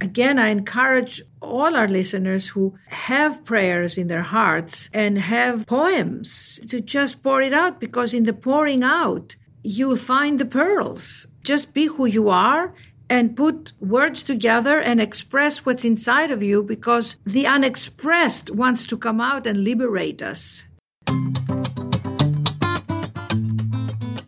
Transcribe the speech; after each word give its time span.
Again, 0.00 0.38
I 0.38 0.48
encourage 0.48 1.22
all 1.42 1.76
our 1.76 1.88
listeners 1.88 2.48
who 2.48 2.74
have 2.88 3.44
prayers 3.44 3.98
in 3.98 4.08
their 4.08 4.22
hearts 4.22 4.88
and 4.94 5.18
have 5.18 5.66
poems 5.66 6.58
to 6.68 6.80
just 6.80 7.22
pour 7.22 7.42
it 7.42 7.52
out 7.52 7.80
because 7.80 8.14
in 8.14 8.24
the 8.24 8.32
pouring 8.32 8.82
out, 8.82 9.36
you'll 9.62 9.96
find 9.96 10.38
the 10.38 10.46
pearls. 10.46 11.26
Just 11.42 11.74
be 11.74 11.84
who 11.84 12.06
you 12.06 12.30
are 12.30 12.72
and 13.10 13.36
put 13.36 13.72
words 13.80 14.22
together 14.22 14.80
and 14.80 15.00
express 15.00 15.66
what's 15.66 15.84
inside 15.84 16.30
of 16.30 16.42
you 16.42 16.62
because 16.62 17.16
the 17.26 17.46
unexpressed 17.46 18.50
wants 18.54 18.86
to 18.86 18.96
come 18.96 19.20
out 19.20 19.46
and 19.46 19.64
liberate 19.64 20.22
us. 20.22 20.64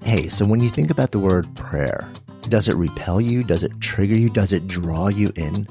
Hey, 0.02 0.28
so 0.28 0.44
when 0.44 0.60
you 0.60 0.68
think 0.68 0.90
about 0.90 1.12
the 1.12 1.18
word 1.18 1.46
prayer, 1.54 2.06
does 2.52 2.68
it 2.68 2.76
repel 2.76 3.18
you? 3.18 3.42
Does 3.42 3.64
it 3.64 3.80
trigger 3.80 4.14
you? 4.14 4.28
Does 4.28 4.52
it 4.52 4.66
draw 4.66 5.08
you 5.08 5.32
in? 5.36 5.66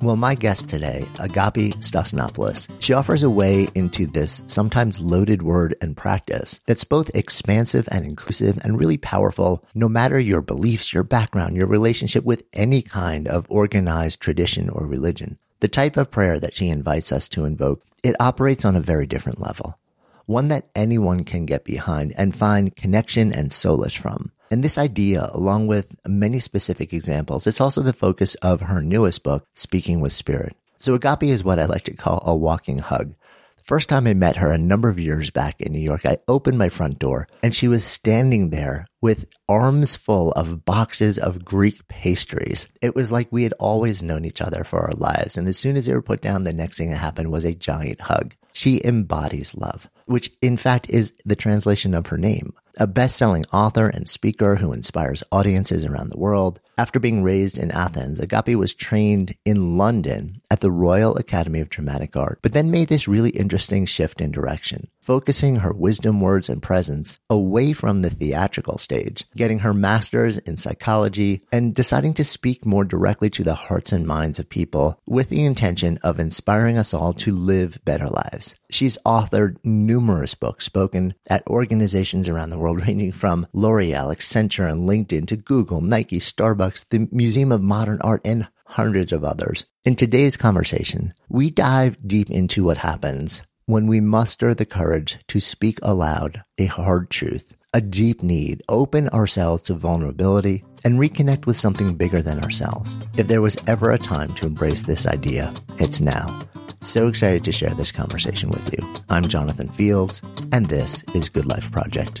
Well, 0.00 0.14
my 0.14 0.36
guest 0.36 0.68
today, 0.68 1.04
Agapi 1.14 1.74
Stassinopoulos, 1.78 2.68
she 2.78 2.92
offers 2.92 3.24
a 3.24 3.30
way 3.30 3.66
into 3.74 4.06
this 4.06 4.44
sometimes 4.46 5.00
loaded 5.00 5.42
word 5.42 5.74
and 5.80 5.96
practice 5.96 6.60
that's 6.66 6.84
both 6.84 7.10
expansive 7.16 7.88
and 7.90 8.04
inclusive 8.04 8.60
and 8.62 8.78
really 8.78 8.96
powerful, 8.96 9.64
no 9.74 9.88
matter 9.88 10.20
your 10.20 10.40
beliefs, 10.40 10.92
your 10.92 11.02
background, 11.02 11.56
your 11.56 11.66
relationship 11.66 12.22
with 12.22 12.44
any 12.52 12.80
kind 12.80 13.26
of 13.26 13.44
organized 13.48 14.20
tradition 14.20 14.68
or 14.68 14.86
religion. 14.86 15.36
The 15.58 15.66
type 15.66 15.96
of 15.96 16.12
prayer 16.12 16.38
that 16.38 16.54
she 16.54 16.68
invites 16.68 17.10
us 17.10 17.28
to 17.30 17.44
invoke, 17.44 17.82
it 18.04 18.14
operates 18.20 18.64
on 18.64 18.76
a 18.76 18.80
very 18.80 19.06
different 19.06 19.40
level. 19.40 19.80
One 20.26 20.46
that 20.46 20.68
anyone 20.76 21.24
can 21.24 21.44
get 21.44 21.64
behind 21.64 22.14
and 22.16 22.36
find 22.36 22.76
connection 22.76 23.32
and 23.32 23.50
solace 23.50 23.94
from. 23.94 24.30
And 24.54 24.62
this 24.62 24.78
idea, 24.78 25.30
along 25.32 25.66
with 25.66 25.96
many 26.06 26.38
specific 26.38 26.92
examples, 26.92 27.48
it's 27.48 27.60
also 27.60 27.82
the 27.82 27.92
focus 27.92 28.36
of 28.36 28.60
her 28.60 28.82
newest 28.82 29.24
book, 29.24 29.44
Speaking 29.54 30.00
with 30.00 30.12
Spirit. 30.12 30.54
So 30.78 30.96
Agapi 30.96 31.30
is 31.30 31.42
what 31.42 31.58
I 31.58 31.64
like 31.64 31.82
to 31.86 31.96
call 31.96 32.22
a 32.24 32.36
walking 32.36 32.78
hug. 32.78 33.16
The 33.56 33.64
first 33.64 33.88
time 33.88 34.06
I 34.06 34.14
met 34.14 34.36
her 34.36 34.52
a 34.52 34.56
number 34.56 34.88
of 34.88 35.00
years 35.00 35.30
back 35.30 35.60
in 35.60 35.72
New 35.72 35.80
York, 35.80 36.06
I 36.06 36.18
opened 36.28 36.56
my 36.56 36.68
front 36.68 37.00
door 37.00 37.26
and 37.42 37.52
she 37.52 37.66
was 37.66 37.84
standing 37.84 38.50
there 38.50 38.86
with 39.02 39.26
arms 39.48 39.96
full 39.96 40.30
of 40.34 40.64
boxes 40.64 41.18
of 41.18 41.44
Greek 41.44 41.88
pastries. 41.88 42.68
It 42.80 42.94
was 42.94 43.10
like 43.10 43.26
we 43.32 43.42
had 43.42 43.54
always 43.54 44.04
known 44.04 44.24
each 44.24 44.40
other 44.40 44.62
for 44.62 44.78
our 44.82 44.92
lives. 44.92 45.36
And 45.36 45.48
as 45.48 45.58
soon 45.58 45.74
as 45.74 45.86
they 45.86 45.94
were 45.94 46.00
put 46.00 46.20
down, 46.20 46.44
the 46.44 46.52
next 46.52 46.78
thing 46.78 46.90
that 46.90 46.98
happened 46.98 47.32
was 47.32 47.44
a 47.44 47.56
giant 47.56 48.02
hug. 48.02 48.36
She 48.52 48.80
embodies 48.84 49.56
love, 49.56 49.90
which 50.06 50.30
in 50.40 50.56
fact 50.56 50.88
is 50.90 51.12
the 51.24 51.34
translation 51.34 51.92
of 51.92 52.06
her 52.06 52.18
name 52.18 52.54
a 52.76 52.86
best-selling 52.86 53.44
author 53.52 53.88
and 53.88 54.08
speaker 54.08 54.56
who 54.56 54.72
inspires 54.72 55.22
audiences 55.30 55.84
around 55.84 56.10
the 56.10 56.18
world. 56.18 56.60
After 56.76 56.98
being 56.98 57.22
raised 57.22 57.56
in 57.56 57.70
Athens, 57.70 58.18
Agapi 58.18 58.56
was 58.56 58.74
trained 58.74 59.36
in 59.44 59.78
London 59.78 60.42
at 60.50 60.60
the 60.60 60.72
Royal 60.72 61.16
Academy 61.16 61.60
of 61.60 61.68
Dramatic 61.68 62.16
Art, 62.16 62.40
but 62.42 62.52
then 62.52 62.70
made 62.70 62.88
this 62.88 63.06
really 63.06 63.30
interesting 63.30 63.86
shift 63.86 64.20
in 64.20 64.32
direction 64.32 64.88
focusing 65.04 65.56
her 65.56 65.72
wisdom 65.72 66.18
words 66.18 66.48
and 66.48 66.62
presence 66.62 67.20
away 67.28 67.74
from 67.74 68.00
the 68.00 68.08
theatrical 68.08 68.78
stage, 68.78 69.24
getting 69.36 69.58
her 69.58 69.74
master's 69.74 70.38
in 70.38 70.56
psychology, 70.56 71.42
and 71.52 71.74
deciding 71.74 72.14
to 72.14 72.24
speak 72.24 72.64
more 72.64 72.84
directly 72.84 73.28
to 73.28 73.44
the 73.44 73.54
hearts 73.54 73.92
and 73.92 74.06
minds 74.06 74.38
of 74.38 74.48
people 74.48 74.98
with 75.06 75.28
the 75.28 75.44
intention 75.44 75.98
of 76.02 76.18
inspiring 76.18 76.78
us 76.78 76.94
all 76.94 77.12
to 77.12 77.36
live 77.36 77.78
better 77.84 78.08
lives. 78.08 78.56
She's 78.70 78.96
authored 79.04 79.58
numerous 79.62 80.34
books 80.34 80.64
spoken 80.64 81.14
at 81.26 81.46
organizations 81.48 82.26
around 82.26 82.48
the 82.48 82.58
world, 82.58 82.80
ranging 82.86 83.12
from 83.12 83.46
L'Oreal, 83.52 84.14
Accenture, 84.14 84.70
and 84.70 84.88
LinkedIn 84.88 85.26
to 85.26 85.36
Google, 85.36 85.82
Nike, 85.82 86.18
Starbucks, 86.18 86.63
the 86.90 87.08
Museum 87.12 87.52
of 87.52 87.62
Modern 87.62 88.00
Art, 88.02 88.22
and 88.24 88.48
hundreds 88.66 89.12
of 89.12 89.24
others. 89.24 89.64
In 89.84 89.94
today's 89.94 90.36
conversation, 90.36 91.14
we 91.28 91.50
dive 91.50 91.96
deep 92.06 92.30
into 92.30 92.64
what 92.64 92.78
happens 92.78 93.42
when 93.66 93.86
we 93.86 94.00
muster 94.00 94.54
the 94.54 94.66
courage 94.66 95.18
to 95.28 95.40
speak 95.40 95.78
aloud 95.82 96.42
a 96.58 96.66
hard 96.66 97.10
truth, 97.10 97.56
a 97.72 97.80
deep 97.80 98.22
need, 98.22 98.62
open 98.68 99.08
ourselves 99.10 99.62
to 99.62 99.74
vulnerability, 99.74 100.64
and 100.84 100.98
reconnect 100.98 101.46
with 101.46 101.56
something 101.56 101.94
bigger 101.94 102.20
than 102.20 102.42
ourselves. 102.42 102.98
If 103.16 103.28
there 103.28 103.40
was 103.40 103.56
ever 103.66 103.90
a 103.90 103.98
time 103.98 104.34
to 104.34 104.46
embrace 104.46 104.82
this 104.82 105.06
idea, 105.06 105.52
it's 105.78 106.00
now. 106.00 106.46
So 106.82 107.08
excited 107.08 107.44
to 107.44 107.52
share 107.52 107.70
this 107.70 107.92
conversation 107.92 108.50
with 108.50 108.72
you. 108.72 108.86
I'm 109.08 109.24
Jonathan 109.24 109.68
Fields, 109.68 110.20
and 110.52 110.66
this 110.66 111.02
is 111.14 111.30
Good 111.30 111.46
Life 111.46 111.72
Project. 111.72 112.20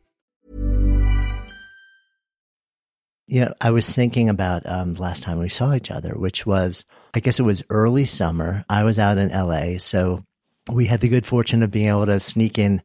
You 3.31 3.45
know, 3.45 3.53
I 3.61 3.71
was 3.71 3.95
thinking 3.95 4.27
about 4.27 4.63
um, 4.65 4.95
last 4.95 5.23
time 5.23 5.39
we 5.39 5.47
saw 5.47 5.73
each 5.73 5.89
other, 5.89 6.11
which 6.15 6.45
was, 6.45 6.83
I 7.13 7.21
guess 7.21 7.39
it 7.39 7.43
was 7.43 7.63
early 7.69 8.03
summer. 8.03 8.65
I 8.67 8.83
was 8.83 8.99
out 8.99 9.17
in 9.17 9.29
LA. 9.29 9.77
So 9.77 10.25
we 10.69 10.85
had 10.85 10.99
the 10.99 11.07
good 11.07 11.25
fortune 11.25 11.63
of 11.63 11.71
being 11.71 11.87
able 11.87 12.07
to 12.07 12.19
sneak 12.19 12.59
in 12.59 12.81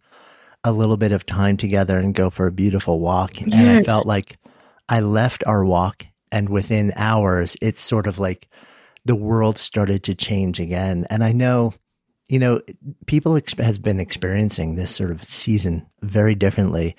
a 0.62 0.70
little 0.70 0.96
bit 0.96 1.10
of 1.10 1.26
time 1.26 1.56
together 1.56 1.98
and 1.98 2.14
go 2.14 2.30
for 2.30 2.46
a 2.46 2.52
beautiful 2.52 3.00
walk. 3.00 3.40
And 3.40 3.54
I 3.54 3.82
felt 3.82 4.06
like 4.06 4.38
I 4.88 5.00
left 5.00 5.42
our 5.48 5.64
walk 5.64 6.06
and 6.30 6.48
within 6.48 6.92
hours, 6.94 7.56
it's 7.60 7.82
sort 7.82 8.06
of 8.06 8.20
like 8.20 8.48
the 9.04 9.16
world 9.16 9.58
started 9.58 10.04
to 10.04 10.14
change 10.14 10.60
again. 10.60 11.08
And 11.10 11.24
I 11.24 11.32
know, 11.32 11.74
you 12.28 12.38
know, 12.38 12.60
people 13.06 13.32
exp- 13.32 13.64
has 13.64 13.80
been 13.80 13.98
experiencing 13.98 14.76
this 14.76 14.94
sort 14.94 15.10
of 15.10 15.24
season 15.24 15.86
very 16.02 16.36
differently 16.36 16.94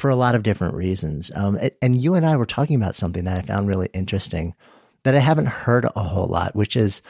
for 0.00 0.10
a 0.10 0.16
lot 0.16 0.34
of 0.34 0.42
different 0.42 0.74
reasons. 0.74 1.30
Um, 1.34 1.58
and 1.82 2.00
you 2.00 2.14
and 2.14 2.24
I 2.24 2.36
were 2.36 2.46
talking 2.46 2.76
about 2.76 2.96
something 2.96 3.24
that 3.24 3.36
I 3.36 3.42
found 3.42 3.68
really 3.68 3.90
interesting 3.92 4.54
that 5.02 5.14
I 5.14 5.20
haven't 5.20 5.46
heard 5.46 5.84
a 5.84 6.02
whole 6.02 6.26
lot, 6.26 6.56
which 6.56 6.76
is 6.76 7.02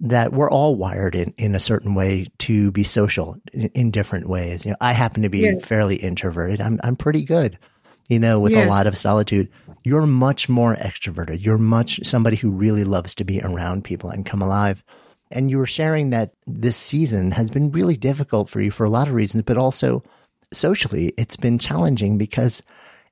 that 0.00 0.32
we're 0.32 0.50
all 0.50 0.76
wired 0.76 1.14
in, 1.14 1.32
in 1.38 1.54
a 1.54 1.60
certain 1.60 1.94
way 1.94 2.26
to 2.38 2.70
be 2.72 2.84
social 2.84 3.36
in, 3.52 3.68
in 3.74 3.90
different 3.90 4.28
ways. 4.28 4.64
You 4.64 4.72
know, 4.72 4.76
I 4.80 4.92
happen 4.92 5.22
to 5.22 5.28
be 5.28 5.58
fairly 5.60 5.96
introverted. 5.96 6.60
I'm, 6.60 6.78
I'm 6.84 6.96
pretty 6.96 7.24
good, 7.24 7.58
you 8.08 8.18
know, 8.18 8.40
with 8.40 8.54
a 8.56 8.66
lot 8.66 8.86
of 8.86 8.96
solitude. 8.96 9.48
You're 9.82 10.06
much 10.06 10.48
more 10.48 10.76
extroverted. 10.76 11.44
You're 11.44 11.58
much 11.58 12.00
somebody 12.04 12.36
who 12.36 12.50
really 12.50 12.84
loves 12.84 13.14
to 13.16 13.24
be 13.24 13.40
around 13.40 13.84
people 13.84 14.10
and 14.10 14.26
come 14.26 14.42
alive. 14.42 14.84
And 15.30 15.50
you 15.50 15.58
were 15.58 15.66
sharing 15.66 16.10
that 16.10 16.34
this 16.46 16.76
season 16.76 17.30
has 17.30 17.50
been 17.50 17.70
really 17.72 17.96
difficult 17.96 18.48
for 18.48 18.60
you 18.60 18.70
for 18.70 18.84
a 18.84 18.90
lot 18.90 19.08
of 19.08 19.14
reasons, 19.14 19.44
but 19.44 19.56
also 19.56 20.02
socially, 20.56 21.12
it's 21.16 21.36
been 21.36 21.58
challenging 21.58 22.18
because 22.18 22.62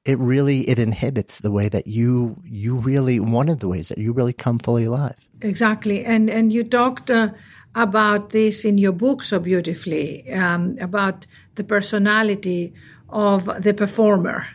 it 0.04 0.18
really 0.18 0.68
it 0.68 0.78
inhibits 0.78 1.40
the 1.40 1.50
way 1.50 1.68
that 1.68 1.86
you 1.86 2.36
you 2.44 2.76
really 2.76 3.20
one 3.20 3.48
of 3.48 3.60
the 3.60 3.68
ways 3.68 3.88
that 3.88 3.98
you 3.98 4.12
really 4.12 4.32
come 4.32 4.58
fully 4.58 4.84
alive. 4.84 5.16
Exactly, 5.40 6.04
and 6.04 6.28
and 6.28 6.52
you 6.52 6.64
talked 6.64 7.10
uh, 7.10 7.30
about 7.74 8.30
this 8.30 8.64
in 8.64 8.78
your 8.78 8.92
book 8.92 9.22
so 9.22 9.38
beautifully 9.38 10.30
um, 10.32 10.76
about 10.80 11.26
the 11.54 11.64
personality 11.64 12.72
of 13.08 13.62
the 13.62 13.74
performer, 13.74 14.46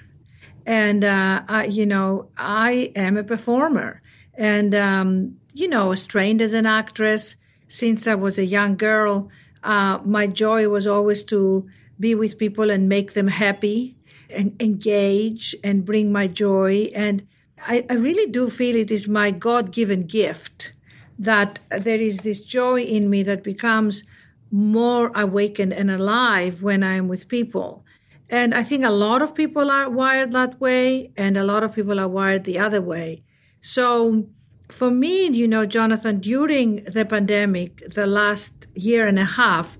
and 0.66 1.04
uh, 1.04 1.44
I, 1.48 1.66
you 1.66 1.86
know 1.86 2.30
I 2.38 2.92
am 2.95 3.18
a 3.18 3.24
performer, 3.24 4.01
and 4.34 4.75
um, 4.75 5.38
you 5.54 5.69
know 5.69 5.95
trained 5.95 6.42
as 6.42 6.54
an 6.54 6.66
actress 6.66 7.38
since 7.69 8.07
I 8.07 8.16
was 8.16 8.38
a 8.38 8.45
young 8.45 8.75
girl. 8.75 9.30
Uh, 9.63 10.00
my 10.06 10.28
joy 10.28 10.69
was 10.69 10.88
always 10.88 11.24
to 11.25 11.68
be 11.99 12.15
with 12.15 12.38
people 12.38 12.69
and 12.69 12.89
make 12.89 13.13
them 13.13 13.27
happy 13.27 13.95
and 14.29 14.55
engage 14.61 15.55
and 15.63 15.85
bring 15.85 16.11
my 16.11 16.27
joy. 16.27 16.91
And 16.94 17.27
I, 17.59 17.85
I 17.89 17.94
really 17.94 18.29
do 18.31 18.49
feel 18.49 18.75
it 18.75 18.91
is 18.91 19.07
my 19.07 19.31
God 19.31 19.71
given 19.71 20.05
gift 20.05 20.73
that 21.19 21.59
there 21.69 21.99
is 21.99 22.19
this 22.19 22.41
joy 22.41 22.81
in 22.81 23.09
me 23.09 23.23
that 23.23 23.44
becomes 23.44 24.03
more 24.51 25.11
awakened 25.15 25.73
and 25.73 25.89
alive 25.89 26.61
when 26.61 26.83
I 26.83 26.95
am 26.95 27.07
with 27.07 27.27
people. 27.27 27.83
And 28.29 28.53
I 28.53 28.63
think 28.63 28.83
a 28.83 28.89
lot 28.89 29.21
of 29.21 29.33
people 29.33 29.71
are 29.71 29.89
wired 29.89 30.31
that 30.33 30.59
way, 30.59 31.11
and 31.15 31.38
a 31.38 31.43
lot 31.43 31.63
of 31.63 31.73
people 31.73 32.00
are 32.00 32.07
wired 32.07 32.43
the 32.43 32.59
other 32.59 32.81
way. 32.81 33.23
So, 33.61 34.27
for 34.69 34.91
me, 34.91 35.27
you 35.27 35.47
know, 35.47 35.65
Jonathan, 35.65 36.19
during 36.19 36.83
the 36.83 37.05
pandemic, 37.05 37.93
the 37.93 38.05
last 38.05 38.53
year 38.75 39.07
and 39.07 39.17
a 39.17 39.25
half, 39.25 39.77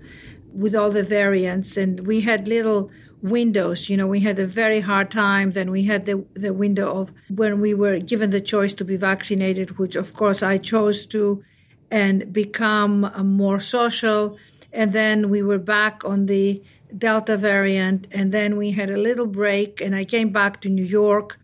with 0.58 0.76
all 0.76 0.90
the 0.90 1.04
variants, 1.04 1.78
and 1.78 2.08
we 2.08 2.22
had 2.22 2.48
little 2.48 2.90
windows. 3.22 3.90
You 3.90 3.98
know, 3.98 4.08
we 4.08 4.22
had 4.22 4.40
a 4.40 4.46
very 4.46 4.82
hard 4.82 5.12
time. 5.12 5.52
Then 5.52 5.70
we 5.70 5.84
had 5.84 6.06
the, 6.06 6.26
the 6.34 6.54
window 6.54 7.00
of 7.00 7.14
when 7.30 7.62
we 7.62 7.74
were 7.74 8.00
given 8.00 8.32
the 8.32 8.42
choice 8.42 8.74
to 8.76 8.86
be 8.86 8.98
vaccinated, 8.98 9.78
which 9.78 9.96
of 9.96 10.14
course 10.14 10.42
I 10.42 10.58
chose 10.58 11.06
to, 11.08 11.44
and 11.92 12.34
become 12.34 13.12
more 13.24 13.60
social. 13.60 14.38
And 14.74 14.94
then 14.94 15.30
we 15.30 15.42
were 15.44 15.60
back 15.60 16.04
on 16.04 16.26
the 16.26 16.64
Delta 16.98 17.38
variant. 17.38 18.08
And 18.12 18.32
then 18.32 18.58
we 18.58 18.72
had 18.72 18.90
a 18.90 18.98
little 18.98 19.28
break, 19.28 19.80
and 19.80 19.96
I 19.96 20.06
came 20.06 20.32
back 20.32 20.62
to 20.62 20.70
New 20.70 20.86
York. 20.86 21.40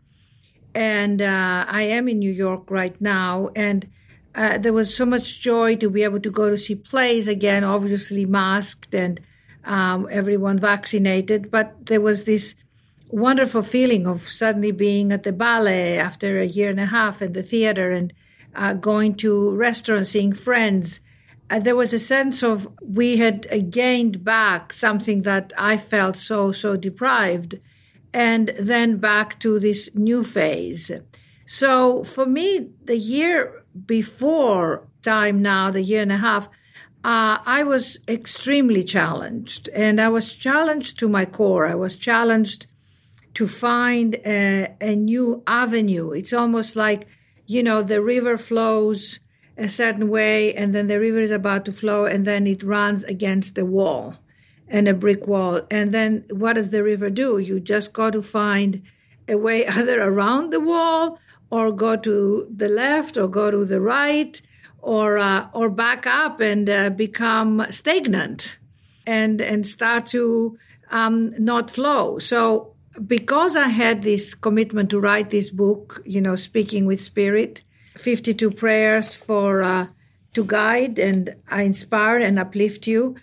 And 0.73 1.21
uh, 1.21 1.65
I 1.67 1.83
am 1.83 2.07
in 2.07 2.17
New 2.17 2.31
York 2.31 2.71
right 2.71 2.99
now. 2.99 3.49
And 3.55 3.87
uh, 4.35 4.57
there 4.57 4.73
was 4.73 4.95
so 4.95 5.05
much 5.05 5.39
joy 5.39 5.75
to 5.75 5.89
be 5.89 6.03
able 6.03 6.19
to 6.19 6.31
go 6.31 6.49
to 6.49 6.57
see 6.57 6.75
plays 6.75 7.27
again, 7.27 7.63
obviously 7.63 8.25
masked 8.25 8.93
and 8.93 9.21
um, 9.63 10.07
everyone 10.11 10.57
vaccinated. 10.57 11.51
But 11.51 11.85
there 11.85 12.01
was 12.01 12.25
this 12.25 12.55
wonderful 13.09 13.61
feeling 13.61 14.07
of 14.07 14.27
suddenly 14.27 14.71
being 14.71 15.11
at 15.11 15.23
the 15.23 15.31
ballet 15.31 15.99
after 15.99 16.39
a 16.39 16.47
year 16.47 16.69
and 16.69 16.79
a 16.79 16.87
half 16.87 17.21
in 17.21 17.33
the 17.33 17.43
theater 17.43 17.91
and 17.91 18.11
uh, 18.55 18.73
going 18.73 19.15
to 19.15 19.55
restaurants, 19.55 20.09
seeing 20.09 20.33
friends. 20.33 20.99
Uh, 21.49 21.59
there 21.59 21.75
was 21.75 21.93
a 21.93 21.99
sense 21.99 22.41
of 22.41 22.67
we 22.81 23.17
had 23.17 23.47
uh, 23.51 23.57
gained 23.69 24.23
back 24.23 24.73
something 24.73 25.21
that 25.23 25.53
I 25.57 25.77
felt 25.77 26.15
so, 26.15 26.51
so 26.51 26.75
deprived, 26.75 27.59
and 28.13 28.51
then 28.59 28.97
back 28.97 29.39
to 29.39 29.59
this 29.59 29.89
new 29.93 30.23
phase. 30.23 30.91
So 31.45 32.03
for 32.03 32.25
me, 32.25 32.69
the 32.83 32.97
year 32.97 33.62
before 33.85 34.87
time 35.01 35.41
now, 35.41 35.71
the 35.71 35.81
year 35.81 36.01
and 36.01 36.11
a 36.11 36.17
half, 36.17 36.47
uh, 37.03 37.37
I 37.45 37.63
was 37.63 37.99
extremely 38.07 38.83
challenged, 38.83 39.67
and 39.69 39.99
I 39.99 40.09
was 40.09 40.35
challenged 40.35 40.99
to 40.99 41.09
my 41.09 41.25
core. 41.25 41.67
I 41.67 41.75
was 41.75 41.97
challenged 41.97 42.67
to 43.33 43.47
find 43.47 44.15
a, 44.25 44.73
a 44.79 44.95
new 44.95 45.43
avenue. 45.45 46.11
It's 46.11 46.31
almost 46.31 46.75
like, 46.75 47.07
you 47.45 47.61
know, 47.61 47.81
the 47.81 48.01
river 48.01 48.37
flows 48.37 49.19
a 49.57 49.67
certain 49.67 50.09
way, 50.09 50.53
and 50.55 50.73
then 50.73 50.87
the 50.87 50.99
river 50.99 51.19
is 51.19 51.31
about 51.31 51.65
to 51.65 51.73
flow, 51.73 52.05
and 52.05 52.25
then 52.25 52.47
it 52.47 52.63
runs 52.63 53.03
against 53.03 53.57
a 53.57 53.65
wall 53.65 54.15
and 54.69 54.87
a 54.87 54.93
brick 54.93 55.27
wall. 55.27 55.61
And 55.69 55.93
then 55.93 56.23
what 56.29 56.53
does 56.53 56.69
the 56.69 56.83
river 56.83 57.09
do? 57.09 57.37
You 57.37 57.59
just 57.59 57.91
got 57.91 58.13
to 58.13 58.21
find 58.21 58.81
a 59.27 59.35
way 59.35 59.67
either 59.77 60.01
around 60.01 60.51
the 60.51 60.61
wall 60.61 61.19
or 61.53 61.71
go 61.71 61.95
to 61.95 62.47
the 62.61 62.67
left 62.67 63.15
or 63.15 63.27
go 63.27 63.51
to 63.51 63.63
the 63.63 63.79
right 63.79 64.41
or 64.81 65.19
uh, 65.19 65.47
or 65.53 65.69
back 65.69 66.07
up 66.07 66.41
and 66.41 66.67
uh, 66.67 66.89
become 66.89 67.63
stagnant 67.69 68.57
and 69.05 69.39
and 69.39 69.67
start 69.67 70.03
to 70.07 70.57
um, 70.89 71.15
not 71.37 71.69
flow. 71.69 72.17
So 72.17 72.73
because 73.15 73.55
I 73.55 73.67
had 73.67 74.01
this 74.01 74.33
commitment 74.33 74.89
to 74.89 74.99
write 74.99 75.29
this 75.29 75.51
book, 75.51 76.01
you 76.05 76.21
know, 76.21 76.35
speaking 76.35 76.87
with 76.87 76.99
spirit, 76.99 77.63
fifty 77.97 78.33
two 78.33 78.49
prayers 78.49 79.15
for 79.15 79.61
uh, 79.61 79.85
to 80.33 80.43
guide 80.43 80.97
and 80.97 81.35
inspire 81.51 82.17
and 82.17 82.39
uplift 82.39 82.87
you. 82.87 83.15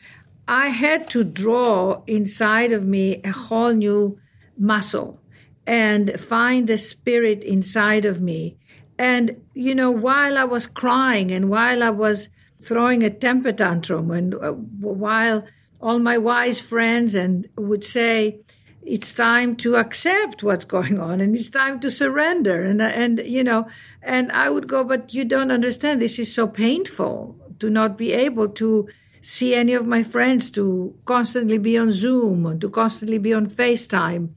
I 0.46 0.68
had 0.68 1.10
to 1.10 1.24
draw 1.24 2.02
inside 2.06 2.72
of 2.72 2.84
me 2.84 3.20
a 3.24 3.32
whole 3.32 3.74
new 3.74 4.18
muscle 4.56 5.18
and 5.66 6.18
find 6.18 6.68
the 6.68 6.78
spirit 6.78 7.42
inside 7.42 8.04
of 8.04 8.20
me 8.20 8.56
and, 9.00 9.40
you 9.54 9.74
know, 9.74 9.90
while 9.90 10.36
I 10.36 10.44
was 10.44 10.66
crying 10.66 11.30
and 11.30 11.48
while 11.48 11.82
I 11.82 11.88
was 11.88 12.28
throwing 12.60 13.02
a 13.02 13.08
temper 13.08 13.50
tantrum 13.50 14.10
and 14.10 14.34
uh, 14.34 14.52
while 14.52 15.46
all 15.80 15.98
my 15.98 16.18
wise 16.18 16.60
friends 16.60 17.14
and 17.14 17.48
would 17.56 17.82
say, 17.82 18.40
it's 18.82 19.14
time 19.14 19.56
to 19.56 19.76
accept 19.76 20.42
what's 20.42 20.66
going 20.66 20.98
on 20.98 21.22
and 21.22 21.34
it's 21.34 21.48
time 21.48 21.80
to 21.80 21.90
surrender. 21.90 22.62
And, 22.62 22.82
and, 22.82 23.22
you 23.24 23.42
know, 23.42 23.68
and 24.02 24.30
I 24.32 24.50
would 24.50 24.68
go, 24.68 24.84
but 24.84 25.14
you 25.14 25.24
don't 25.24 25.50
understand. 25.50 26.02
This 26.02 26.18
is 26.18 26.34
so 26.34 26.46
painful 26.46 27.38
to 27.58 27.70
not 27.70 27.96
be 27.96 28.12
able 28.12 28.50
to 28.50 28.86
see 29.22 29.54
any 29.54 29.72
of 29.72 29.86
my 29.86 30.02
friends, 30.02 30.50
to 30.50 30.94
constantly 31.06 31.56
be 31.56 31.78
on 31.78 31.90
Zoom, 31.90 32.60
to 32.60 32.68
constantly 32.68 33.16
be 33.16 33.32
on 33.32 33.48
FaceTime. 33.48 34.34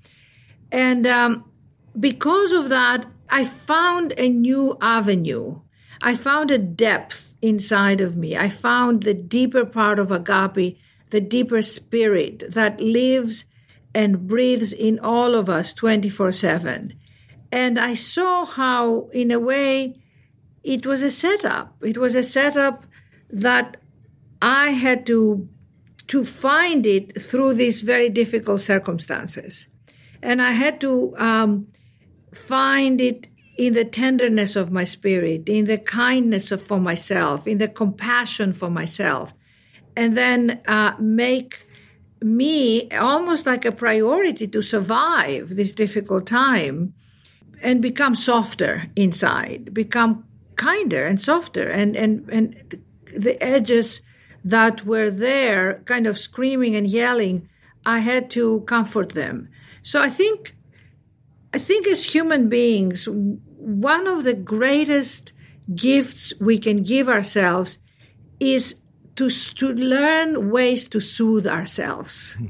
And 0.73 1.05
um, 1.05 1.45
because 1.97 2.51
of 2.51 2.69
that, 2.69 3.05
I 3.29 3.45
found 3.45 4.13
a 4.17 4.27
new 4.27 4.75
avenue. 4.81 5.61
I 6.01 6.15
found 6.15 6.49
a 6.49 6.57
depth 6.57 7.35
inside 7.43 8.01
of 8.01 8.17
me. 8.17 8.35
I 8.35 8.49
found 8.49 9.03
the 9.03 9.13
deeper 9.13 9.65
part 9.65 9.99
of 9.99 10.11
agape, 10.11 10.79
the 11.11 11.21
deeper 11.21 11.61
spirit 11.61 12.43
that 12.49 12.79
lives 12.81 13.45
and 13.93 14.27
breathes 14.27 14.73
in 14.73 14.97
all 14.97 15.35
of 15.35 15.47
us 15.47 15.73
24 15.73 16.31
7. 16.31 16.95
And 17.51 17.77
I 17.77 17.93
saw 17.93 18.43
how, 18.43 19.09
in 19.13 19.29
a 19.29 19.39
way, 19.39 20.01
it 20.63 20.87
was 20.87 21.03
a 21.03 21.11
setup. 21.11 21.75
It 21.83 21.99
was 21.99 22.15
a 22.15 22.23
setup 22.23 22.87
that 23.29 23.77
I 24.41 24.71
had 24.71 25.05
to, 25.05 25.47
to 26.07 26.25
find 26.25 26.87
it 26.87 27.21
through 27.21 27.53
these 27.53 27.81
very 27.81 28.09
difficult 28.09 28.61
circumstances. 28.61 29.67
And 30.23 30.41
I 30.41 30.53
had 30.53 30.79
to 30.81 31.13
um, 31.17 31.67
find 32.33 33.01
it 33.01 33.27
in 33.57 33.73
the 33.73 33.85
tenderness 33.85 34.55
of 34.55 34.71
my 34.71 34.83
spirit, 34.83 35.47
in 35.47 35.65
the 35.65 35.77
kindness 35.77 36.51
of, 36.51 36.61
for 36.61 36.79
myself, 36.79 37.45
in 37.47 37.57
the 37.59 37.67
compassion 37.67 38.53
for 38.53 38.69
myself, 38.69 39.33
and 39.95 40.17
then 40.17 40.61
uh, 40.67 40.93
make 40.97 41.67
me 42.21 42.89
almost 42.91 43.45
like 43.45 43.65
a 43.65 43.71
priority 43.71 44.47
to 44.47 44.61
survive 44.61 45.55
this 45.55 45.73
difficult 45.73 46.25
time 46.25 46.93
and 47.61 47.81
become 47.81 48.15
softer 48.15 48.89
inside, 48.95 49.73
become 49.73 50.23
kinder 50.55 51.05
and 51.05 51.19
softer, 51.19 51.69
and 51.69 51.95
and 51.95 52.27
and 52.29 52.81
the 53.15 53.41
edges 53.43 54.01
that 54.43 54.85
were 54.85 55.11
there, 55.11 55.81
kind 55.85 56.07
of 56.07 56.17
screaming 56.17 56.75
and 56.75 56.87
yelling, 56.87 57.47
I 57.85 57.99
had 57.99 58.29
to 58.31 58.61
comfort 58.61 59.09
them. 59.09 59.49
So 59.83 60.01
I 60.01 60.09
think 60.09 60.55
I 61.53 61.59
think 61.59 61.87
as 61.87 62.03
human 62.03 62.49
beings, 62.49 63.07
one 63.07 64.07
of 64.07 64.23
the 64.23 64.33
greatest 64.33 65.33
gifts 65.75 66.33
we 66.39 66.57
can 66.57 66.83
give 66.83 67.07
ourselves 67.07 67.77
is 68.39 68.75
to, 69.15 69.29
to 69.29 69.69
learn 69.69 70.49
ways 70.49 70.87
to 70.87 70.99
soothe 70.99 71.45
ourselves. 71.45 72.33
Hmm. 72.33 72.47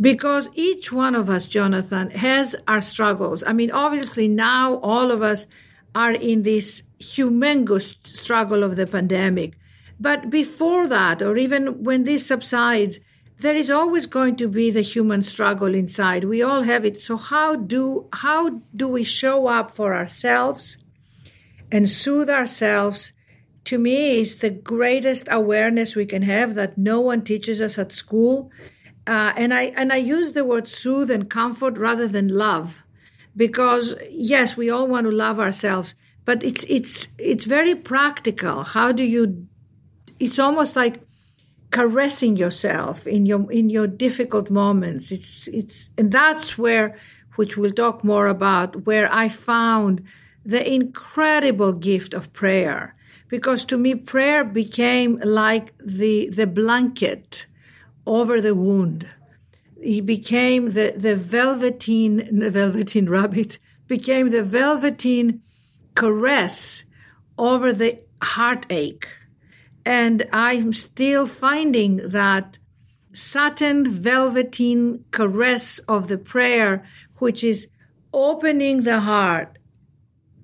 Because 0.00 0.48
each 0.54 0.90
one 0.90 1.14
of 1.14 1.30
us, 1.30 1.46
Jonathan, 1.46 2.10
has 2.10 2.56
our 2.66 2.80
struggles. 2.80 3.44
I 3.46 3.52
mean, 3.52 3.70
obviously, 3.70 4.26
now 4.26 4.78
all 4.78 5.12
of 5.12 5.22
us 5.22 5.46
are 5.94 6.10
in 6.10 6.42
this 6.42 6.82
humongous 6.98 7.96
struggle 8.04 8.64
of 8.64 8.74
the 8.74 8.88
pandemic. 8.88 9.56
But 10.00 10.30
before 10.30 10.88
that, 10.88 11.22
or 11.22 11.36
even 11.36 11.84
when 11.84 12.02
this 12.02 12.26
subsides, 12.26 12.98
there 13.40 13.56
is 13.56 13.70
always 13.70 14.06
going 14.06 14.36
to 14.36 14.48
be 14.48 14.70
the 14.70 14.80
human 14.80 15.22
struggle 15.22 15.74
inside. 15.74 16.24
We 16.24 16.42
all 16.42 16.62
have 16.62 16.84
it. 16.84 17.00
So 17.00 17.16
how 17.16 17.56
do 17.56 18.08
how 18.12 18.60
do 18.74 18.88
we 18.88 19.04
show 19.04 19.46
up 19.46 19.70
for 19.70 19.94
ourselves 19.94 20.78
and 21.70 21.88
soothe 21.88 22.30
ourselves 22.30 23.12
to 23.64 23.78
me 23.78 24.20
is 24.20 24.36
the 24.36 24.50
greatest 24.50 25.26
awareness 25.30 25.96
we 25.96 26.06
can 26.06 26.22
have 26.22 26.54
that 26.54 26.76
no 26.76 27.00
one 27.00 27.22
teaches 27.22 27.60
us 27.60 27.78
at 27.78 27.92
school. 27.92 28.50
Uh, 29.06 29.32
and 29.36 29.52
I 29.52 29.64
and 29.76 29.92
I 29.92 29.96
use 29.96 30.32
the 30.32 30.44
word 30.44 30.68
soothe 30.68 31.10
and 31.10 31.28
comfort 31.28 31.76
rather 31.76 32.08
than 32.08 32.28
love, 32.28 32.82
because 33.36 33.94
yes, 34.10 34.56
we 34.56 34.70
all 34.70 34.86
want 34.86 35.04
to 35.04 35.10
love 35.10 35.38
ourselves, 35.38 35.94
but 36.24 36.42
it's 36.42 36.64
it's 36.68 37.08
it's 37.18 37.44
very 37.44 37.74
practical. 37.74 38.64
How 38.64 38.92
do 38.92 39.04
you? 39.04 39.46
It's 40.18 40.38
almost 40.38 40.76
like 40.76 41.02
caressing 41.74 42.36
yourself 42.36 43.04
in 43.04 43.26
your 43.26 43.50
in 43.50 43.68
your 43.68 43.88
difficult 43.88 44.48
moments. 44.48 45.10
It's 45.10 45.48
it's 45.48 45.90
and 45.98 46.12
that's 46.12 46.56
where, 46.56 46.96
which 47.34 47.56
we'll 47.56 47.72
talk 47.72 48.04
more 48.04 48.28
about, 48.28 48.86
where 48.86 49.12
I 49.12 49.28
found 49.28 50.04
the 50.46 50.62
incredible 50.80 51.72
gift 51.72 52.14
of 52.14 52.32
prayer. 52.32 52.94
Because 53.28 53.64
to 53.64 53.76
me 53.76 53.96
prayer 53.96 54.44
became 54.44 55.20
like 55.24 55.74
the 55.78 56.28
the 56.30 56.46
blanket 56.46 57.46
over 58.06 58.40
the 58.40 58.54
wound. 58.54 59.08
He 59.82 60.00
became 60.00 60.70
the 60.70 60.94
the 60.96 61.16
velveteen 61.16 62.38
the 62.38 62.50
velveteen 62.50 63.08
rabbit 63.08 63.58
became 63.88 64.28
the 64.28 64.44
velveteen 64.44 65.42
caress 65.96 66.84
over 67.36 67.72
the 67.72 67.98
heartache 68.22 69.08
and 69.84 70.26
i'm 70.32 70.72
still 70.72 71.26
finding 71.26 71.96
that 72.08 72.58
satin 73.12 73.84
velveteen 73.84 75.04
caress 75.10 75.78
of 75.80 76.08
the 76.08 76.18
prayer 76.18 76.84
which 77.18 77.44
is 77.44 77.68
opening 78.12 78.82
the 78.82 79.00
heart 79.00 79.58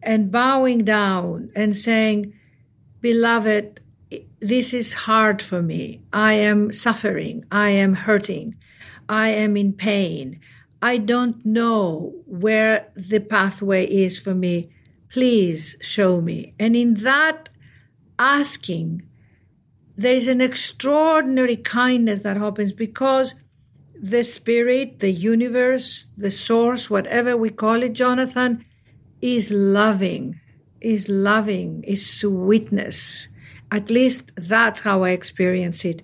and 0.02 0.30
bowing 0.30 0.84
down 0.84 1.50
and 1.54 1.76
saying 1.76 2.32
Beloved, 3.00 3.80
this 4.40 4.74
is 4.74 4.92
hard 4.92 5.40
for 5.40 5.62
me. 5.62 6.02
I 6.12 6.34
am 6.34 6.70
suffering. 6.70 7.46
I 7.50 7.70
am 7.70 7.94
hurting. 7.94 8.56
I 9.08 9.28
am 9.28 9.56
in 9.56 9.72
pain. 9.72 10.38
I 10.82 10.98
don't 10.98 11.44
know 11.46 12.12
where 12.26 12.88
the 12.94 13.20
pathway 13.20 13.86
is 13.86 14.18
for 14.18 14.34
me. 14.34 14.70
Please 15.08 15.76
show 15.80 16.20
me. 16.20 16.52
And 16.58 16.76
in 16.76 16.94
that 16.94 17.48
asking, 18.18 19.02
there 19.96 20.14
is 20.14 20.28
an 20.28 20.40
extraordinary 20.40 21.56
kindness 21.56 22.20
that 22.20 22.36
happens 22.36 22.72
because 22.72 23.34
the 23.94 24.24
spirit, 24.24 25.00
the 25.00 25.10
universe, 25.10 26.08
the 26.16 26.30
source, 26.30 26.88
whatever 26.88 27.36
we 27.36 27.50
call 27.50 27.82
it, 27.82 27.92
Jonathan, 27.92 28.64
is 29.20 29.50
loving 29.50 30.40
is 30.80 31.08
loving, 31.08 31.82
is 31.84 32.08
sweetness. 32.08 33.28
At 33.70 33.90
least 33.90 34.32
that's 34.36 34.80
how 34.80 35.04
I 35.04 35.10
experience 35.10 35.84
it. 35.84 36.02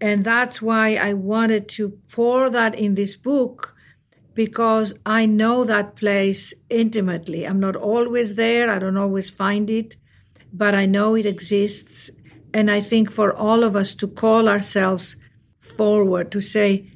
And 0.00 0.24
that's 0.24 0.60
why 0.60 0.96
I 0.96 1.14
wanted 1.14 1.68
to 1.70 1.98
pour 2.10 2.50
that 2.50 2.74
in 2.74 2.94
this 2.94 3.16
book 3.16 3.74
because 4.34 4.92
I 5.06 5.24
know 5.24 5.64
that 5.64 5.96
place 5.96 6.52
intimately. 6.68 7.46
I'm 7.46 7.60
not 7.60 7.76
always 7.76 8.34
there, 8.34 8.68
I 8.70 8.78
don't 8.78 8.98
always 8.98 9.30
find 9.30 9.70
it, 9.70 9.96
but 10.52 10.74
I 10.74 10.84
know 10.84 11.14
it 11.14 11.24
exists. 11.24 12.10
And 12.56 12.70
I 12.70 12.80
think 12.80 13.10
for 13.10 13.36
all 13.36 13.64
of 13.64 13.76
us 13.76 13.94
to 13.96 14.08
call 14.08 14.48
ourselves 14.48 15.16
forward 15.60 16.32
to 16.32 16.40
say, 16.40 16.90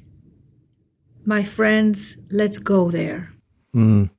my 1.23 1.43
friends, 1.43 2.17
let's 2.31 2.57
go 2.57 2.89
there. 2.89 3.31
Mm. 3.75 4.09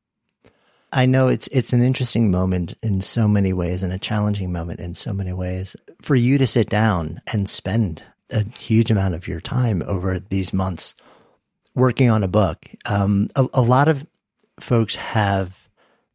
I 0.92 1.06
know 1.06 1.26
it's 1.26 1.48
it's 1.48 1.72
an 1.72 1.82
interesting 1.82 2.30
moment 2.30 2.74
in 2.80 3.00
so 3.00 3.26
many 3.26 3.52
ways 3.52 3.82
and 3.82 3.92
a 3.92 3.98
challenging 3.98 4.52
moment 4.52 4.78
in 4.78 4.94
so 4.94 5.12
many 5.12 5.32
ways 5.32 5.74
for 6.00 6.14
you 6.14 6.38
to 6.38 6.46
sit 6.46 6.68
down 6.68 7.20
and 7.32 7.48
spend 7.48 8.04
a 8.30 8.44
huge 8.56 8.92
amount 8.92 9.16
of 9.16 9.26
your 9.26 9.40
time 9.40 9.82
over 9.84 10.20
these 10.20 10.52
months 10.52 10.94
working 11.74 12.08
on 12.08 12.22
a 12.22 12.28
book. 12.28 12.68
Um, 12.84 13.30
a, 13.34 13.48
a 13.52 13.62
lot 13.62 13.88
of 13.88 14.06
folks 14.60 14.94
have 14.94 15.58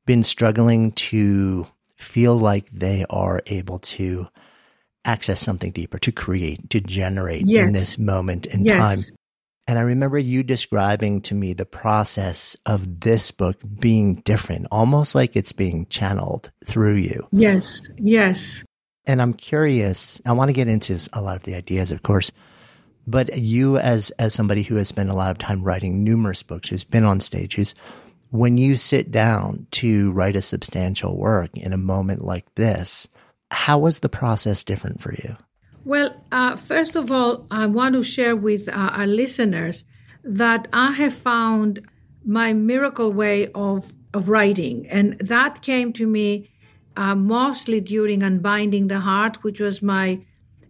been 0.05 0.23
struggling 0.23 0.93
to 0.93 1.67
feel 1.97 2.39
like 2.39 2.69
they 2.69 3.03
are 3.09 3.41
able 3.47 3.79
to 3.79 4.29
access 5.07 5.41
something 5.41 5.71
deeper, 5.71 5.97
to 5.99 6.11
create, 6.11 6.69
to 6.69 6.79
generate 6.79 7.47
yes. 7.47 7.65
in 7.65 7.71
this 7.71 7.97
moment 7.97 8.45
in 8.45 8.65
yes. 8.65 8.77
time. 8.77 8.99
And 9.67 9.77
I 9.77 9.81
remember 9.81 10.17
you 10.17 10.43
describing 10.43 11.21
to 11.23 11.35
me 11.35 11.53
the 11.53 11.65
process 11.65 12.55
of 12.65 13.01
this 13.01 13.31
book 13.31 13.57
being 13.79 14.15
different, 14.15 14.67
almost 14.71 15.15
like 15.15 15.35
it's 15.35 15.51
being 15.51 15.87
channeled 15.87 16.51
through 16.63 16.95
you. 16.95 17.27
Yes, 17.31 17.81
yes. 17.97 18.63
And 19.05 19.21
I'm 19.21 19.33
curious, 19.33 20.21
I 20.25 20.33
want 20.33 20.49
to 20.49 20.53
get 20.53 20.67
into 20.67 20.97
a 21.13 21.21
lot 21.21 21.37
of 21.37 21.43
the 21.43 21.55
ideas, 21.55 21.91
of 21.91 22.03
course, 22.03 22.31
but 23.05 23.37
you 23.37 23.77
as 23.77 24.09
as 24.11 24.33
somebody 24.33 24.63
who 24.63 24.75
has 24.75 24.89
spent 24.89 25.09
a 25.09 25.15
lot 25.15 25.31
of 25.31 25.37
time 25.37 25.63
writing 25.63 26.03
numerous 26.03 26.43
books, 26.43 26.69
who's 26.69 26.83
been 26.83 27.05
on 27.05 27.19
stage, 27.21 27.55
who's 27.55 27.73
when 28.31 28.57
you 28.57 28.75
sit 28.75 29.11
down 29.11 29.67
to 29.71 30.11
write 30.11 30.35
a 30.35 30.41
substantial 30.41 31.17
work 31.17 31.57
in 31.57 31.71
a 31.71 31.77
moment 31.77 32.23
like 32.23 32.53
this, 32.55 33.07
how 33.51 33.79
was 33.79 33.99
the 33.99 34.09
process 34.09 34.63
different 34.63 35.01
for 35.01 35.13
you? 35.13 35.37
Well, 35.85 36.21
uh, 36.31 36.55
first 36.55 36.95
of 36.95 37.11
all, 37.11 37.47
I 37.49 37.65
want 37.67 37.93
to 37.93 38.03
share 38.03 38.35
with 38.35 38.67
uh, 38.67 38.71
our 38.71 39.07
listeners 39.07 39.85
that 40.23 40.67
I 40.73 40.91
have 40.93 41.13
found 41.13 41.87
my 42.25 42.51
miracle 42.51 43.13
way 43.13 43.47
of, 43.55 43.93
of 44.13 44.27
writing, 44.27 44.87
and 44.89 45.17
that 45.19 45.61
came 45.61 45.93
to 45.93 46.05
me 46.05 46.49
uh, 46.97 47.15
mostly 47.15 47.79
during 47.79 48.21
Unbinding 48.21 48.87
the 48.87 48.99
Heart, 48.99 49.43
which 49.43 49.61
was 49.61 49.81
my 49.81 50.25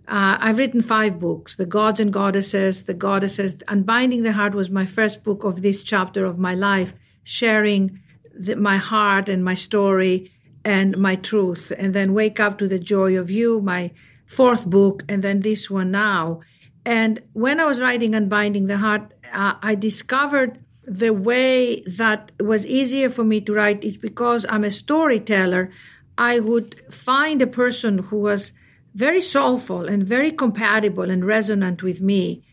uh, 0.08 0.38
I've 0.40 0.58
written 0.58 0.82
five 0.82 1.20
books 1.20 1.58
The 1.58 1.66
Gods 1.66 2.00
and 2.00 2.14
Goddesses, 2.14 2.84
The 2.84 2.94
Goddesses. 2.94 3.58
Unbinding 3.68 4.24
the 4.24 4.32
Heart 4.32 4.56
was 4.56 4.70
my 4.70 4.86
first 4.86 5.24
book 5.24 5.44
of 5.44 5.62
this 5.62 5.84
chapter 5.84 6.26
of 6.26 6.40
my 6.40 6.56
life, 6.56 6.94
sharing 7.24 8.00
the, 8.34 8.56
my 8.56 8.78
heart 8.78 9.28
and 9.28 9.44
my 9.44 9.54
story 9.54 10.32
and 10.68 10.98
my 10.98 11.16
truth. 11.16 11.72
And 11.78 11.94
then 11.96 12.14
Wake 12.14 12.42
Up 12.42 12.58
to 12.58 12.68
the 12.68 12.78
Joy 12.78 13.18
of 13.18 13.32
You, 13.32 13.62
my 13.62 13.92
fourth 14.26 14.66
book, 14.70 15.02
and 15.08 15.24
then 15.24 15.40
this 15.40 15.70
one 15.70 15.92
now. 15.92 16.42
And 16.86 17.22
when 17.32 17.62
I 17.62 17.66
was 17.66 17.80
writing 17.80 18.14
Unbinding 18.14 18.68
the 18.68 18.76
Heart, 18.78 19.14
uh, 19.34 19.54
I 19.62 19.76
discovered 19.76 20.60
the 20.84 21.14
way 21.14 21.84
that 21.84 22.34
was 22.42 22.66
easier 22.66 23.10
for 23.10 23.24
me 23.24 23.40
to 23.42 23.54
write 23.54 23.86
is 23.86 23.96
because 23.96 24.46
I'm 24.50 24.66
a 24.66 24.70
storyteller. 24.84 25.72
I 26.18 26.42
would 26.42 26.94
find 26.94 27.42
a 27.42 27.48
person 27.48 28.00
who 28.00 28.18
was 28.18 28.52
very 28.94 29.22
soulful 29.22 29.88
and 29.88 30.04
very 30.04 30.32
compatible 30.32 31.10
and 31.10 31.24
resonant 31.24 31.82
with 31.82 32.02
me, 32.02 32.44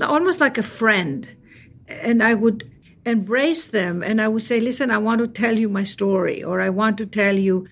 almost 0.00 0.40
like 0.40 0.58
a 0.58 0.62
friend. 0.62 1.28
And 1.88 2.22
I 2.22 2.34
would 2.34 2.70
embrace 3.06 3.66
them 3.66 4.02
and 4.02 4.20
I 4.20 4.28
would 4.28 4.42
say, 4.42 4.60
Listen, 4.60 4.90
I 4.90 4.98
want 4.98 5.20
to 5.20 5.28
tell 5.28 5.58
you 5.58 5.68
my 5.68 5.84
story, 5.84 6.42
or 6.42 6.60
I 6.60 6.70
want 6.70 6.98
to 6.98 7.06
tell 7.06 7.38
you 7.38 7.68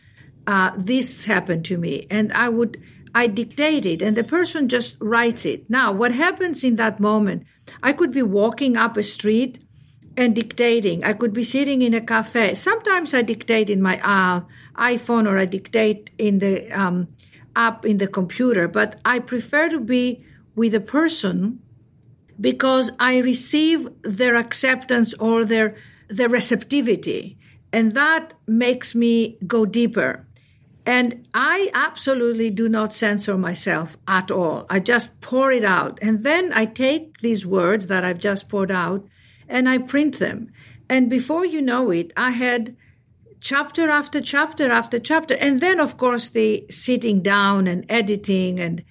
uh, 0.47 0.73
this 0.77 1.25
happened 1.25 1.65
to 1.67 1.79
me. 1.79 2.07
And 2.11 2.33
I 2.33 2.49
would 2.49 2.83
I 3.15 3.27
dictate 3.27 3.85
it 3.85 4.01
and 4.01 4.17
the 4.17 4.25
person 4.25 4.69
just 4.69 4.97
writes 5.01 5.45
it. 5.45 5.69
Now, 5.69 5.93
what 5.93 6.13
happens 6.13 6.65
in 6.65 6.77
that 6.77 6.99
moment? 6.99 7.45
I 7.83 7.93
could 7.93 8.11
be 8.11 8.23
walking 8.23 8.77
up 8.77 8.97
a 8.97 9.03
street 9.03 9.59
and 10.17 10.35
dictating. 10.35 11.05
I 11.05 11.13
could 11.13 11.33
be 11.33 11.45
sitting 11.45 11.83
in 11.83 11.95
a 11.95 12.01
cafe. 12.01 12.55
Sometimes 12.55 13.15
I 13.15 13.23
dictate 13.23 13.69
in 13.71 13.83
my 13.83 14.01
uh, 14.01 14.43
iPhone 14.77 15.29
or 15.29 15.39
I 15.39 15.45
dictate 15.45 16.11
in 16.19 16.39
the 16.39 16.71
um, 16.73 17.09
app 17.55 17.85
in 17.85 17.99
the 17.99 18.07
computer, 18.07 18.67
but 18.67 18.99
I 19.05 19.19
prefer 19.19 19.69
to 19.69 19.81
be 19.81 20.25
with 20.55 20.75
a 20.75 20.81
person 20.81 21.61
because 22.43 22.91
I 23.01 23.19
receive 23.19 23.89
their 24.03 24.37
acceptance 24.37 25.15
or 25.15 25.47
their 25.47 25.77
their 26.09 26.29
receptivity, 26.29 27.39
and 27.73 27.95
that 27.95 28.35
makes 28.47 28.95
me 28.95 29.39
go 29.47 29.65
deeper. 29.65 30.27
And 30.85 31.29
I 31.33 31.71
absolutely 31.73 32.51
do 32.51 32.69
not 32.69 32.93
censor 32.93 33.39
myself 33.39 33.97
at 34.09 34.31
all. 34.31 34.67
I 34.69 34.81
just 34.81 35.21
pour 35.21 35.53
it 35.53 35.65
out. 35.65 36.01
And 36.03 36.21
then 36.21 36.53
I 36.53 36.67
take 36.67 37.21
these 37.21 37.47
words 37.47 37.87
that 37.87 38.05
I've 38.05 38.19
just 38.19 38.49
poured 38.49 38.73
out 38.73 39.07
and 39.49 39.69
I 39.69 39.79
print 39.79 40.19
them. 40.19 40.53
And 40.89 41.09
before 41.09 41.47
you 41.47 41.63
know 41.63 41.91
it, 41.93 42.13
I 42.17 42.33
had 42.33 42.77
chapter 43.41 43.91
after 43.91 44.21
chapter 44.21 44.73
after 44.73 44.99
chapter. 44.99 45.35
And 45.35 45.61
then, 45.61 45.79
of 45.79 45.97
course, 45.97 46.31
the 46.31 46.67
sitting 46.69 47.23
down 47.23 47.69
and 47.69 47.87
editing 47.89 48.59
and 48.59 48.83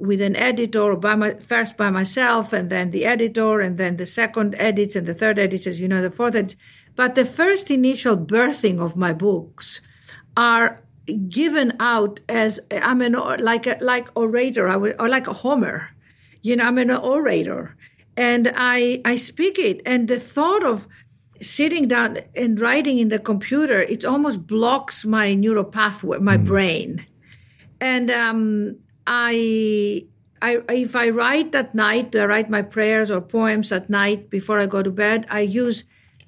with 0.00 0.20
an 0.20 0.34
editor 0.36 0.96
by 0.96 1.14
my 1.14 1.34
first 1.34 1.76
by 1.76 1.90
myself 1.90 2.52
and 2.52 2.70
then 2.70 2.90
the 2.90 3.04
editor 3.04 3.60
and 3.60 3.78
then 3.78 3.96
the 3.96 4.06
second 4.06 4.54
edits 4.58 4.96
and 4.96 5.06
the 5.06 5.14
third 5.14 5.38
edits 5.38 5.66
as 5.66 5.80
you 5.80 5.88
know 5.88 6.02
the 6.02 6.10
fourth 6.10 6.34
edits. 6.34 6.56
But 6.96 7.14
the 7.14 7.24
first 7.24 7.70
initial 7.70 8.16
birthing 8.16 8.80
of 8.80 8.96
my 8.96 9.12
books 9.12 9.80
are 10.36 10.82
given 11.28 11.76
out 11.80 12.20
as 12.28 12.60
I'm 12.70 13.02
an 13.02 13.12
like 13.12 13.66
a 13.66 13.78
like 13.80 14.08
orator, 14.16 14.68
I 14.68 14.76
would, 14.76 14.96
or 14.98 15.08
like 15.08 15.26
a 15.26 15.32
Homer, 15.32 15.88
you 16.42 16.56
know, 16.56 16.64
I'm 16.64 16.78
an 16.78 16.90
orator, 16.90 17.76
and 18.16 18.52
I 18.56 19.00
I 19.04 19.16
speak 19.16 19.58
it, 19.58 19.82
and 19.86 20.08
the 20.08 20.18
thought 20.18 20.64
of 20.64 20.88
sitting 21.40 21.88
down 21.88 22.18
and 22.36 22.60
writing 22.60 22.98
in 22.98 23.08
the 23.08 23.18
computer, 23.18 23.80
it 23.80 24.04
almost 24.04 24.46
blocks 24.46 25.04
my 25.04 25.34
neural 25.34 25.64
pathway, 25.64 26.18
my 26.18 26.36
mm. 26.36 26.44
brain, 26.44 27.06
And 27.80 28.10
um, 28.10 28.76
I, 29.12 30.06
I, 30.40 30.62
if 30.68 30.94
I 30.94 31.08
write 31.08 31.52
at 31.56 31.74
night, 31.74 32.14
I 32.14 32.26
write 32.26 32.48
my 32.48 32.62
prayers 32.62 33.10
or 33.10 33.20
poems 33.20 33.72
at 33.72 33.90
night 33.90 34.30
before 34.30 34.60
I 34.60 34.66
go 34.66 34.84
to 34.84 34.90
bed, 34.92 35.26
I 35.28 35.40
use 35.40 35.82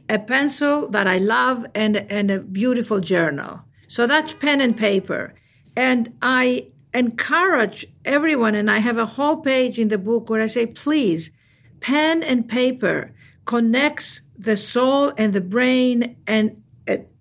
a 0.08 0.18
pencil 0.18 0.88
that 0.90 1.06
I 1.06 1.18
love 1.18 1.64
and, 1.76 1.96
and 1.96 2.28
a 2.28 2.40
beautiful 2.40 2.98
journal. 2.98 3.60
So 3.86 4.08
that's 4.08 4.32
pen 4.32 4.60
and 4.60 4.76
paper. 4.76 5.32
And 5.76 6.12
I 6.20 6.72
encourage 6.92 7.86
everyone, 8.04 8.56
and 8.56 8.68
I 8.68 8.80
have 8.80 8.98
a 8.98 9.06
whole 9.06 9.36
page 9.36 9.78
in 9.78 9.86
the 9.86 9.96
book 9.96 10.28
where 10.28 10.42
I 10.42 10.48
say, 10.48 10.66
please, 10.66 11.30
pen 11.78 12.24
and 12.24 12.48
paper 12.48 13.12
connects 13.44 14.22
the 14.36 14.56
soul 14.56 15.12
and 15.16 15.32
the 15.32 15.40
brain 15.40 16.16
and, 16.26 16.60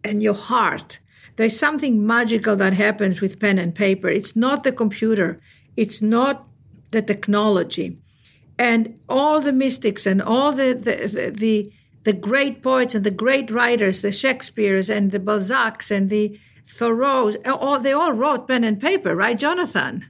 and 0.03 0.23
your 0.23 0.33
heart. 0.33 0.97
There's 1.41 1.57
something 1.57 2.05
magical 2.05 2.55
that 2.57 2.73
happens 2.73 3.19
with 3.19 3.39
pen 3.39 3.57
and 3.57 3.73
paper. 3.73 4.07
It's 4.07 4.35
not 4.35 4.63
the 4.63 4.71
computer. 4.71 5.41
It's 5.75 5.99
not 5.99 6.47
the 6.91 7.01
technology. 7.01 7.97
And 8.59 8.99
all 9.09 9.41
the 9.41 9.51
mystics 9.51 10.05
and 10.05 10.21
all 10.21 10.51
the, 10.51 10.75
the, 10.75 11.31
the, 11.35 11.73
the 12.03 12.13
great 12.13 12.61
poets 12.61 12.93
and 12.93 13.03
the 13.03 13.09
great 13.09 13.49
writers, 13.49 14.03
the 14.03 14.11
Shakespeare's 14.11 14.87
and 14.87 15.09
the 15.09 15.17
Balzacs 15.17 15.89
and 15.89 16.11
the 16.11 16.39
Thoreau's, 16.67 17.35
all, 17.43 17.79
they 17.79 17.93
all 17.93 18.13
wrote 18.13 18.47
pen 18.47 18.63
and 18.63 18.79
paper, 18.79 19.15
right, 19.15 19.35
Jonathan? 19.35 20.05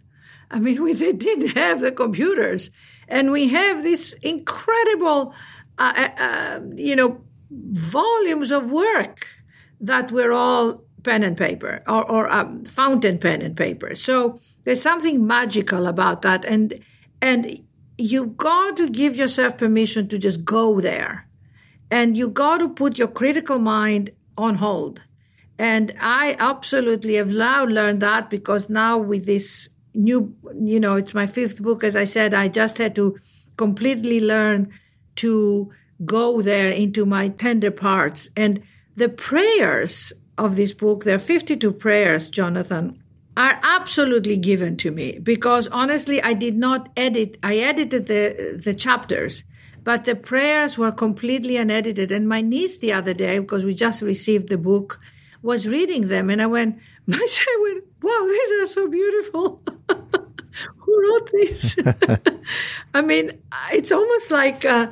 I 0.52 0.60
mean, 0.60 0.84
we 0.84 0.92
they 0.92 1.14
didn't 1.14 1.56
have 1.56 1.80
the 1.80 1.94
computers. 1.94 2.72
And 3.08 3.32
we 3.32 3.48
have 3.48 3.84
this 3.84 4.12
incredible, 4.22 5.34
uh, 5.78 5.94
uh, 5.96 6.22
uh, 6.22 6.60
you 6.76 6.98
know, 6.98 7.24
volumes 7.50 8.52
of 8.52 8.70
work 8.70 9.28
that 9.80 10.12
were 10.12 10.34
all 10.34 10.84
pen 11.04 11.24
and 11.24 11.38
paper 11.38 11.84
or, 11.88 12.10
or 12.10 12.32
um, 12.32 12.66
fountain 12.66 13.18
pen 13.18 13.42
and 13.42 13.56
paper. 13.56 13.96
So 13.96 14.40
there's 14.64 14.82
something 14.82 15.26
magical 15.26 15.88
about 15.88 16.22
that. 16.22 16.46
And, 16.46 16.80
and 17.22 17.60
you 17.98 18.28
got 18.28 18.78
to 18.78 18.90
give 18.90 19.16
yourself 19.16 19.58
permission 19.58 20.08
to 20.10 20.18
just 20.18 20.44
go 20.44 20.80
there. 20.80 21.28
And 21.90 22.18
you 22.18 22.30
got 22.30 22.58
to 22.58 22.70
put 22.70 22.98
your 22.98 23.10
critical 23.10 23.60
mind 23.60 24.12
on 24.38 24.56
hold. 24.56 25.02
And 25.60 25.94
I 26.00 26.36
absolutely 26.40 27.16
have 27.16 27.30
now 27.30 27.66
learned 27.66 28.02
that 28.02 28.30
because 28.30 28.70
now 28.70 28.98
with 28.98 29.26
this 29.26 29.70
new, 29.94 30.36
you 30.60 30.80
know, 30.80 30.96
it's 30.96 31.14
my 31.14 31.28
fifth 31.28 31.62
book. 31.62 31.84
As 31.84 31.96
I 31.96 32.06
said, 32.06 32.34
I 32.34 32.48
just 32.48 32.78
had 32.78 32.96
to 32.96 33.18
completely 33.58 34.20
learn 34.20 34.72
to 35.18 35.72
go 36.04 36.42
there 36.42 36.72
into 36.72 37.06
my 37.06 37.30
tender 37.30 37.70
parts. 37.70 38.30
And 38.36 38.64
the 38.96 39.10
prayers 39.10 40.14
of 40.42 40.56
this 40.56 40.74
book, 40.74 41.04
there 41.04 41.16
are 41.16 41.20
52 41.20 41.72
prayers, 41.74 42.30
Jonathan, 42.30 43.02
are 43.38 43.60
absolutely 43.64 44.36
given 44.36 44.76
to 44.78 44.92
me 44.92 45.20
because 45.20 45.68
honestly, 45.68 46.22
I 46.22 46.34
did 46.34 46.58
not 46.58 46.90
edit. 46.98 47.38
I 47.44 47.58
edited 47.58 48.08
the, 48.08 48.60
the 48.62 48.74
chapters, 48.74 49.44
but 49.84 50.06
the 50.06 50.16
prayers 50.16 50.78
were 50.78 50.92
completely 50.92 51.58
unedited. 51.58 52.12
And 52.12 52.28
my 52.28 52.42
niece 52.42 52.78
the 52.80 52.92
other 52.92 53.14
day, 53.14 53.38
because 53.40 53.64
we 53.64 53.74
just 53.74 54.02
received 54.02 54.50
the 54.50 54.58
book, 54.58 55.00
was 55.44 55.68
reading 55.68 56.08
them. 56.08 56.30
And 56.30 56.42
I 56.42 56.48
went, 56.48 56.80
I 57.12 57.58
went, 57.62 57.84
wow, 58.02 58.28
these 58.28 58.52
are 58.62 58.74
so 58.74 58.88
beautiful. 58.90 59.62
Who 60.78 61.02
wrote 61.02 61.32
these? 61.32 61.80
I 62.94 63.02
mean, 63.02 63.40
it's 63.72 63.92
almost 63.92 64.32
like 64.32 64.66
uh, 64.66 64.88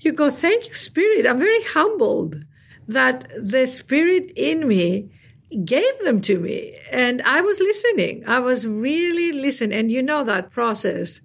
you 0.00 0.12
go, 0.12 0.28
thank 0.28 0.66
you, 0.66 0.74
Spirit. 0.74 1.24
I'm 1.24 1.38
very 1.38 1.62
humbled 1.64 2.44
that 2.88 3.28
the 3.40 3.66
Spirit 3.66 4.32
in 4.36 4.66
me 4.66 5.10
gave 5.64 5.98
them 6.00 6.20
to 6.22 6.38
me. 6.38 6.76
And 6.90 7.22
I 7.22 7.40
was 7.40 7.60
listening. 7.60 8.24
I 8.26 8.40
was 8.40 8.66
really 8.66 9.32
listening. 9.32 9.78
And 9.78 9.90
you 9.90 10.02
know 10.02 10.24
that 10.24 10.50
process 10.50 11.20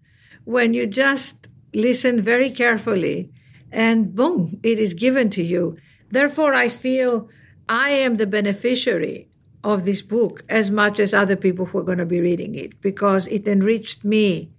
when 0.46 0.74
you 0.74 0.88
just 0.88 1.48
listen 1.74 2.20
very 2.20 2.50
carefully 2.50 3.32
and 3.72 4.14
boom, 4.14 4.60
it 4.64 4.80
is 4.80 4.94
given 4.94 5.30
to 5.32 5.44
you. 5.44 5.78
Therefore, 6.10 6.54
I 6.54 6.68
feel 6.68 7.30
I 7.70 7.92
am 7.92 8.18
the 8.18 8.28
beneficiary 8.28 9.30
of 9.64 9.86
this 9.86 10.02
book 10.02 10.44
as 10.50 10.72
much 10.72 11.00
as 11.00 11.14
other 11.14 11.36
people 11.36 11.66
who 11.66 11.78
are 11.78 11.84
going 11.84 12.00
to 12.00 12.06
be 12.06 12.20
reading 12.20 12.56
it 12.56 12.80
because 12.82 13.28
it 13.28 13.48
enriched 13.48 14.04
me 14.04 14.52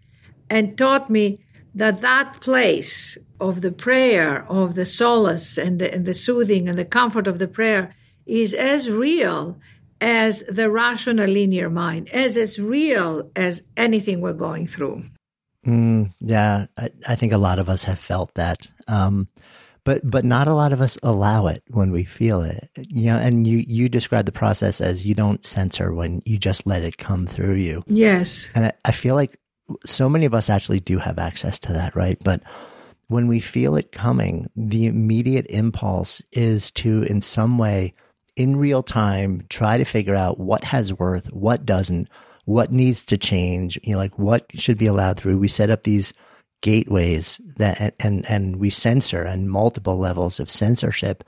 and 0.48 0.78
taught 0.78 1.10
me 1.10 1.44
that 1.74 2.00
that 2.00 2.40
place 2.40 3.16
of 3.40 3.62
the 3.62 3.72
prayer, 3.72 4.44
of 4.48 4.74
the 4.74 4.86
solace 4.86 5.58
and 5.58 5.78
the, 5.78 5.92
and 5.92 6.06
the 6.06 6.14
soothing 6.14 6.68
and 6.68 6.78
the 6.78 6.84
comfort 6.84 7.26
of 7.26 7.38
the 7.38 7.48
prayer 7.48 7.94
is 8.26 8.54
as 8.54 8.90
real 8.90 9.58
as 10.00 10.42
the 10.48 10.70
rational 10.70 11.28
linear 11.28 11.70
mind, 11.70 12.08
as 12.10 12.36
as 12.36 12.58
real 12.58 13.30
as 13.36 13.62
anything 13.76 14.20
we're 14.20 14.32
going 14.32 14.66
through. 14.66 15.02
Mm, 15.66 16.12
yeah, 16.20 16.66
I, 16.76 16.90
I, 17.08 17.14
think 17.14 17.32
a 17.32 17.38
lot 17.38 17.60
of 17.60 17.68
us 17.68 17.84
have 17.84 18.00
felt 18.00 18.34
that. 18.34 18.66
Um, 18.88 19.28
but 19.84 20.08
but 20.08 20.24
not 20.24 20.48
a 20.48 20.54
lot 20.54 20.72
of 20.72 20.80
us 20.80 20.98
allow 21.02 21.46
it 21.46 21.62
when 21.68 21.92
we 21.92 22.04
feel 22.04 22.42
it. 22.42 22.68
You 22.88 23.12
know, 23.12 23.18
and 23.18 23.46
you 23.46 23.58
you 23.58 23.88
describe 23.88 24.26
the 24.26 24.32
process 24.32 24.80
as 24.80 25.06
you 25.06 25.14
don't 25.14 25.44
censor 25.44 25.92
when 25.92 26.22
you 26.24 26.38
just 26.38 26.66
let 26.66 26.82
it 26.82 26.98
come 26.98 27.26
through 27.26 27.54
you. 27.54 27.82
Yes. 27.86 28.46
And 28.54 28.66
I, 28.66 28.72
I 28.84 28.92
feel 28.92 29.14
like 29.14 29.38
so 29.84 30.08
many 30.08 30.26
of 30.26 30.34
us 30.34 30.50
actually 30.50 30.80
do 30.80 30.98
have 30.98 31.18
access 31.18 31.58
to 31.60 31.72
that, 31.72 31.94
right? 31.94 32.18
But 32.22 32.42
when 33.08 33.26
we 33.26 33.40
feel 33.40 33.76
it 33.76 33.92
coming, 33.92 34.48
the 34.56 34.86
immediate 34.86 35.46
impulse 35.48 36.22
is 36.32 36.70
to, 36.72 37.02
in 37.02 37.20
some 37.20 37.58
way, 37.58 37.94
in 38.36 38.56
real 38.56 38.82
time, 38.82 39.44
try 39.48 39.76
to 39.76 39.84
figure 39.84 40.14
out 40.14 40.40
what 40.40 40.64
has 40.64 40.94
worth, 40.94 41.26
what 41.32 41.66
doesn't, 41.66 42.08
what 42.44 42.72
needs 42.72 43.04
to 43.06 43.18
change, 43.18 43.78
you 43.82 43.92
know, 43.92 43.98
like 43.98 44.18
what 44.18 44.46
should 44.54 44.78
be 44.78 44.86
allowed 44.86 45.18
through. 45.18 45.38
We 45.38 45.48
set 45.48 45.70
up 45.70 45.82
these 45.82 46.14
gateways 46.62 47.40
that, 47.56 47.94
and, 48.00 48.24
and 48.28 48.56
we 48.56 48.70
censor 48.70 49.22
and 49.22 49.50
multiple 49.50 49.98
levels 49.98 50.40
of 50.40 50.50
censorship. 50.50 51.24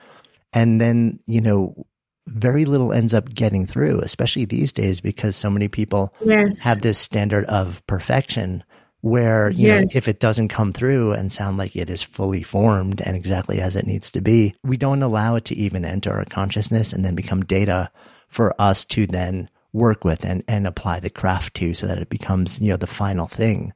And 0.52 0.80
then, 0.80 1.20
you 1.26 1.40
know, 1.40 1.86
very 2.26 2.64
little 2.64 2.92
ends 2.92 3.14
up 3.14 3.32
getting 3.34 3.66
through, 3.66 4.00
especially 4.00 4.44
these 4.44 4.72
days 4.72 5.00
because 5.00 5.36
so 5.36 5.50
many 5.50 5.68
people 5.68 6.14
yes. 6.24 6.62
have 6.62 6.80
this 6.80 6.98
standard 6.98 7.44
of 7.46 7.86
perfection 7.86 8.64
where, 9.02 9.50
you 9.50 9.68
yes. 9.68 9.82
know, 9.82 9.88
if 9.98 10.08
it 10.08 10.18
doesn't 10.18 10.48
come 10.48 10.72
through 10.72 11.12
and 11.12 11.30
sound 11.30 11.58
like 11.58 11.76
it 11.76 11.90
is 11.90 12.02
fully 12.02 12.42
formed 12.42 13.02
and 13.02 13.16
exactly 13.16 13.60
as 13.60 13.76
it 13.76 13.86
needs 13.86 14.10
to 14.10 14.22
be, 14.22 14.54
we 14.64 14.78
don't 14.78 15.02
allow 15.02 15.34
it 15.34 15.44
to 15.44 15.54
even 15.54 15.84
enter 15.84 16.10
our 16.10 16.24
consciousness 16.24 16.92
and 16.92 17.04
then 17.04 17.14
become 17.14 17.44
data 17.44 17.90
for 18.28 18.54
us 18.58 18.84
to 18.86 19.06
then 19.06 19.50
work 19.74 20.04
with 20.04 20.24
and, 20.24 20.42
and 20.48 20.66
apply 20.66 21.00
the 21.00 21.10
craft 21.10 21.54
to 21.54 21.74
so 21.74 21.86
that 21.86 21.98
it 21.98 22.08
becomes, 22.08 22.60
you 22.60 22.70
know, 22.70 22.78
the 22.78 22.86
final 22.86 23.26
thing 23.26 23.74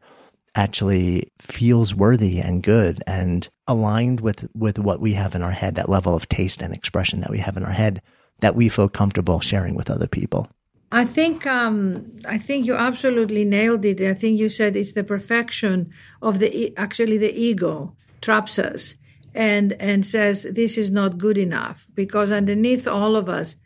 actually 0.55 1.31
feels 1.39 1.95
worthy 1.95 2.39
and 2.39 2.63
good 2.63 3.03
and 3.07 3.51
aligned 3.67 4.21
with, 4.21 4.49
with 4.55 4.79
what 4.79 4.99
we 4.99 5.13
have 5.13 5.35
in 5.35 5.43
our 5.43 5.51
head, 5.51 5.75
that 5.75 5.91
level 5.91 6.15
of 6.15 6.27
taste 6.31 6.63
and 6.63 6.73
expression 6.73 7.21
that 7.21 7.31
we 7.31 7.39
have 7.39 7.59
in 7.59 7.65
our 7.65 7.73
head 7.73 8.01
that 8.41 8.55
we 8.55 8.69
feel 8.69 8.89
comfortable 8.89 9.41
sharing 9.41 9.75
with 9.75 9.91
other 9.91 10.07
people? 10.07 10.49
I 10.91 11.05
think 11.05 11.47
um, 11.47 12.19
I 12.25 12.39
think 12.39 12.67
you 12.67 12.75
absolutely 12.75 13.45
nailed 13.45 13.85
it. 13.85 14.01
I 14.01 14.15
think 14.15 14.39
you 14.39 14.49
said 14.49 14.75
it's 14.75 14.93
the 14.93 15.05
perfection 15.05 15.93
of 16.23 16.39
the 16.39 16.77
actually 16.77 17.19
the 17.19 17.33
ego 17.33 17.95
traps 18.21 18.59
us 18.59 18.95
and 19.35 19.75
and 19.75 20.07
says 20.07 20.47
this 20.51 20.79
is 20.79 20.91
not 20.91 21.19
good 21.19 21.39
enough 21.39 21.87
because 21.95 22.33
underneath 22.33 22.89
all 22.89 23.17
of 23.17 23.29
us 23.29 23.57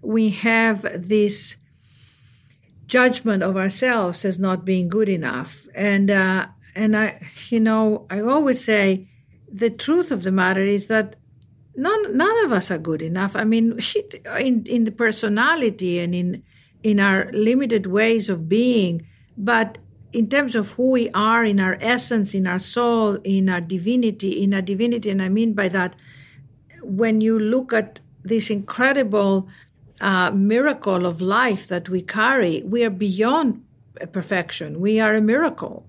we 0.00 0.30
have 0.30 0.82
this 0.96 1.56
judgment 2.86 3.42
of 3.42 3.56
ourselves 3.56 4.24
as 4.24 4.38
not 4.38 4.64
being 4.64 4.88
good 4.88 5.08
enough 5.08 5.66
and 5.74 6.10
uh, 6.10 6.46
and 6.74 6.96
I 6.96 7.20
you 7.48 7.60
know 7.60 8.06
I 8.08 8.20
always 8.20 8.62
say 8.64 9.08
the 9.50 9.70
truth 9.70 10.10
of 10.10 10.22
the 10.22 10.32
matter 10.32 10.62
is 10.62 10.86
that 10.86 11.16
none 11.78 12.16
none 12.16 12.44
of 12.44 12.52
us 12.52 12.70
are 12.70 12.78
good 12.78 13.02
enough. 13.02 13.36
I 13.36 13.44
mean, 13.44 13.78
in 14.38 14.64
in 14.66 14.84
the 14.84 14.90
personality 14.90 15.98
and 15.98 16.14
in 16.14 16.42
in 16.82 17.00
our 17.00 17.30
limited 17.32 17.86
ways 17.86 18.28
of 18.28 18.48
being, 18.48 19.06
but 19.36 19.78
in 20.12 20.28
terms 20.28 20.56
of 20.56 20.72
who 20.72 20.90
we 20.90 21.10
are 21.10 21.44
in 21.44 21.60
our 21.60 21.76
essence, 21.80 22.34
in 22.34 22.46
our 22.46 22.58
soul, 22.58 23.18
in 23.24 23.48
our 23.48 23.60
divinity, 23.60 24.42
in 24.42 24.54
our 24.54 24.62
divinity, 24.62 25.10
and 25.10 25.22
I 25.22 25.28
mean 25.28 25.54
by 25.54 25.68
that, 25.68 25.96
when 26.82 27.20
you 27.20 27.38
look 27.38 27.72
at 27.72 28.00
this 28.24 28.50
incredible 28.50 29.48
uh, 30.00 30.30
miracle 30.30 31.06
of 31.06 31.20
life 31.20 31.68
that 31.68 31.88
we 31.88 32.02
carry, 32.02 32.62
we 32.64 32.84
are 32.84 32.90
beyond 32.90 33.62
perfection. 34.12 34.80
We 34.80 35.00
are 35.00 35.14
a 35.14 35.20
miracle. 35.20 35.86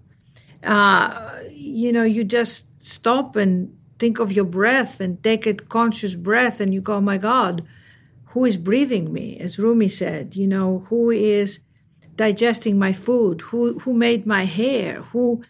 Uh, 0.63 1.39
you 1.51 1.91
know, 1.91 2.03
you 2.03 2.23
just 2.23 2.65
stop 2.81 3.35
and 3.35 3.75
think 3.99 4.19
of 4.19 4.31
your 4.31 4.45
breath 4.45 4.99
and 5.01 5.21
take 5.23 5.45
a 5.45 5.53
conscious 5.53 6.15
breath 6.15 6.59
and 6.59 6.73
you 6.73 6.81
go, 6.81 6.95
oh 6.95 7.01
my 7.01 7.17
God, 7.17 7.65
who 8.27 8.45
is 8.45 8.57
breathing 8.57 9.11
me? 9.11 9.37
As 9.39 9.59
Rumi 9.59 9.89
said, 9.89 10.35
you 10.35 10.47
know, 10.47 10.85
who 10.89 11.11
is 11.11 11.59
digesting 12.15 12.79
my 12.79 12.93
food? 12.93 13.41
Who, 13.41 13.79
who 13.79 13.93
made 13.93 14.25
my 14.25 14.45
hair? 14.45 15.01
Who 15.11 15.43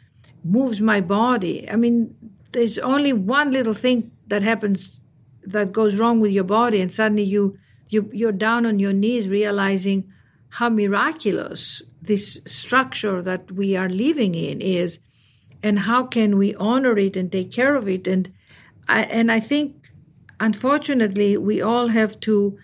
moves 0.44 0.82
my 0.82 1.00
body? 1.00 1.70
I 1.70 1.76
mean, 1.76 2.16
there's 2.52 2.80
only 2.80 3.14
one 3.14 3.52
little 3.52 3.74
thing 3.74 4.12
that 4.28 4.42
happens 4.42 4.92
that 5.44 5.72
goes 5.72 5.96
wrong 5.96 6.20
with 6.20 6.32
your 6.32 6.44
body 6.44 6.82
and 6.82 6.92
suddenly 6.92 7.24
you, 7.24 7.58
you 7.90 8.10
you're 8.14 8.32
down 8.32 8.66
on 8.66 8.78
your 8.78 8.94
knees 8.94 9.30
realizing 9.30 10.12
how 10.50 10.70
miraculous 10.70 11.82
this 12.02 12.40
structure 12.46 13.22
that 13.22 13.52
we 13.52 13.76
are 13.76 13.90
living 13.90 14.36
in 14.36 14.62
is 14.62 15.00
and 15.62 15.80
how 15.80 16.04
can 16.06 16.38
we 16.38 16.56
honor 16.56 16.98
it 16.98 17.16
and 17.16 17.32
take 17.32 17.52
care 17.52 17.76
of 17.76 17.88
it 17.88 18.08
and 18.08 18.32
I, 18.90 19.04
and 19.04 19.32
I 19.32 19.40
think 19.40 19.90
unfortunately 20.40 21.38
we 21.38 21.62
all 21.62 21.88
have 21.88 22.20
to 22.22 22.58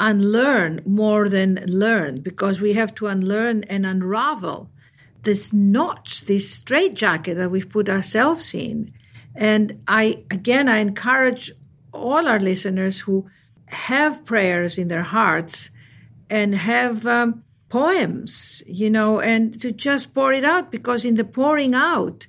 unlearn 0.00 0.80
more 0.84 1.28
than 1.28 1.64
learn 1.66 2.20
because 2.20 2.60
we 2.60 2.72
have 2.72 2.94
to 2.96 3.06
unlearn 3.06 3.62
and 3.64 3.86
unravel 3.86 4.70
this 5.22 5.52
notch, 5.52 6.22
this 6.26 6.50
straitjacket 6.50 7.36
that 7.36 7.50
we've 7.50 7.68
put 7.68 7.88
ourselves 7.88 8.54
in. 8.54 8.92
And 9.34 9.82
I, 9.86 10.24
again, 10.30 10.68
I 10.68 10.78
encourage 10.78 11.52
all 11.92 12.26
our 12.26 12.40
listeners 12.40 13.00
who 13.00 13.28
have 13.66 14.24
prayers 14.24 14.78
in 14.78 14.88
their 14.88 15.02
hearts 15.02 15.70
and 16.30 16.54
have 16.54 17.06
um, 17.06 17.42
poems, 17.68 18.62
you 18.66 18.88
know, 18.88 19.20
and 19.20 19.60
to 19.60 19.72
just 19.72 20.14
pour 20.14 20.32
it 20.32 20.44
out 20.44 20.70
because 20.70 21.04
in 21.04 21.16
the 21.16 21.24
pouring 21.24 21.74
out, 21.74 22.26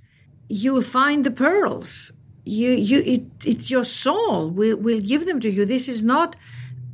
you'll 0.49 0.81
find 0.81 1.25
the 1.25 1.31
pearls. 1.31 2.11
You, 2.47 2.71
you, 2.71 2.99
it, 3.05 3.23
it's 3.45 3.69
your 3.69 3.83
soul 3.83 4.49
will 4.49 4.77
will 4.77 5.01
give 5.01 5.25
them 5.25 5.39
to 5.41 5.49
you. 5.49 5.65
This 5.65 5.87
is 5.87 6.01
not, 6.01 6.35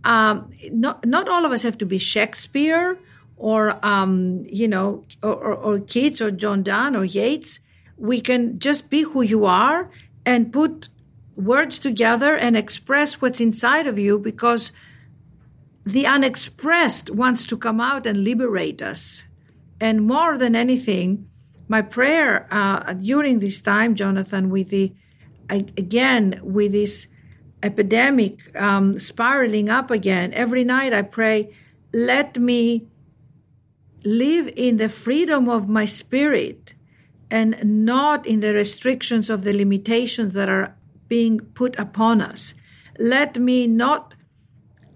um, 0.03 0.51
not, 0.71 1.05
not 1.05 1.29
all 1.29 1.45
of 1.45 1.51
us 1.51 1.61
have 1.63 1.77
to 1.79 1.85
be 1.85 1.97
Shakespeare 1.97 2.97
or, 3.37 3.85
um, 3.85 4.45
you 4.49 4.67
know, 4.67 5.03
or, 5.21 5.33
or, 5.33 5.53
or 5.55 5.79
Keats 5.79 6.21
or 6.21 6.31
John 6.31 6.63
Donne 6.63 6.95
or 6.95 7.05
Yeats. 7.05 7.59
We 7.97 8.21
can 8.21 8.59
just 8.59 8.89
be 8.89 9.01
who 9.03 9.21
you 9.21 9.45
are 9.45 9.89
and 10.25 10.51
put 10.51 10.89
words 11.35 11.79
together 11.79 12.35
and 12.35 12.55
express 12.55 13.21
what's 13.21 13.39
inside 13.39 13.87
of 13.87 13.99
you 13.99 14.19
because 14.19 14.71
the 15.85 16.07
unexpressed 16.07 17.11
wants 17.11 17.45
to 17.47 17.57
come 17.57 17.81
out 17.81 18.05
and 18.05 18.23
liberate 18.23 18.81
us. 18.81 19.25
And 19.79 20.07
more 20.07 20.37
than 20.37 20.55
anything, 20.55 21.27
my 21.67 21.81
prayer 21.81 22.47
uh, 22.51 22.93
during 22.93 23.39
this 23.39 23.61
time, 23.61 23.95
Jonathan, 23.95 24.49
with 24.49 24.69
the 24.69 24.93
again 25.49 26.39
with 26.43 26.71
this 26.71 27.07
epidemic 27.61 28.55
um, 28.55 28.99
spiraling 28.99 29.69
up 29.69 29.89
again, 29.91 30.33
every 30.33 30.63
night 30.63 30.93
I 30.93 31.01
pray, 31.01 31.53
let 31.93 32.37
me 32.37 32.87
live 34.03 34.51
in 34.55 34.77
the 34.77 34.89
freedom 34.89 35.47
of 35.47 35.69
my 35.69 35.85
spirit 35.85 36.73
and 37.31 37.85
not 37.85 38.27
in 38.27 38.41
the 38.41 38.53
restrictions 38.53 39.29
of 39.29 39.43
the 39.43 39.53
limitations 39.53 40.33
that 40.33 40.49
are 40.49 40.75
being 41.07 41.39
put 41.39 41.77
upon 41.79 42.21
us. 42.21 42.53
Let 42.99 43.39
me 43.39 43.65
not 43.65 44.13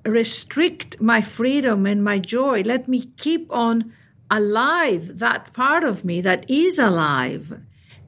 restrict 0.06 1.02
my 1.02 1.22
freedom 1.22 1.86
and 1.86 2.04
my 2.04 2.20
joy. 2.20 2.62
Let 2.62 2.88
me 2.88 3.06
keep 3.18 3.52
on 3.52 3.94
alive 4.30 5.20
that 5.20 5.54
part 5.54 5.84
of 5.84 6.04
me 6.04 6.22
that 6.22 6.50
is 6.50 6.78
alive 6.78 7.60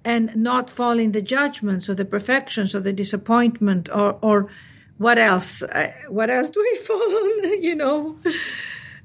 and 0.06 0.36
not 0.36 0.70
fall 0.70 1.00
in 1.00 1.12
the 1.12 1.22
judgments 1.22 1.90
or 1.90 1.96
the 1.96 2.06
perfections 2.06 2.74
or 2.74 2.80
the 2.80 2.94
disappointment 2.94 3.90
or, 3.90 4.18
or 4.22 4.50
what 4.98 5.18
else? 5.18 5.64
What 6.08 6.30
else 6.30 6.50
do 6.50 6.60
we 6.62 6.78
fall 6.86 7.02
on? 7.02 7.62
You 7.62 7.76
know? 7.76 8.18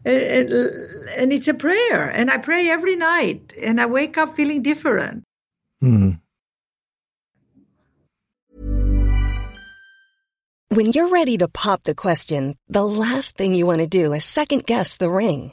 And, 0.04 0.52
and, 1.16 1.32
it's 1.32 1.48
a 1.48 1.54
prayer. 1.54 2.10
And 2.10 2.30
I 2.30 2.36
pray 2.36 2.68
every 2.68 2.94
night 2.94 3.54
and 3.60 3.80
I 3.80 3.86
wake 3.86 4.18
up 4.18 4.34
feeling 4.34 4.62
different. 4.62 5.24
Hmm. 5.80 6.10
When 10.68 10.86
you're 10.86 11.08
ready 11.08 11.38
to 11.38 11.48
pop 11.48 11.84
the 11.84 11.94
question, 11.94 12.56
the 12.68 12.84
last 12.84 13.36
thing 13.36 13.54
you 13.54 13.64
want 13.64 13.80
to 13.80 13.86
do 13.86 14.12
is 14.12 14.24
second 14.24 14.66
guess 14.66 14.96
the 14.96 15.08
ring. 15.08 15.52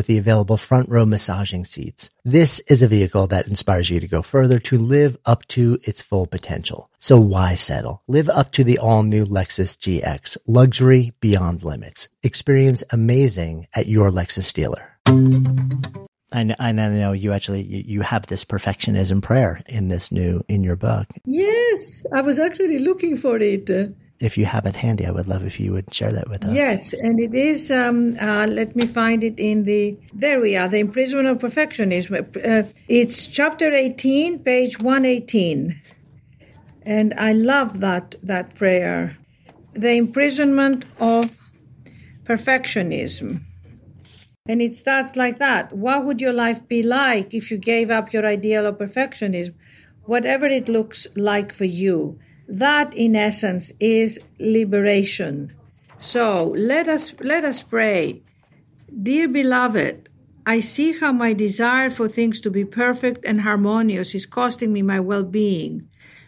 the 0.05 0.17
available 0.17 0.57
front 0.57 0.89
row 0.89 1.05
massaging 1.05 1.65
seats. 1.65 2.09
This 2.23 2.59
is 2.61 2.81
a 2.81 2.87
vehicle 2.87 3.27
that 3.27 3.47
inspires 3.47 3.89
you 3.89 3.99
to 3.99 4.07
go 4.07 4.21
further 4.21 4.59
to 4.59 4.77
live 4.77 5.17
up 5.25 5.47
to 5.49 5.79
its 5.83 6.01
full 6.01 6.27
potential. 6.27 6.89
So 6.97 7.19
why 7.19 7.55
settle? 7.55 8.03
Live 8.07 8.29
up 8.29 8.51
to 8.51 8.63
the 8.63 8.77
all 8.77 9.03
new 9.03 9.25
Lexus 9.25 9.77
GX, 9.77 10.37
luxury 10.47 11.13
beyond 11.19 11.63
limits. 11.63 12.09
Experience 12.23 12.83
amazing 12.91 13.67
at 13.73 13.87
your 13.87 14.09
Lexus 14.09 14.53
dealer. 14.53 14.97
I 16.33 16.43
know, 16.43 16.55
I 16.59 16.71
know 16.71 17.11
you 17.11 17.33
actually 17.33 17.63
you, 17.63 17.83
you 17.85 18.01
have 18.01 18.25
this 18.27 18.45
perfectionism 18.45 19.21
prayer 19.21 19.61
in 19.67 19.89
this 19.89 20.11
new 20.11 20.41
in 20.47 20.63
your 20.63 20.77
book. 20.77 21.07
Yes, 21.25 22.03
I 22.13 22.21
was 22.21 22.39
actually 22.39 22.79
looking 22.79 23.17
for 23.17 23.37
it. 23.37 23.69
If 24.21 24.37
you 24.37 24.45
have 24.45 24.65
it 24.65 24.75
handy, 24.75 25.05
I 25.05 25.11
would 25.11 25.27
love 25.27 25.43
if 25.43 25.59
you 25.59 25.73
would 25.73 25.93
share 25.93 26.11
that 26.11 26.29
with 26.29 26.45
us. 26.45 26.53
Yes, 26.53 26.93
and 26.93 27.19
it 27.19 27.33
is. 27.33 27.71
Um, 27.71 28.17
uh, 28.19 28.45
let 28.47 28.75
me 28.75 28.85
find 28.85 29.23
it 29.23 29.39
in 29.39 29.63
the. 29.63 29.97
There 30.13 30.39
we 30.39 30.55
are. 30.55 30.67
The 30.67 30.77
imprisonment 30.77 31.29
of 31.29 31.37
perfectionism. 31.39 32.37
Uh, 32.37 32.69
it's 32.87 33.27
chapter 33.27 33.71
eighteen, 33.71 34.39
page 34.39 34.79
one 34.79 35.05
eighteen, 35.05 35.81
and 36.83 37.13
I 37.17 37.33
love 37.33 37.79
that 37.79 38.15
that 38.23 38.55
prayer. 38.55 39.17
The 39.73 39.93
imprisonment 39.93 40.85
of 40.99 41.37
perfectionism. 42.23 43.41
And 44.47 44.61
it 44.61 44.75
starts 44.75 45.15
like 45.15 45.39
that. 45.39 45.71
What 45.71 46.05
would 46.05 46.19
your 46.19 46.33
life 46.33 46.67
be 46.67 46.83
like 46.83 47.33
if 47.33 47.51
you 47.51 47.57
gave 47.57 47.91
up 47.91 48.11
your 48.11 48.25
ideal 48.25 48.65
of 48.65 48.77
perfectionism, 48.77 49.53
whatever 50.03 50.45
it 50.45 50.67
looks 50.67 51.07
like 51.15 51.53
for 51.53 51.65
you? 51.65 52.19
That, 52.51 52.93
in 52.93 53.15
essence, 53.15 53.71
is 53.79 54.19
liberation. 54.37 55.53
So 55.99 56.53
let 56.57 56.89
us 56.89 57.15
let 57.21 57.45
us 57.45 57.61
pray. 57.61 58.23
Dear 58.91 59.29
beloved, 59.29 60.09
I 60.45 60.59
see 60.59 60.91
how 60.91 61.13
my 61.13 61.31
desire 61.31 61.89
for 61.89 62.09
things 62.09 62.41
to 62.41 62.49
be 62.51 62.65
perfect 62.65 63.23
and 63.23 63.39
harmonious 63.39 64.13
is 64.13 64.25
costing 64.25 64.73
me 64.73 64.81
my 64.81 64.99
well-being, 64.99 65.87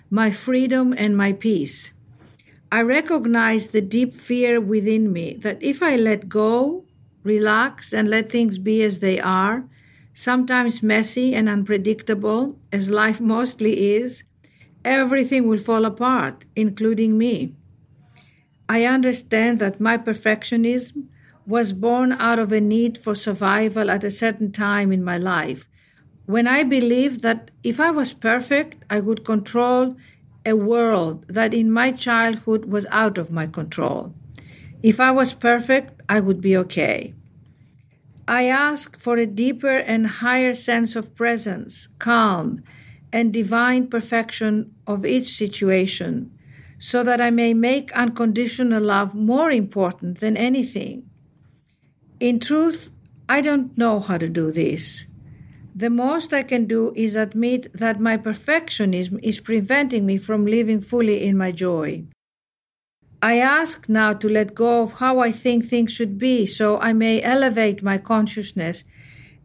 my 0.10 0.32
freedom 0.32 0.94
and 0.98 1.18
my 1.18 1.34
peace. 1.34 1.92
I 2.72 2.84
recognize 2.84 3.68
the 3.68 3.82
deep 3.82 4.14
fear 4.14 4.62
within 4.62 5.12
me 5.12 5.34
that 5.42 5.62
if 5.62 5.84
I 5.84 5.98
let 5.98 6.30
go, 6.30 6.86
relax, 7.24 7.92
and 7.92 8.10
let 8.10 8.32
things 8.32 8.60
be 8.60 8.82
as 8.82 9.00
they 9.00 9.20
are, 9.20 9.66
sometimes 10.14 10.82
messy 10.82 11.36
and 11.36 11.50
unpredictable, 11.50 12.58
as 12.72 12.90
life 12.90 13.20
mostly 13.20 13.96
is, 13.96 14.24
everything 14.86 15.48
will 15.48 15.58
fall 15.58 15.86
apart, 15.86 16.46
including 16.56 17.17
me. 17.17 17.56
I 18.69 18.86
understand 18.86 19.60
that 19.60 19.80
my 19.80 19.98
perfectionism 19.98 21.08
was 21.46 21.74
born 21.74 22.13
out 22.13 22.39
of 22.39 22.52
a 22.52 22.62
need 22.62 22.98
for 22.98 23.15
survival 23.15 23.89
at 23.89 24.04
a 24.04 24.12
certain 24.12 24.52
time 24.52 24.91
in 24.91 25.04
my 25.04 25.17
life, 25.17 25.69
when 26.26 26.48
I 26.48 26.63
believed 26.63 27.22
that 27.24 27.52
if 27.63 27.80
I 27.80 27.91
was 27.91 28.13
perfect, 28.13 28.78
I 28.89 29.02
would 29.02 29.26
control 29.26 29.98
a 30.46 30.54
world 30.54 31.26
that 31.28 31.54
in 31.54 31.69
my 31.72 31.91
childhood 31.91 32.65
was 32.65 32.86
out 32.91 33.17
of 33.17 33.32
my 33.32 33.46
control. 33.48 34.13
If 34.82 35.00
I 35.00 35.12
was 35.12 35.34
perfect, 35.34 36.02
I 36.08 36.22
would 36.22 36.39
be 36.39 36.56
okay. 36.58 37.13
I 38.28 38.46
ask 38.48 38.98
for 38.98 39.17
a 39.17 39.26
deeper 39.26 39.76
and 39.76 40.08
higher 40.08 40.54
sense 40.54 40.96
of 40.96 41.13
presence, 41.13 41.89
calm, 42.00 42.63
and 43.13 43.32
divine 43.32 43.88
perfection 43.88 44.73
of 44.88 45.06
each 45.06 45.36
situation, 45.36 46.32
so 46.80 47.04
that 47.04 47.21
I 47.21 47.30
may 47.30 47.54
make 47.54 47.93
unconditional 47.93 48.84
love 48.84 49.13
more 49.13 49.52
important 49.52 50.19
than 50.19 50.36
anything. 50.36 51.10
In 52.19 52.39
truth, 52.39 52.89
I 53.30 53.41
don't 53.41 53.78
know 53.78 53.99
how 53.99 54.17
to 54.17 54.28
do 54.28 54.52
this. 54.52 55.06
The 55.76 55.89
most 55.89 56.34
I 56.34 56.43
can 56.43 56.65
do 56.65 56.91
is 56.95 57.15
admit 57.15 57.71
that 57.73 57.99
my 57.99 58.17
perfectionism 58.17 59.19
is 59.23 59.39
preventing 59.39 60.06
me 60.06 60.17
from 60.17 60.45
living 60.45 60.82
fully 60.82 61.23
in 61.23 61.38
my 61.38 61.52
joy. 61.52 62.06
I 63.21 63.39
ask 63.39 63.88
now 63.88 64.13
to 64.13 64.28
let 64.28 64.54
go 64.54 64.82
of 64.84 64.99
how 64.99 65.19
I 65.19 65.32
think 65.32 65.65
things 65.65 65.93
should 65.93 66.17
be 66.17 66.45
so 66.45 66.78
I 66.80 66.93
may 66.93 67.21
elevate 67.21 67.82
my 67.82 67.97
consciousness 67.97 68.84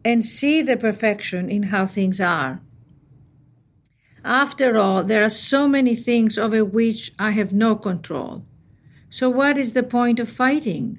and 0.04 0.24
see 0.24 0.62
the 0.62 0.76
perfection 0.76 1.48
in 1.48 1.64
how 1.64 1.87
things 1.87 2.20
are. 2.20 2.61
After 4.29 4.77
all, 4.77 5.05
there 5.05 5.25
are 5.25 5.31
so 5.31 5.67
many 5.67 5.97
things 5.97 6.37
over 6.37 6.62
which 6.62 7.12
I 7.19 7.31
have 7.31 7.55
no 7.55 7.75
control. 7.75 8.45
So, 9.09 9.31
what 9.31 9.57
is 9.57 9.73
the 9.73 9.83
point 9.83 10.21
of 10.21 10.29
fighting? 10.29 10.99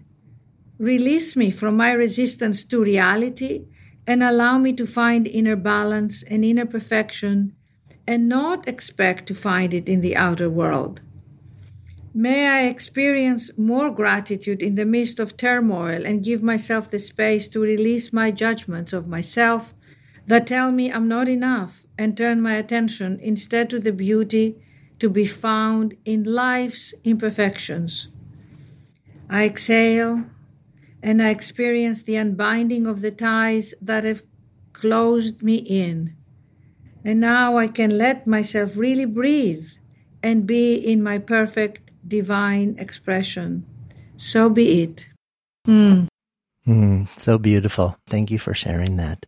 Release 0.79 1.35
me 1.35 1.51
from 1.51 1.77
my 1.77 1.91
resistance 1.91 2.63
to 2.63 2.81
reality 2.83 3.65
and 4.07 4.23
allow 4.23 4.57
me 4.57 4.73
to 4.73 4.87
find 4.87 5.27
inner 5.27 5.55
balance 5.55 6.23
and 6.23 6.43
inner 6.43 6.65
perfection 6.65 7.53
and 8.07 8.27
not 8.27 8.67
expect 8.67 9.27
to 9.27 9.35
find 9.35 9.75
it 9.75 9.87
in 9.87 10.01
the 10.01 10.15
outer 10.15 10.49
world. 10.49 11.01
May 12.15 12.47
I 12.47 12.61
experience 12.63 13.55
more 13.59 13.91
gratitude 13.91 14.63
in 14.63 14.73
the 14.73 14.85
midst 14.85 15.19
of 15.19 15.37
turmoil 15.37 16.03
and 16.03 16.23
give 16.23 16.41
myself 16.41 16.89
the 16.89 16.97
space 16.97 17.47
to 17.49 17.59
release 17.59 18.11
my 18.11 18.31
judgments 18.31 18.91
of 18.91 19.07
myself 19.07 19.75
that 20.25 20.47
tell 20.47 20.71
me 20.71 20.91
I'm 20.91 21.07
not 21.07 21.27
enough 21.27 21.85
and 21.99 22.15
turn 22.15 22.41
my 22.41 22.55
attention 22.55 23.19
instead 23.21 23.69
to 23.69 23.77
the 23.77 23.91
beauty 23.91 24.55
to 24.99 25.09
be 25.09 25.27
found 25.27 25.97
in 26.05 26.23
life's 26.23 26.93
imperfections. 27.03 28.07
I 29.29 29.43
exhale 29.43 30.23
and 31.03 31.21
I 31.21 31.29
experience 31.29 32.03
the 32.03 32.15
unbinding 32.15 32.87
of 32.87 33.01
the 33.01 33.11
ties 33.11 33.73
that 33.81 34.05
have 34.05 34.23
closed 34.71 35.43
me 35.43 35.55
in. 35.55 36.15
And 37.03 37.19
now 37.19 37.57
I 37.57 37.67
can 37.67 37.97
let 37.97 38.25
myself 38.25 38.77
really 38.77 39.05
breathe 39.05 39.67
and 40.23 40.47
be 40.47 40.75
in 40.75 41.03
my 41.03 41.17
perfect 41.17 41.91
divine 42.07 42.77
expression. 42.79 43.65
So 44.15 44.49
be 44.49 44.83
it. 44.83 45.07
Mm. 45.67 46.07
Mm, 46.65 47.07
so 47.19 47.37
beautiful. 47.37 47.97
Thank 48.07 48.31
you 48.31 48.39
for 48.39 48.53
sharing 48.53 48.95
that. 48.97 49.25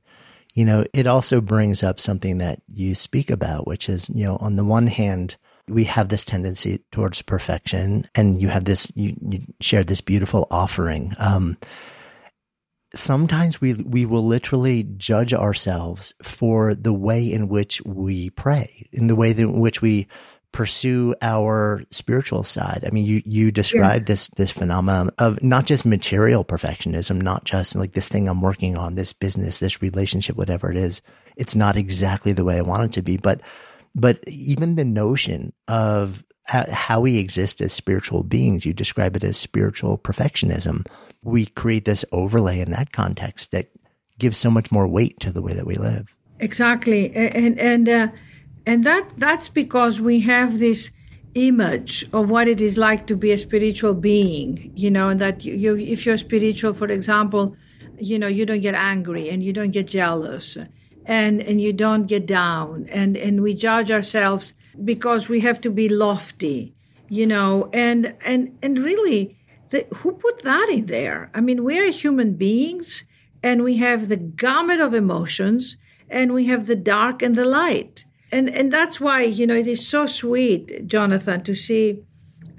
You 0.53 0.65
know, 0.65 0.85
it 0.93 1.07
also 1.07 1.39
brings 1.39 1.83
up 1.83 1.99
something 1.99 2.39
that 2.39 2.61
you 2.73 2.93
speak 2.95 3.29
about, 3.29 3.67
which 3.67 3.87
is, 3.87 4.09
you 4.09 4.25
know, 4.25 4.37
on 4.37 4.57
the 4.57 4.65
one 4.65 4.87
hand, 4.87 5.37
we 5.67 5.85
have 5.85 6.09
this 6.09 6.25
tendency 6.25 6.83
towards 6.91 7.21
perfection 7.21 8.05
and 8.15 8.41
you 8.41 8.49
have 8.49 8.65
this 8.65 8.91
you, 8.95 9.15
you 9.21 9.41
share 9.61 9.83
this 9.83 10.01
beautiful 10.01 10.47
offering. 10.51 11.13
Um, 11.17 11.57
sometimes 12.93 13.61
we 13.61 13.75
we 13.75 14.05
will 14.05 14.25
literally 14.25 14.83
judge 14.97 15.33
ourselves 15.33 16.13
for 16.21 16.75
the 16.75 16.93
way 16.93 17.23
in 17.23 17.47
which 17.47 17.81
we 17.85 18.29
pray 18.31 18.87
in 18.91 19.07
the 19.07 19.15
way 19.15 19.31
in 19.31 19.59
which 19.59 19.81
we 19.81 20.07
pursue 20.51 21.15
our 21.21 21.81
spiritual 21.91 22.43
side. 22.43 22.83
I 22.85 22.89
mean, 22.91 23.05
you, 23.05 23.21
you 23.25 23.51
described 23.51 24.01
yes. 24.01 24.07
this, 24.07 24.27
this 24.29 24.51
phenomenon 24.51 25.11
of 25.17 25.41
not 25.41 25.65
just 25.65 25.85
material 25.85 26.43
perfectionism, 26.43 27.21
not 27.21 27.45
just 27.45 27.75
like 27.75 27.93
this 27.93 28.09
thing 28.09 28.27
I'm 28.27 28.41
working 28.41 28.75
on, 28.75 28.95
this 28.95 29.13
business, 29.13 29.59
this 29.59 29.81
relationship, 29.81 30.35
whatever 30.35 30.69
it 30.69 30.77
is. 30.77 31.01
It's 31.37 31.55
not 31.55 31.77
exactly 31.77 32.33
the 32.33 32.43
way 32.43 32.57
I 32.57 32.61
want 32.61 32.83
it 32.83 32.91
to 32.93 33.01
be, 33.01 33.17
but 33.17 33.41
but 33.93 34.23
even 34.27 34.75
the 34.75 34.85
notion 34.85 35.53
of 35.67 36.23
how 36.45 36.99
we 37.01 37.17
exist 37.17 37.61
as 37.61 37.71
spiritual 37.71 38.23
beings, 38.23 38.65
you 38.65 38.73
describe 38.73 39.15
it 39.15 39.23
as 39.23 39.37
spiritual 39.37 39.97
perfectionism. 39.97 40.85
We 41.23 41.45
create 41.45 41.85
this 41.85 42.03
overlay 42.11 42.59
in 42.59 42.71
that 42.71 42.91
context 42.91 43.51
that 43.51 43.69
gives 44.17 44.37
so 44.37 44.51
much 44.51 44.71
more 44.71 44.87
weight 44.87 45.19
to 45.21 45.31
the 45.31 45.41
way 45.41 45.53
that 45.53 45.65
we 45.65 45.75
live. 45.75 46.15
Exactly, 46.39 47.13
and 47.13 47.59
and 47.59 47.87
uh, 47.87 48.07
and 48.65 48.83
that 48.83 49.09
that's 49.17 49.49
because 49.49 49.99
we 49.99 50.21
have 50.21 50.59
this 50.59 50.91
image 51.33 52.05
of 52.11 52.29
what 52.29 52.47
it 52.47 52.59
is 52.59 52.77
like 52.77 53.07
to 53.07 53.15
be 53.15 53.31
a 53.31 53.37
spiritual 53.37 53.93
being. 53.93 54.71
You 54.75 54.91
know, 54.91 55.13
that 55.13 55.45
you, 55.45 55.53
you 55.53 55.77
if 55.77 56.05
you're 56.05 56.17
spiritual, 56.17 56.73
for 56.73 56.87
example, 56.87 57.55
you 58.01 58.17
know 58.17 58.27
you 58.27 58.45
don't 58.45 58.61
get 58.61 58.75
angry 58.75 59.29
and 59.29 59.43
you 59.43 59.53
don't 59.53 59.71
get 59.71 59.87
jealous 59.87 60.57
and 61.05 61.41
and 61.41 61.61
you 61.61 61.71
don't 61.71 62.07
get 62.07 62.25
down 62.25 62.87
and 62.89 63.15
and 63.15 63.41
we 63.41 63.53
judge 63.53 63.91
ourselves 63.91 64.53
because 64.83 65.29
we 65.29 65.39
have 65.41 65.61
to 65.61 65.69
be 65.69 65.87
lofty 65.87 66.73
you 67.09 67.27
know 67.27 67.69
and 67.73 68.13
and 68.25 68.57
and 68.61 68.79
really 68.79 69.37
the, 69.69 69.85
who 69.95 70.11
put 70.13 70.41
that 70.43 70.69
in 70.71 70.85
there 70.87 71.29
i 71.33 71.41
mean 71.41 71.63
we're 71.63 71.91
human 71.91 72.33
beings 72.33 73.05
and 73.43 73.63
we 73.63 73.77
have 73.77 74.07
the 74.07 74.17
gamut 74.17 74.81
of 74.81 74.93
emotions 74.93 75.77
and 76.09 76.33
we 76.33 76.45
have 76.45 76.65
the 76.65 76.75
dark 76.75 77.21
and 77.21 77.35
the 77.35 77.45
light 77.45 78.05
and 78.31 78.49
and 78.49 78.71
that's 78.71 78.99
why 78.99 79.23
you 79.23 79.45
know 79.45 79.55
it 79.55 79.67
is 79.67 79.85
so 79.85 80.05
sweet, 80.05 80.87
Jonathan, 80.87 81.43
to 81.43 81.53
see, 81.53 82.03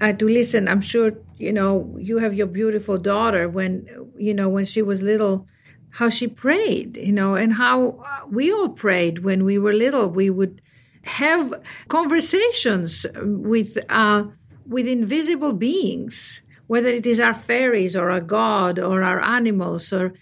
uh, 0.01 0.13
to 0.13 0.27
listen. 0.27 0.67
I'm 0.67 0.81
sure 0.81 1.13
you 1.37 1.51
know 1.51 1.95
you 1.99 2.19
have 2.19 2.33
your 2.33 2.47
beautiful 2.47 2.97
daughter 2.97 3.49
when 3.49 3.87
you 4.17 4.33
know 4.33 4.49
when 4.49 4.65
she 4.65 4.81
was 4.81 5.01
little, 5.01 5.47
how 5.89 6.09
she 6.09 6.27
prayed, 6.27 6.97
you 6.97 7.11
know, 7.11 7.35
and 7.35 7.53
how 7.53 8.03
we 8.29 8.51
all 8.51 8.69
prayed 8.69 9.19
when 9.19 9.43
we 9.43 9.57
were 9.57 9.73
little. 9.73 10.09
We 10.09 10.29
would 10.29 10.61
have 11.03 11.53
conversations 11.87 13.05
with 13.15 13.77
uh, 13.89 14.25
with 14.67 14.87
invisible 14.87 15.53
beings, 15.53 16.41
whether 16.67 16.87
it 16.89 17.05
is 17.05 17.19
our 17.19 17.33
fairies 17.33 17.95
or 17.95 18.11
our 18.11 18.21
god 18.21 18.79
or 18.79 19.01
our 19.01 19.21
animals, 19.21 19.91
or 19.91 20.13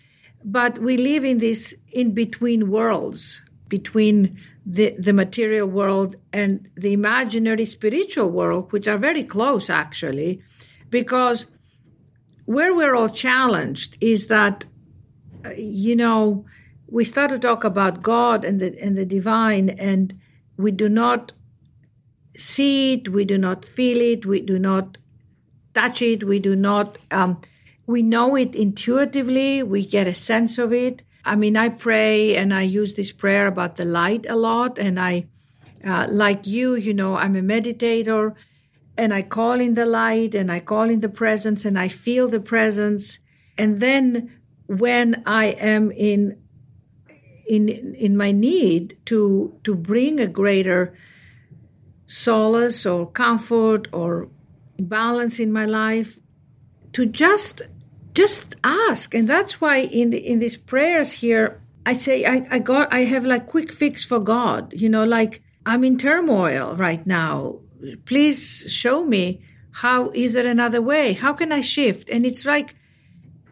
but 0.43 0.79
we 0.79 0.97
live 0.97 1.25
in 1.25 1.39
this 1.39 1.75
in 1.91 2.13
between 2.13 2.69
worlds 2.69 3.41
between 3.71 4.37
the, 4.65 4.93
the 4.99 5.13
material 5.13 5.65
world 5.65 6.17
and 6.33 6.69
the 6.75 6.91
imaginary 6.91 7.63
spiritual 7.65 8.29
world, 8.29 8.73
which 8.73 8.85
are 8.85 8.97
very 8.97 9.23
close 9.23 9.69
actually, 9.69 10.41
because 10.89 11.47
where 12.45 12.75
we're 12.75 12.93
all 12.93 13.07
challenged 13.07 13.97
is 14.01 14.27
that, 14.27 14.65
uh, 15.45 15.51
you 15.51 15.95
know, 15.95 16.45
we 16.87 17.05
start 17.05 17.29
to 17.31 17.39
talk 17.39 17.63
about 17.63 18.03
God 18.03 18.43
and 18.43 18.59
the, 18.59 18.77
and 18.83 18.97
the 18.97 19.05
divine, 19.05 19.69
and 19.69 20.19
we 20.57 20.71
do 20.71 20.89
not 20.89 21.31
see 22.35 22.95
it, 22.95 23.07
we 23.07 23.23
do 23.23 23.37
not 23.37 23.63
feel 23.63 24.01
it, 24.01 24.25
we 24.25 24.41
do 24.41 24.59
not 24.59 24.97
touch 25.73 26.01
it, 26.01 26.25
we 26.25 26.39
do 26.39 26.57
not, 26.57 26.97
um, 27.09 27.39
we 27.87 28.03
know 28.03 28.35
it 28.35 28.53
intuitively, 28.53 29.63
we 29.63 29.85
get 29.85 30.07
a 30.07 30.13
sense 30.13 30.57
of 30.57 30.73
it, 30.73 31.03
I 31.23 31.35
mean, 31.35 31.55
I 31.55 31.69
pray 31.69 32.35
and 32.35 32.53
I 32.53 32.63
use 32.63 32.95
this 32.95 33.11
prayer 33.11 33.47
about 33.47 33.77
the 33.77 33.85
light 33.85 34.25
a 34.27 34.35
lot. 34.35 34.77
And 34.77 34.99
I, 34.99 35.27
uh, 35.85 36.07
like 36.09 36.47
you, 36.47 36.75
you 36.75 36.93
know, 36.93 37.15
I'm 37.15 37.35
a 37.35 37.41
meditator 37.41 38.35
and 38.97 39.13
I 39.13 39.21
call 39.21 39.59
in 39.59 39.75
the 39.75 39.85
light 39.85 40.35
and 40.35 40.51
I 40.51 40.59
call 40.59 40.89
in 40.89 41.01
the 41.01 41.09
presence 41.09 41.65
and 41.65 41.77
I 41.77 41.87
feel 41.87 42.27
the 42.27 42.39
presence. 42.39 43.19
And 43.57 43.79
then 43.79 44.39
when 44.67 45.23
I 45.25 45.47
am 45.47 45.91
in, 45.91 46.41
in, 47.47 47.69
in 47.69 48.17
my 48.17 48.31
need 48.31 48.97
to, 49.05 49.57
to 49.63 49.75
bring 49.75 50.19
a 50.19 50.27
greater 50.27 50.95
solace 52.05 52.85
or 52.85 53.09
comfort 53.09 53.87
or 53.93 54.29
balance 54.79 55.39
in 55.39 55.51
my 55.51 55.65
life, 55.65 56.19
to 56.93 57.05
just 57.05 57.61
just 58.13 58.55
ask. 58.63 59.13
And 59.13 59.27
that's 59.27 59.61
why 59.61 59.77
in 59.77 60.09
the, 60.09 60.17
in 60.17 60.39
these 60.39 60.57
prayers 60.57 61.11
here 61.11 61.61
i 61.85 61.93
say 61.93 62.25
I, 62.25 62.45
I 62.51 62.59
got 62.59 62.93
i 62.93 63.05
have 63.05 63.25
like 63.25 63.47
quick 63.47 63.71
fix 63.71 64.05
for 64.05 64.19
god. 64.19 64.73
You 64.73 64.89
know 64.89 65.03
like 65.03 65.41
i'm 65.65 65.83
in 65.83 65.97
turmoil 65.97 66.75
right 66.75 67.05
now. 67.05 67.59
Please 68.05 68.65
show 68.67 69.03
me 69.03 69.43
how 69.71 70.11
is 70.11 70.33
there 70.33 70.47
another 70.47 70.81
way? 70.81 71.13
How 71.13 71.33
can 71.33 71.51
i 71.51 71.61
shift? 71.61 72.09
And 72.09 72.25
it's 72.25 72.45
like 72.45 72.75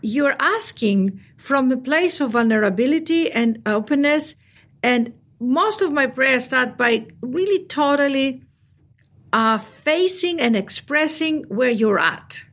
you're 0.01 0.35
asking 0.39 1.19
from 1.37 1.71
a 1.71 1.77
place 1.77 2.21
of 2.21 2.31
vulnerability 2.31 3.31
and 3.31 3.61
openness. 3.65 4.35
And 4.83 5.13
most 5.39 5.81
of 5.81 5.91
my 5.91 6.07
prayers 6.07 6.45
start 6.45 6.77
by 6.77 7.07
really 7.21 7.65
totally 7.65 8.43
uh, 9.33 9.57
facing 9.57 10.39
and 10.39 10.55
expressing 10.55 11.43
where 11.49 11.69
you're 11.69 11.99
at 11.99 12.43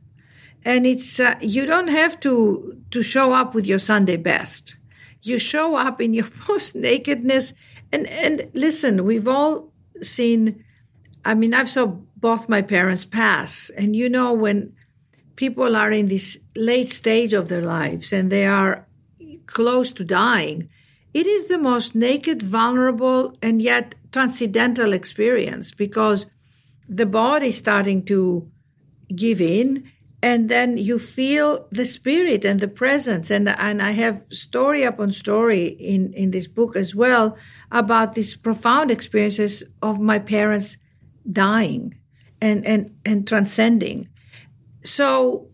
and 0.67 0.85
it's 0.85 1.17
uh, 1.17 1.35
you 1.39 1.65
don't 1.65 1.87
have 1.87 2.19
to 2.19 2.77
to 2.91 3.01
show 3.01 3.31
up 3.31 3.55
with 3.55 3.65
your 3.65 3.79
sunday 3.79 4.17
best. 4.17 4.77
You 5.21 5.39
show 5.39 5.77
up 5.77 6.01
in 6.01 6.13
your 6.13 6.27
most 6.49 6.75
nakedness. 6.75 7.53
And 7.93 8.05
and 8.07 8.51
listen 8.53 9.05
we've 9.05 9.29
all 9.29 9.71
seen 10.01 10.63
i 11.23 11.33
mean 11.33 11.53
i've 11.53 11.69
saw 11.69 11.85
both 12.17 12.49
my 12.49 12.61
parents 12.61 13.05
pass. 13.05 13.71
And 13.77 13.95
you 13.95 14.09
know 14.09 14.33
when 14.33 14.73
people 15.37 15.75
are 15.75 15.91
in 15.91 16.09
this 16.09 16.37
late 16.55 16.91
stage 16.91 17.33
of 17.33 17.47
their 17.47 17.61
lives 17.61 18.11
and 18.11 18.29
they 18.29 18.45
are 18.45 18.85
close 19.45 19.93
to 19.93 20.03
dying 20.03 20.67
it 21.13 21.25
is 21.25 21.45
the 21.45 21.57
most 21.57 21.95
naked 21.95 22.41
vulnerable 22.41 23.37
and 23.41 23.61
yet 23.61 23.95
transcendental 24.11 24.91
experience 24.91 25.71
because 25.71 26.25
the 26.89 27.05
body 27.05 27.47
is 27.47 27.57
starting 27.57 28.03
to 28.03 28.51
give 29.15 29.39
in 29.39 29.89
and 30.27 30.49
then 30.49 30.77
you 30.77 30.99
feel 30.99 31.69
the 31.71 31.85
spirit 31.85 32.43
and 32.43 32.59
the 32.59 32.67
presence. 32.67 33.31
And 33.31 33.47
and 33.47 33.81
I 33.81 33.91
have 33.91 34.25
story 34.29 34.83
upon 34.83 35.11
story 35.13 35.67
in 35.67 36.13
in 36.13 36.31
this 36.31 36.47
book 36.47 36.75
as 36.75 36.93
well 36.93 37.37
about 37.71 38.13
these 38.13 38.35
profound 38.35 38.91
experiences 38.91 39.63
of 39.81 40.01
my 40.01 40.19
parents 40.19 40.77
dying 41.45 41.95
and 42.41 42.65
and 42.67 42.91
and 43.05 43.25
transcending. 43.25 44.09
So 44.83 45.47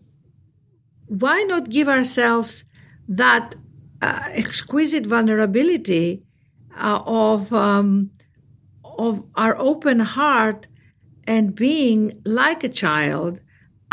why 1.06 1.44
not 1.44 1.70
give 1.76 1.88
ourselves 1.88 2.64
that 3.08 3.54
uh, 4.02 4.22
exquisite 4.44 5.06
vulnerability 5.06 6.24
uh, 6.76 7.00
of 7.06 7.52
um, 7.52 8.10
of 8.82 9.22
our 9.36 9.56
open 9.56 10.00
heart 10.00 10.66
and 11.28 11.54
being 11.54 12.20
like 12.24 12.64
a 12.64 12.74
child 12.84 13.38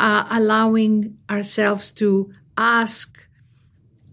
uh, 0.02 0.26
allowing 0.32 1.16
ourselves 1.30 1.92
to 1.92 2.34
ask 2.58 3.24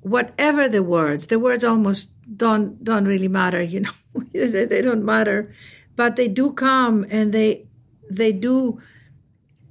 whatever 0.03 0.69
the 0.69 0.83
words 0.83 1.27
the 1.29 1.39
words 1.39 1.65
almost 1.65 2.11
don't 2.37 2.85
don't 2.85 3.07
really 3.07 3.27
matter 3.29 3.63
you 3.63 3.81
know 3.81 3.97
they 4.33 4.83
don't 4.83 5.05
matter 5.05 5.53
but 5.97 6.17
they 6.17 6.29
do 6.29 6.53
come 6.53 7.07
and 7.09 7.33
they 7.33 7.67
they 8.11 8.33
do 8.33 8.81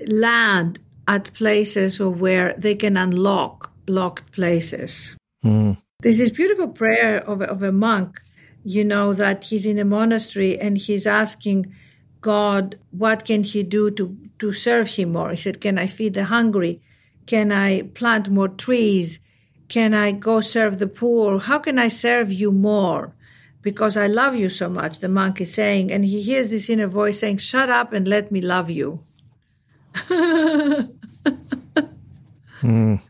land 0.08 0.80
at 1.08 1.32
places 1.34 2.02
or 2.02 2.10
where 2.10 2.54
they 2.58 2.74
can 2.76 2.98
unlock 2.98 3.72
locked 3.88 4.32
places 4.32 5.16
mm. 5.46 5.78
there's 6.02 6.18
this 6.18 6.32
beautiful 6.32 6.68
prayer 6.68 7.18
of, 7.18 7.42
of 7.44 7.62
a 7.62 7.72
monk 7.72 8.22
you 8.64 8.84
know 8.84 9.14
that 9.14 9.44
he's 9.44 9.68
in 9.68 9.78
a 9.78 9.86
monastery 9.86 10.60
and 10.60 10.78
he's 10.78 11.06
asking 11.06 11.74
God, 12.22 12.78
what 12.92 13.26
can 13.26 13.44
he 13.44 13.64
do 13.64 13.92
to, 13.92 14.18
to 14.40 14.54
serve 14.54 14.88
him 14.90 15.14
more? 15.14 15.32
He 15.32 15.38
said, 15.38 15.62
Can 15.62 15.78
I 15.78 15.88
feed 15.88 16.14
the 16.14 16.26
hungry? 16.26 16.82
Can 17.26 17.52
I 17.52 17.84
plant 17.84 18.30
more 18.30 18.48
trees? 18.48 19.20
Can 19.68 19.94
I 19.94 20.12
go 20.12 20.40
serve 20.42 20.80
the 20.80 20.88
poor? 20.88 21.40
How 21.40 21.60
can 21.60 21.78
I 21.78 21.90
serve 21.90 22.32
you 22.32 22.52
more? 22.52 23.14
Because 23.62 23.98
I 23.98 24.08
love 24.08 24.36
you 24.36 24.50
so 24.50 24.70
much, 24.70 25.00
the 25.00 25.10
monk 25.10 25.42
is 25.42 25.54
saying. 25.54 25.92
And 25.92 26.06
he 26.06 26.22
hears 26.22 26.50
this 26.50 26.70
inner 26.70 26.88
voice 26.88 27.20
saying, 27.20 27.38
Shut 27.38 27.70
up 27.70 27.92
and 27.92 28.08
let 28.08 28.32
me 28.32 28.42
love 28.42 28.70
you. 28.70 29.04
mm. 32.62 33.02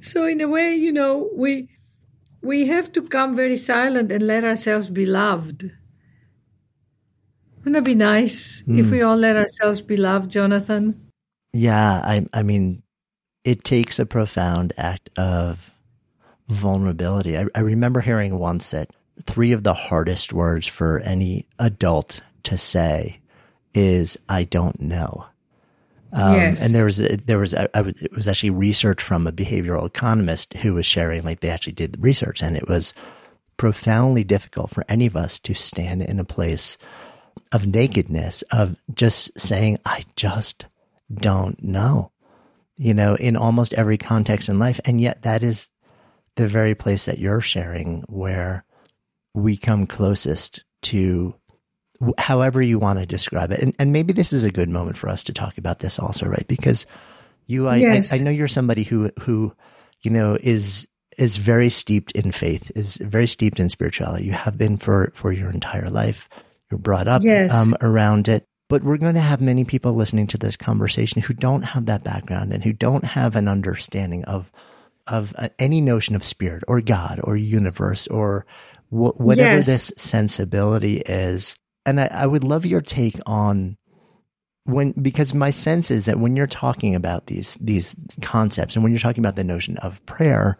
so 0.00 0.26
in 0.26 0.40
a 0.40 0.48
way, 0.48 0.74
you 0.74 0.92
know, 0.92 1.30
we 1.34 1.68
we 2.42 2.66
have 2.66 2.90
to 2.92 3.02
come 3.02 3.36
very 3.36 3.56
silent 3.56 4.10
and 4.10 4.26
let 4.26 4.44
ourselves 4.44 4.88
be 4.90 5.06
loved. 5.06 5.70
Wouldn't 7.58 7.76
it 7.76 7.84
be 7.84 7.94
nice 7.94 8.62
mm. 8.62 8.78
if 8.78 8.86
hmm. 8.86 8.92
we 8.92 9.02
all 9.02 9.16
let 9.16 9.36
ourselves 9.36 9.82
be 9.82 9.96
loved, 9.96 10.30
Jonathan? 10.30 11.10
Yeah, 11.52 12.00
I, 12.04 12.26
I 12.32 12.42
mean, 12.42 12.82
it 13.44 13.64
takes 13.64 13.98
a 13.98 14.06
profound 14.06 14.72
act 14.76 15.10
of 15.16 15.74
vulnerability. 16.48 17.36
I, 17.36 17.46
I 17.54 17.60
remember 17.60 18.00
hearing 18.00 18.38
once 18.38 18.70
that 18.70 18.90
three 19.22 19.52
of 19.52 19.64
the 19.64 19.74
hardest 19.74 20.32
words 20.32 20.66
for 20.66 21.00
any 21.00 21.46
adult 21.58 22.20
to 22.44 22.58
say 22.58 23.20
is 23.74 24.18
"I 24.28 24.44
don't 24.44 24.80
know." 24.80 25.26
Um, 26.12 26.34
yes. 26.34 26.62
And 26.62 26.74
there 26.74 26.84
was 26.84 26.98
there 26.98 27.38
was 27.38 27.54
a, 27.54 27.68
it 27.74 28.14
was 28.14 28.28
actually 28.28 28.50
research 28.50 29.02
from 29.02 29.26
a 29.26 29.32
behavioral 29.32 29.86
economist 29.86 30.54
who 30.54 30.74
was 30.74 30.86
sharing 30.86 31.22
like 31.22 31.40
they 31.40 31.50
actually 31.50 31.74
did 31.74 31.92
the 31.92 32.00
research, 32.00 32.42
and 32.42 32.56
it 32.56 32.68
was 32.68 32.94
profoundly 33.56 34.24
difficult 34.24 34.70
for 34.70 34.84
any 34.88 35.06
of 35.06 35.16
us 35.16 35.38
to 35.40 35.54
stand 35.54 36.00
in 36.00 36.18
a 36.18 36.24
place 36.24 36.78
of 37.52 37.66
nakedness, 37.66 38.42
of 38.50 38.76
just 38.94 39.38
saying, 39.38 39.78
I 39.84 40.04
just 40.16 40.66
don't 41.12 41.62
know, 41.62 42.12
you 42.76 42.94
know, 42.94 43.14
in 43.14 43.36
almost 43.36 43.74
every 43.74 43.98
context 43.98 44.48
in 44.48 44.58
life. 44.58 44.80
And 44.84 45.00
yet 45.00 45.22
that 45.22 45.42
is 45.42 45.70
the 46.36 46.48
very 46.48 46.74
place 46.74 47.06
that 47.06 47.18
you're 47.18 47.40
sharing 47.40 48.04
where 48.08 48.64
we 49.34 49.56
come 49.56 49.86
closest 49.86 50.64
to 50.82 51.34
however 52.16 52.62
you 52.62 52.78
want 52.78 52.98
to 52.98 53.06
describe 53.06 53.50
it. 53.50 53.60
And, 53.60 53.74
and 53.78 53.92
maybe 53.92 54.12
this 54.12 54.32
is 54.32 54.44
a 54.44 54.52
good 54.52 54.68
moment 54.68 54.96
for 54.96 55.08
us 55.08 55.24
to 55.24 55.32
talk 55.32 55.58
about 55.58 55.80
this 55.80 55.98
also, 55.98 56.26
right? 56.26 56.46
Because 56.46 56.86
you, 57.46 57.66
I, 57.66 57.76
yes. 57.76 58.12
I, 58.12 58.16
I 58.16 58.18
know 58.20 58.30
you're 58.30 58.46
somebody 58.46 58.84
who, 58.84 59.10
who, 59.20 59.52
you 60.02 60.10
know, 60.10 60.38
is, 60.40 60.86
is 61.16 61.36
very 61.38 61.68
steeped 61.70 62.12
in 62.12 62.30
faith, 62.30 62.70
is 62.76 62.98
very 62.98 63.26
steeped 63.26 63.58
in 63.58 63.68
spirituality. 63.68 64.26
You 64.26 64.32
have 64.32 64.56
been 64.56 64.76
for, 64.76 65.10
for 65.14 65.32
your 65.32 65.50
entire 65.50 65.90
life 65.90 66.28
you're 66.70 66.78
brought 66.78 67.08
up 67.08 67.22
yes. 67.22 67.52
um, 67.52 67.74
around 67.80 68.28
it. 68.28 68.44
But 68.68 68.84
we're 68.84 68.98
going 68.98 69.14
to 69.14 69.20
have 69.20 69.40
many 69.40 69.64
people 69.64 69.94
listening 69.94 70.26
to 70.28 70.38
this 70.38 70.56
conversation 70.56 71.22
who 71.22 71.32
don't 71.32 71.62
have 71.62 71.86
that 71.86 72.04
background 72.04 72.52
and 72.52 72.62
who 72.62 72.72
don't 72.74 73.04
have 73.04 73.34
an 73.36 73.48
understanding 73.48 74.24
of 74.26 74.50
of 75.06 75.34
uh, 75.38 75.48
any 75.58 75.80
notion 75.80 76.14
of 76.14 76.22
spirit 76.22 76.62
or 76.68 76.82
God 76.82 77.18
or 77.24 77.34
universe 77.34 78.06
or 78.08 78.44
wh- 78.90 79.18
whatever 79.18 79.56
yes. 79.56 79.66
this 79.66 79.92
sensibility 79.96 80.98
is. 80.98 81.56
and 81.86 81.98
I, 81.98 82.08
I 82.12 82.26
would 82.26 82.44
love 82.44 82.66
your 82.66 82.82
take 82.82 83.18
on 83.24 83.78
when 84.64 84.92
because 85.00 85.32
my 85.32 85.50
sense 85.50 85.90
is 85.90 86.04
that 86.04 86.18
when 86.18 86.36
you're 86.36 86.46
talking 86.46 86.94
about 86.94 87.26
these 87.26 87.54
these 87.58 87.96
concepts 88.20 88.74
and 88.74 88.82
when 88.82 88.92
you're 88.92 88.98
talking 89.00 89.24
about 89.24 89.36
the 89.36 89.44
notion 89.44 89.78
of 89.78 90.04
prayer, 90.04 90.58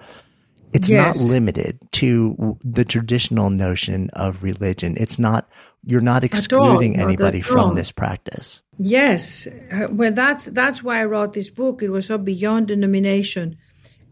it's 0.73 0.89
Yes. 0.89 1.19
not 1.21 1.27
limited 1.29 1.79
to 1.93 2.57
the 2.65 2.87
traditional 2.87 3.51
notion 3.51 4.09
of 4.15 4.43
religion. 4.43 4.97
It's 4.99 5.19
not 5.19 5.47
you're 5.85 6.01
not 6.01 6.25
excluding 6.25 6.95
not 6.95 7.03
anybody 7.03 7.41
from 7.41 7.75
this 7.75 7.93
practice. 7.93 8.63
Yes, 8.79 9.47
uh, 9.73 9.89
well, 9.91 10.13
that's 10.13 10.47
that's 10.47 10.83
why 10.83 11.01
I 11.01 11.05
wrote 11.05 11.33
this 11.33 11.51
book. 11.51 11.83
It 11.83 11.91
was 11.91 12.07
so 12.07 12.19
beyond 12.19 12.69
denomination. 12.69 13.57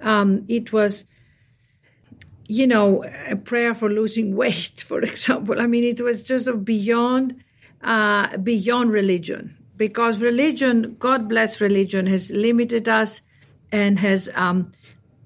Um, 0.01 0.45
it 0.49 0.73
was, 0.73 1.05
you 2.47 2.67
know, 2.67 3.05
a 3.29 3.37
prayer 3.37 3.75
for 3.75 3.91
losing 3.91 4.37
weight, 4.43 4.85
for 4.87 5.01
example. 5.01 5.61
I 5.61 5.67
mean, 5.67 5.85
it 5.85 6.01
was 6.01 6.23
just 6.23 6.49
of 6.49 6.65
beyond 6.65 7.43
uh, 7.83 8.37
beyond 8.39 8.91
religion, 8.91 9.57
because 9.77 10.19
religion, 10.19 10.97
God 10.99 11.29
bless 11.29 11.61
religion, 11.61 12.07
has 12.07 12.31
limited 12.31 12.89
us 12.89 13.21
and 13.71 13.99
has 13.99 14.29
um, 14.35 14.73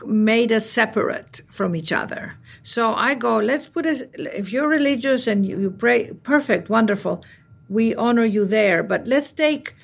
made 0.04 0.52
us 0.52 0.68
separate 0.68 1.42
from 1.50 1.76
each 1.76 1.92
other. 1.92 2.34
So 2.62 2.94
I 2.94 3.14
go, 3.14 3.38
let's 3.38 3.68
put 3.68 3.86
us, 3.86 4.02
if 4.14 4.52
you're 4.52 4.68
religious 4.68 5.26
and 5.26 5.46
you, 5.46 5.60
you 5.60 5.70
pray, 5.70 6.12
perfect, 6.22 6.68
wonderful, 6.68 7.22
we 7.68 7.94
honor 7.94 8.24
you 8.24 8.44
there. 8.44 8.82
But 8.82 9.08
let's 9.08 9.32
take 9.32 9.74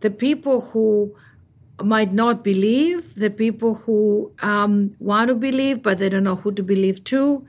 the 0.00 0.10
people 0.10 0.60
who 0.60 1.14
might 1.82 2.12
not 2.12 2.42
believe, 2.42 3.14
the 3.14 3.30
people 3.30 3.74
who 3.74 4.32
um, 4.42 4.92
want 4.98 5.28
to 5.28 5.34
believe, 5.34 5.82
but 5.82 5.98
they 5.98 6.08
don't 6.08 6.24
know 6.24 6.36
who 6.36 6.52
to 6.52 6.62
believe 6.62 7.04
to. 7.04 7.46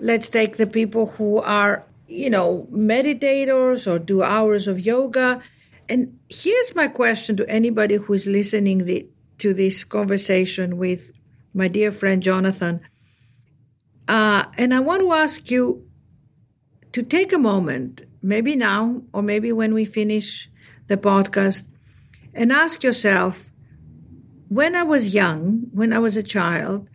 Let's 0.00 0.28
take 0.28 0.56
the 0.56 0.66
people 0.66 1.06
who 1.06 1.38
are, 1.38 1.84
you 2.06 2.30
know, 2.30 2.66
meditators 2.72 3.90
or 3.90 3.98
do 3.98 4.22
hours 4.22 4.68
of 4.68 4.80
yoga. 4.80 5.42
And 5.88 6.18
here's 6.28 6.74
my 6.74 6.88
question 6.88 7.36
to 7.36 7.48
anybody 7.48 7.96
who 7.96 8.14
is 8.14 8.26
listening 8.26 8.84
the, 8.84 9.06
to 9.38 9.52
this 9.54 9.84
conversation 9.84 10.76
with 10.78 11.12
my 11.54 11.68
dear 11.68 11.92
friend 11.92 12.22
Jonathan. 12.22 12.80
Uh, 14.08 14.44
and 14.56 14.72
I 14.72 14.80
want 14.80 15.02
to 15.02 15.12
ask 15.12 15.50
you 15.50 15.86
to 16.92 17.02
take 17.02 17.32
a 17.32 17.38
moment, 17.38 18.04
maybe 18.22 18.56
now 18.56 19.02
or 19.12 19.22
maybe 19.22 19.52
when 19.52 19.74
we 19.74 19.84
finish 19.84 20.50
the 20.86 20.96
podcast, 20.96 21.64
and 22.32 22.50
ask 22.50 22.82
yourself 22.82 23.50
when 24.48 24.74
I 24.74 24.82
was 24.82 25.14
young, 25.14 25.66
when 25.72 25.92
I 25.92 25.98
was 25.98 26.16
a 26.16 26.22
child, 26.22 26.88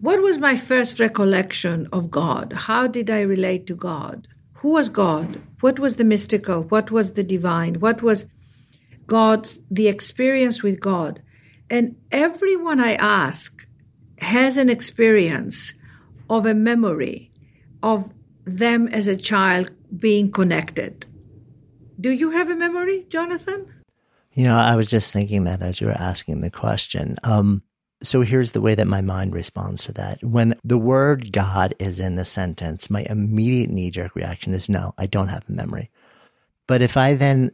what 0.00 0.22
was 0.22 0.38
my 0.38 0.56
first 0.56 1.00
recollection 1.00 1.88
of 1.92 2.10
God? 2.10 2.52
How 2.54 2.86
did 2.86 3.10
I 3.10 3.20
relate 3.20 3.66
to 3.66 3.74
God? 3.74 4.28
Who 4.54 4.68
was 4.68 4.88
God? 4.88 5.42
What 5.60 5.78
was 5.78 5.96
the 5.96 6.04
mystical? 6.04 6.62
What 6.62 6.90
was 6.90 7.14
the 7.14 7.24
divine? 7.24 7.80
What 7.80 8.02
was 8.02 8.26
God, 9.06 9.48
the 9.70 9.88
experience 9.88 10.62
with 10.62 10.80
God? 10.80 11.22
And 11.68 11.96
everyone 12.12 12.80
I 12.80 12.94
ask 12.94 13.59
has 14.20 14.56
an 14.56 14.68
experience 14.68 15.72
of 16.28 16.46
a 16.46 16.54
memory 16.54 17.30
of 17.82 18.12
them 18.44 18.88
as 18.88 19.06
a 19.06 19.16
child 19.16 19.70
being 19.98 20.30
connected. 20.30 21.06
Do 22.00 22.10
you 22.10 22.30
have 22.30 22.48
a 22.50 22.54
memory, 22.54 23.06
Jonathan? 23.08 23.66
You 24.32 24.44
know, 24.44 24.56
I 24.56 24.76
was 24.76 24.88
just 24.88 25.12
thinking 25.12 25.44
that 25.44 25.60
as 25.60 25.80
you 25.80 25.88
were 25.88 25.92
asking 25.92 26.40
the 26.40 26.50
question. 26.50 27.16
Um, 27.24 27.62
so 28.02 28.22
here's 28.22 28.52
the 28.52 28.60
way 28.60 28.74
that 28.74 28.86
my 28.86 29.02
mind 29.02 29.34
responds 29.34 29.84
to 29.84 29.92
that. 29.92 30.22
When 30.24 30.58
the 30.64 30.78
word 30.78 31.32
God 31.32 31.74
is 31.78 32.00
in 32.00 32.14
the 32.14 32.24
sentence, 32.24 32.88
my 32.88 33.04
immediate 33.10 33.70
knee 33.70 33.90
jerk 33.90 34.14
reaction 34.14 34.54
is 34.54 34.68
no, 34.68 34.94
I 34.96 35.06
don't 35.06 35.28
have 35.28 35.44
a 35.48 35.52
memory. 35.52 35.90
But 36.66 36.80
if 36.80 36.96
I 36.96 37.14
then, 37.14 37.50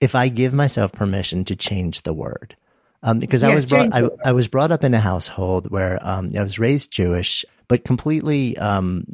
if 0.00 0.14
I 0.14 0.28
give 0.28 0.52
myself 0.52 0.92
permission 0.92 1.44
to 1.46 1.56
change 1.56 2.02
the 2.02 2.12
word, 2.12 2.56
um, 3.02 3.18
because 3.18 3.42
I 3.42 3.54
was 3.54 3.66
brought, 3.66 3.94
I. 3.94 4.08
I 4.24 4.32
was 4.32 4.48
brought 4.48 4.70
up 4.70 4.84
in 4.84 4.94
a 4.94 5.00
household 5.00 5.70
where 5.70 5.98
um, 6.02 6.30
I 6.38 6.42
was 6.42 6.58
raised 6.58 6.92
Jewish, 6.92 7.44
but 7.68 7.84
completely 7.84 8.56
um, 8.58 9.04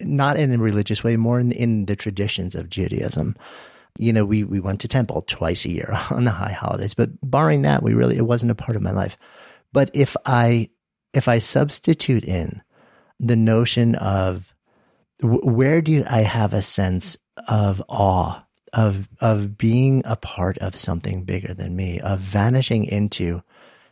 not 0.00 0.36
in 0.36 0.52
a 0.52 0.58
religious 0.58 1.04
way, 1.04 1.16
more 1.16 1.38
in, 1.38 1.52
in 1.52 1.86
the 1.86 1.96
traditions 1.96 2.54
of 2.54 2.70
Judaism 2.70 3.36
you 3.98 4.12
know, 4.12 4.24
we, 4.24 4.44
we 4.44 4.60
went 4.60 4.80
to 4.80 4.88
temple 4.88 5.22
twice 5.22 5.64
a 5.64 5.70
year 5.70 5.96
on 6.10 6.24
the 6.24 6.30
high 6.30 6.52
holidays, 6.52 6.94
but 6.94 7.10
barring 7.22 7.62
that, 7.62 7.82
we 7.82 7.94
really, 7.94 8.16
it 8.16 8.26
wasn't 8.26 8.50
a 8.50 8.56
part 8.56 8.76
of 8.76 8.82
my 8.82 8.90
life. 8.90 9.16
But 9.72 9.90
if 9.94 10.16
I, 10.24 10.70
if 11.12 11.28
I 11.28 11.38
substitute 11.38 12.24
in 12.24 12.62
the 13.18 13.36
notion 13.36 13.94
of 13.94 14.54
where 15.22 15.80
do 15.80 16.04
I 16.06 16.20
have 16.20 16.52
a 16.52 16.62
sense 16.62 17.16
of 17.48 17.82
awe, 17.88 18.42
of, 18.76 19.08
of 19.20 19.58
being 19.58 20.02
a 20.04 20.14
part 20.14 20.58
of 20.58 20.76
something 20.76 21.24
bigger 21.24 21.52
than 21.54 21.74
me, 21.74 21.98
of 22.00 22.20
vanishing 22.20 22.84
into 22.84 23.42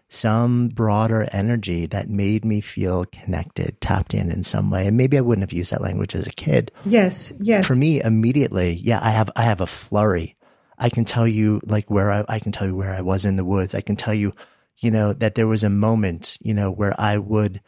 some 0.08 0.68
broader 0.68 1.26
energy 1.32 1.86
that 1.86 2.08
made 2.08 2.44
me 2.44 2.60
feel 2.60 3.04
connected, 3.06 3.80
tapped 3.80 4.14
in 4.14 4.30
in 4.30 4.42
some 4.44 4.70
way. 4.70 4.86
And 4.86 4.96
maybe 4.96 5.18
I 5.18 5.22
wouldn't 5.22 5.42
have 5.42 5.52
used 5.56 5.72
that 5.72 5.80
language 5.80 6.14
as 6.14 6.26
a 6.26 6.30
kid, 6.30 6.70
Yes, 6.84 7.32
yes. 7.40 7.66
for 7.66 7.74
me 7.74 8.00
immediately 8.02 8.74
yeah 8.74 9.00
i 9.02 9.10
have 9.10 9.30
i 9.34 9.42
have 9.42 9.60
a 9.60 9.66
flurry 9.66 10.36
i 10.78 10.88
can 10.90 11.04
tell 11.04 11.26
you 11.26 11.60
like 11.64 11.90
where 11.90 12.12
I, 12.12 12.24
I 12.28 12.38
can 12.38 12.52
tell 12.52 12.66
you 12.66 12.76
where 12.76 12.92
i 12.92 13.00
was 13.00 13.24
in 13.24 13.36
the 13.36 13.44
woods 13.44 13.74
i 13.74 13.80
can 13.80 13.96
tell 13.96 14.14
you 14.14 14.34
you 14.78 14.90
know 14.90 15.12
that 15.14 15.34
there 15.34 15.46
was 15.46 15.64
a 15.64 15.70
moment 15.70 16.36
you 16.40 16.52
know 16.54 16.70
where 16.70 16.94
i 17.00 17.16
would 17.18 17.60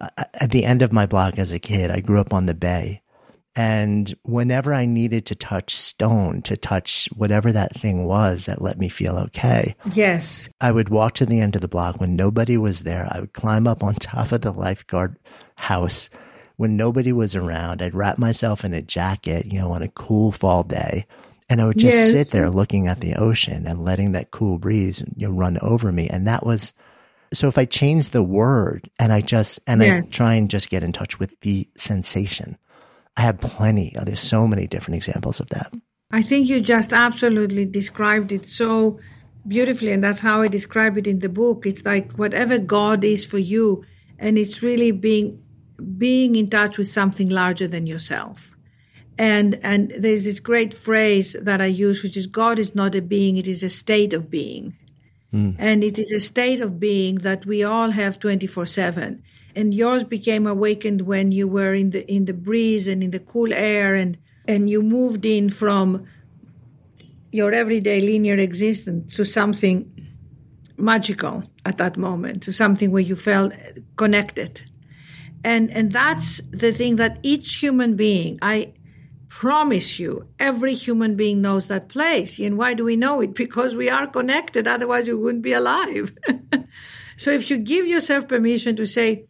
uh, 0.00 0.08
at 0.40 0.50
the 0.50 0.64
end 0.64 0.80
of 0.82 0.92
my 0.92 1.04
block 1.06 1.38
as 1.38 1.52
a 1.52 1.58
kid 1.58 1.90
i 1.90 2.00
grew 2.00 2.20
up 2.20 2.32
on 2.32 2.46
the 2.46 2.54
bay 2.54 3.01
and 3.56 4.14
whenever 4.22 4.72
i 4.72 4.86
needed 4.86 5.26
to 5.26 5.34
touch 5.34 5.76
stone 5.76 6.40
to 6.42 6.56
touch 6.56 7.08
whatever 7.14 7.52
that 7.52 7.74
thing 7.74 8.04
was 8.06 8.46
that 8.46 8.62
let 8.62 8.78
me 8.78 8.88
feel 8.88 9.16
okay 9.18 9.74
Yes, 9.94 10.48
I 10.60 10.70
would 10.70 10.88
walk 10.88 11.14
to 11.14 11.26
the 11.26 11.40
end 11.40 11.54
of 11.56 11.60
the 11.60 11.68
block 11.68 12.00
when 12.00 12.14
nobody 12.16 12.56
was 12.56 12.82
there. 12.82 13.08
I 13.10 13.20
would 13.20 13.32
climb 13.32 13.66
up 13.66 13.82
on 13.82 13.94
top 13.96 14.30
of 14.32 14.40
the 14.42 14.52
lifeguard 14.52 15.16
house 15.56 16.08
when 16.56 16.76
nobody 16.76 17.12
was 17.12 17.34
around. 17.34 17.82
I'd 17.82 17.94
wrap 17.94 18.16
myself 18.18 18.64
in 18.64 18.72
a 18.72 18.80
jacket, 18.82 19.46
you 19.46 19.58
know, 19.58 19.72
on 19.72 19.82
a 19.82 19.88
cool 19.88 20.30
fall 20.30 20.62
day. 20.62 21.04
And 21.50 21.60
I 21.60 21.66
would 21.66 21.78
just 21.78 21.98
Yes. 21.98 22.10
sit 22.10 22.30
there 22.30 22.48
looking 22.48 22.86
at 22.86 23.00
the 23.00 23.14
ocean 23.16 23.66
and 23.66 23.84
letting 23.84 24.12
that 24.12 24.30
cool 24.30 24.58
breeze 24.58 25.02
you 25.16 25.26
know, 25.28 25.34
run 25.34 25.58
over 25.62 25.90
me. 25.90 26.08
And 26.08 26.26
that 26.28 26.46
was, 26.46 26.72
so 27.34 27.48
if 27.48 27.58
I 27.58 27.64
change 27.64 28.10
the 28.10 28.22
word 28.22 28.88
and 29.00 29.12
I 29.12 29.20
just, 29.20 29.58
and 29.66 29.82
Yes. 29.82 30.08
I 30.12 30.16
try 30.16 30.34
and 30.34 30.48
just 30.48 30.70
get 30.70 30.84
in 30.84 30.92
touch 30.92 31.18
with 31.18 31.38
the 31.40 31.68
sensation, 31.76 32.56
I 33.16 33.22
have 33.22 33.40
plenty. 33.40 33.94
Oh, 33.98 34.04
there's 34.04 34.20
so 34.20 34.46
many 34.46 34.66
different 34.66 34.96
examples 34.96 35.40
of 35.40 35.48
that. 35.50 35.72
I 36.10 36.22
think 36.22 36.48
you 36.48 36.60
just 36.60 36.92
absolutely 36.92 37.64
described 37.64 38.32
it 38.32 38.46
so 38.46 38.98
beautifully, 39.46 39.92
and 39.92 40.04
that's 40.04 40.20
how 40.20 40.42
I 40.42 40.48
describe 40.48 40.98
it 40.98 41.06
in 41.06 41.20
the 41.20 41.28
book. 41.28 41.66
It's 41.66 41.84
like 41.84 42.12
whatever 42.12 42.58
God 42.58 43.04
is 43.04 43.24
for 43.24 43.38
you, 43.38 43.84
and 44.18 44.38
it's 44.38 44.62
really 44.62 44.92
being 44.92 45.42
being 45.98 46.36
in 46.36 46.48
touch 46.48 46.78
with 46.78 46.90
something 46.90 47.28
larger 47.28 47.66
than 47.66 47.86
yourself. 47.86 48.56
And 49.18 49.58
and 49.62 49.92
there's 49.98 50.24
this 50.24 50.40
great 50.40 50.72
phrase 50.74 51.36
that 51.40 51.60
I 51.60 51.66
use, 51.66 52.02
which 52.02 52.16
is 52.16 52.26
God 52.26 52.58
is 52.58 52.74
not 52.74 52.94
a 52.94 53.02
being; 53.02 53.36
it 53.36 53.46
is 53.46 53.62
a 53.62 53.70
state 53.70 54.12
of 54.12 54.30
being. 54.30 54.76
Hmm. 55.30 55.52
And 55.58 55.82
it 55.82 55.98
is 55.98 56.12
a 56.12 56.20
state 56.20 56.60
of 56.60 56.78
being 56.78 57.16
that 57.16 57.46
we 57.46 57.64
all 57.64 57.90
have 57.90 58.18
24 58.18 58.66
7. 58.66 59.22
And 59.54 59.74
yours 59.74 60.04
became 60.04 60.46
awakened 60.46 61.02
when 61.02 61.32
you 61.32 61.46
were 61.46 61.74
in 61.74 61.90
the, 61.90 62.10
in 62.10 62.24
the 62.24 62.32
breeze 62.32 62.86
and 62.86 63.02
in 63.02 63.10
the 63.10 63.20
cool 63.20 63.52
air 63.52 63.94
and, 63.94 64.16
and 64.46 64.68
you 64.68 64.82
moved 64.82 65.24
in 65.24 65.50
from 65.50 66.06
your 67.32 67.52
everyday 67.52 68.00
linear 68.00 68.36
existence 68.36 69.16
to 69.16 69.24
something 69.24 69.90
magical 70.76 71.42
at 71.64 71.78
that 71.78 71.96
moment, 71.96 72.42
to 72.42 72.52
something 72.52 72.90
where 72.90 73.02
you 73.02 73.16
felt 73.16 73.52
connected. 73.96 74.62
And, 75.44 75.70
and 75.70 75.90
that's 75.90 76.40
the 76.50 76.72
thing 76.72 76.96
that 76.96 77.18
each 77.22 77.56
human 77.56 77.96
being, 77.96 78.38
I 78.42 78.74
promise 79.28 79.98
you, 79.98 80.28
every 80.38 80.74
human 80.74 81.16
being 81.16 81.40
knows 81.40 81.68
that 81.68 81.88
place. 81.88 82.38
And 82.38 82.58
why 82.58 82.74
do 82.74 82.84
we 82.84 82.96
know 82.96 83.20
it? 83.22 83.34
Because 83.42 83.74
we 83.74 83.88
are 83.88 84.06
connected, 84.06 84.68
otherwise, 84.68 85.08
we 85.08 85.14
wouldn't 85.14 85.42
be 85.42 85.54
alive. 85.54 86.12
so 87.16 87.30
if 87.30 87.50
you 87.50 87.56
give 87.56 87.86
yourself 87.86 88.28
permission 88.28 88.76
to 88.76 88.86
say, 88.86 89.24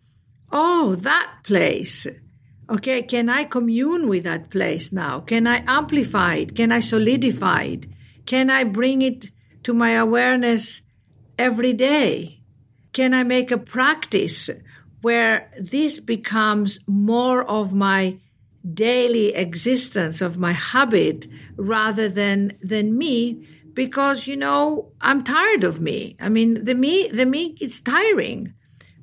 Oh, 0.53 0.97
that 0.97 1.39
place. 1.45 2.07
Okay, 2.69 3.03
can 3.03 3.31
I 3.31 3.45
commune 3.45 4.07
with 4.07 4.25
that 4.25 4.51
place 4.51 4.93
now? 4.93 5.21
Can 5.21 5.47
I 5.47 5.65
amplify 5.67 6.37
it? 6.37 6.55
Can 6.55 6.71
I 6.71 6.81
solidify 6.81 7.63
it? 7.63 7.87
Can 8.27 8.51
I 8.51 8.65
bring 8.65 9.01
it 9.03 9.31
to 9.65 9.73
my 9.73 9.93
awareness 9.93 10.83
every 11.39 11.73
day? 11.73 12.43
Can 12.93 13.15
I 13.15 13.23
make 13.23 13.51
a 13.51 13.57
practice 13.57 14.51
where 15.01 15.51
this 15.59 15.99
becomes 15.99 16.79
more 16.87 17.43
of 17.49 17.73
my 17.73 18.19
daily 18.75 19.35
existence, 19.35 20.21
of 20.21 20.39
my 20.39 20.53
habit, 20.53 21.27
rather 21.57 22.09
than 22.09 22.59
than 22.63 22.97
me? 22.97 23.49
Because 23.73 24.27
you 24.27 24.37
know 24.37 24.93
I'm 25.01 25.25
tired 25.25 25.65
of 25.65 25.81
me. 25.81 26.17
I 26.21 26.29
mean, 26.29 26.65
the 26.65 26.75
me, 26.75 27.09
the 27.09 27.25
me, 27.25 27.57
it's 27.59 27.81
tiring. 27.81 28.53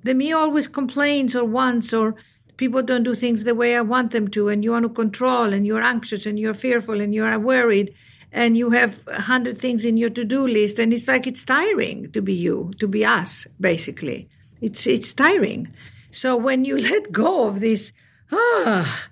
The 0.04 0.14
me 0.14 0.32
always 0.32 0.68
complains 0.68 1.36
or 1.36 1.44
wants 1.46 1.94
or 1.94 2.16
people 2.60 2.84
don't 2.84 3.04
do 3.04 3.16
things 3.16 3.46
the 3.46 3.56
way 3.56 3.76
I 3.76 3.82
want 3.82 4.12
them 4.12 4.28
to, 4.30 4.50
and 4.50 4.64
you 4.64 4.72
want 4.72 4.84
to 4.84 4.90
control, 4.90 5.54
and 5.54 5.66
you're 5.66 5.82
anxious, 5.82 6.26
and 6.26 6.38
you're 6.38 6.54
fearful, 6.54 7.00
and 7.00 7.14
you're 7.14 7.40
worried, 7.40 7.96
and 8.34 8.58
you 8.58 8.70
have 8.72 9.00
a 9.08 9.22
hundred 9.22 9.60
things 9.60 9.86
in 9.86 9.96
your 9.96 10.10
to-do 10.10 10.46
list, 10.46 10.78
and 10.78 10.94
it's 10.94 11.08
like 11.08 11.26
it's 11.26 11.46
tiring 11.46 12.12
to 12.12 12.22
be 12.22 12.34
you, 12.34 12.72
to 12.80 12.88
be 12.88 13.06
us, 13.06 13.48
basically. 13.60 14.28
It's 14.62 14.86
it's 14.86 15.14
tiring. 15.14 15.74
So 16.12 16.36
when 16.36 16.66
you 16.66 16.78
let 16.92 17.12
go 17.12 17.48
of 17.48 17.62
this, 17.62 17.94
ah, 18.32 19.08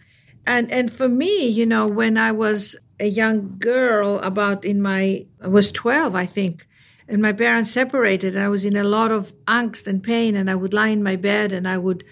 and 0.45 0.69
and 0.71 0.91
for 0.91 1.07
me, 1.07 1.47
you 1.47 1.65
know, 1.65 1.87
when 1.87 2.17
I 2.17 2.33
was 2.33 2.75
a 2.99 3.07
young 3.07 3.57
girl, 3.59 4.19
about 4.19 4.65
in 4.65 4.81
my 4.81 5.25
I 5.41 5.47
was 5.47 5.71
twelve, 5.71 6.15
I 6.15 6.25
think, 6.25 6.67
and 7.07 7.21
my 7.21 7.33
parents 7.33 7.71
separated, 7.71 8.35
and 8.35 8.43
I 8.43 8.49
was 8.49 8.65
in 8.65 8.75
a 8.75 8.83
lot 8.83 9.11
of 9.11 9.33
angst 9.45 9.87
and 9.87 10.03
pain, 10.03 10.35
and 10.35 10.49
I 10.49 10.55
would 10.55 10.73
lie 10.73 10.89
in 10.89 11.03
my 11.03 11.15
bed 11.15 11.51
and 11.51 11.67
I 11.67 11.77
would 11.77 12.03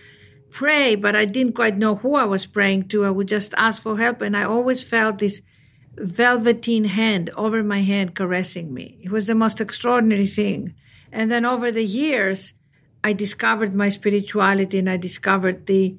pray, 0.50 0.96
but 0.96 1.16
I 1.16 1.26
didn't 1.26 1.54
quite 1.54 1.78
know 1.78 1.96
who 1.96 2.16
I 2.16 2.24
was 2.24 2.46
praying 2.46 2.88
to. 2.89 3.04
I 3.06 3.10
would 3.10 3.28
just 3.28 3.54
ask 3.58 3.82
for 3.82 3.98
help, 3.98 4.22
and 4.22 4.38
I 4.38 4.43
always 4.43 4.84
felt 4.84 5.18
this 5.18 5.41
velveteen 5.98 6.86
hand 6.86 7.30
over 7.36 7.64
my 7.64 7.82
hand 7.82 8.16
caressing 8.16 8.74
me. 8.74 8.98
It 9.02 9.12
was 9.12 9.28
the 9.28 9.36
most 9.36 9.62
extraordinary 9.62 10.28
thing. 10.28 10.76
And 11.12 11.32
then 11.32 11.46
over 11.46 11.72
the 11.72 11.84
years, 11.84 12.54
I 13.04 13.14
discovered 13.14 13.74
my 13.74 13.89
spirituality 13.89 14.80
and 14.80 14.89
I 14.89 14.98
discovered 14.98 15.68
the, 15.68 15.96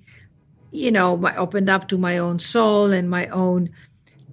you 0.70 0.90
know, 0.90 1.24
I 1.24 1.36
opened 1.36 1.70
up 1.70 1.88
to 1.88 1.98
my 1.98 2.18
own 2.18 2.38
soul 2.38 2.92
and 2.92 3.08
my 3.08 3.26
own, 3.28 3.70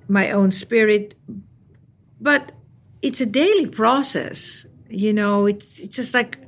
my 0.08 0.32
own 0.32 0.52
spirit. 0.52 1.16
But 2.20 2.52
it's 3.04 3.22
a 3.22 3.26
daily 3.26 3.68
process. 3.68 4.66
You 4.90 5.14
know, 5.14 5.46
it's, 5.46 5.80
it's 5.80 5.96
just 5.96 6.14
like 6.14 6.40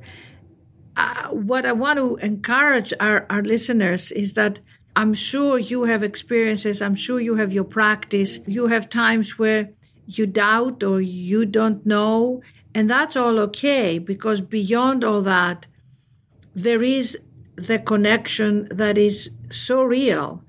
uh, 0.96 1.28
what 1.28 1.66
I 1.66 1.72
want 1.72 1.98
to 1.98 2.16
encourage 2.16 2.92
our, 2.98 3.26
our 3.28 3.42
listeners 3.42 4.10
is 4.10 4.32
that 4.34 4.60
I'm 4.96 5.12
sure 5.12 5.58
you 5.58 5.84
have 5.84 6.02
experiences, 6.02 6.80
I'm 6.80 6.94
sure 6.94 7.20
you 7.20 7.34
have 7.36 7.52
your 7.52 7.64
practice, 7.64 8.40
you 8.46 8.68
have 8.68 8.88
times 8.88 9.38
where 9.38 9.68
you 10.06 10.26
doubt 10.26 10.82
or 10.82 11.02
you 11.02 11.44
don't 11.44 11.84
know, 11.84 12.40
and 12.74 12.88
that's 12.88 13.16
all 13.16 13.38
okay 13.40 13.98
because 13.98 14.40
beyond 14.40 15.04
all 15.04 15.20
that, 15.22 15.66
there 16.54 16.82
is 16.82 17.18
the 17.56 17.78
connection 17.78 18.68
that 18.70 18.96
is 18.96 19.30
so 19.50 19.82
real. 19.82 20.42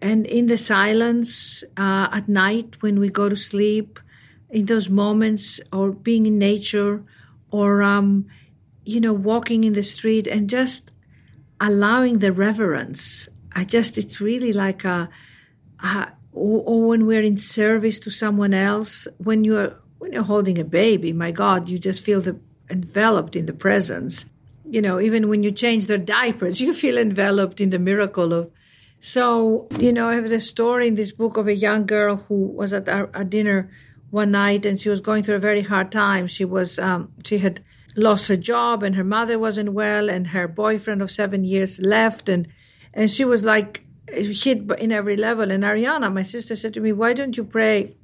And 0.00 0.26
in 0.26 0.46
the 0.46 0.58
silence 0.58 1.64
uh, 1.76 2.08
at 2.12 2.28
night 2.28 2.76
when 2.80 3.00
we 3.00 3.08
go 3.08 3.28
to 3.28 3.34
sleep, 3.34 3.98
in 4.50 4.66
those 4.66 4.88
moments, 4.88 5.60
or 5.72 5.92
being 5.92 6.26
in 6.26 6.38
nature, 6.38 7.02
or, 7.50 7.82
um, 7.82 8.26
you 8.84 9.00
know, 9.00 9.12
walking 9.12 9.64
in 9.64 9.72
the 9.72 9.82
street 9.82 10.26
and 10.26 10.48
just 10.48 10.90
allowing 11.60 12.18
the 12.18 12.32
reverence. 12.32 13.28
I 13.52 13.64
just, 13.64 13.98
it's 13.98 14.20
really 14.20 14.52
like 14.52 14.84
a, 14.84 15.08
a 15.80 16.08
or, 16.32 16.86
when 16.86 17.06
we're 17.06 17.22
in 17.22 17.36
service 17.36 17.98
to 18.00 18.10
someone 18.10 18.54
else, 18.54 19.08
when 19.18 19.44
you're 19.44 19.74
when 19.98 20.12
you're 20.12 20.22
holding 20.22 20.58
a 20.58 20.64
baby, 20.64 21.12
my 21.12 21.32
God, 21.32 21.68
you 21.68 21.78
just 21.78 22.04
feel 22.04 22.20
the 22.20 22.38
enveloped 22.70 23.34
in 23.34 23.46
the 23.46 23.52
presence 23.52 24.26
you 24.70 24.82
know, 24.82 25.00
even 25.00 25.28
when 25.28 25.42
you 25.42 25.50
change 25.50 25.86
their 25.86 25.98
diapers, 25.98 26.60
you 26.64 26.74
feel 26.74 26.98
enveloped 26.98 27.60
in 27.60 27.70
the 27.70 27.78
miracle 27.78 28.32
of. 28.32 28.50
So, 29.00 29.68
you 29.78 29.92
know, 29.92 30.08
I 30.08 30.16
have 30.16 30.28
the 30.28 30.40
story 30.40 30.88
in 30.88 30.96
this 30.96 31.12
book 31.12 31.36
of 31.36 31.46
a 31.46 31.54
young 31.54 31.86
girl 31.86 32.16
who 32.16 32.48
was 32.48 32.72
at 32.72 32.88
our, 32.88 33.08
a 33.14 33.24
dinner 33.24 33.70
one 34.10 34.30
night 34.30 34.64
and 34.64 34.80
she 34.80 34.88
was 34.88 35.00
going 35.00 35.22
through 35.22 35.36
a 35.36 35.40
very 35.40 35.62
hard 35.62 35.92
time. 35.92 36.26
She 36.26 36.44
was, 36.44 36.78
um, 36.78 37.12
she 37.24 37.38
had 37.38 37.62
lost 37.96 38.28
her 38.28 38.36
job 38.36 38.82
and 38.82 38.94
her 38.94 39.04
mother 39.04 39.38
wasn't 39.38 39.72
well 39.72 40.08
and 40.08 40.28
her 40.28 40.48
boyfriend 40.48 41.02
of 41.02 41.10
seven 41.10 41.44
years 41.44 41.78
left 41.78 42.28
and, 42.28 42.48
and 42.94 43.10
she 43.10 43.24
was 43.24 43.44
like 43.44 43.84
hit 44.08 44.70
in 44.78 44.92
every 44.92 45.16
level. 45.16 45.50
And 45.50 45.64
Arianna, 45.64 46.12
my 46.12 46.22
sister 46.22 46.56
said 46.56 46.74
to 46.74 46.80
me, 46.80 46.92
why 46.92 47.12
don't 47.12 47.36
you 47.36 47.44
pray 47.44 47.96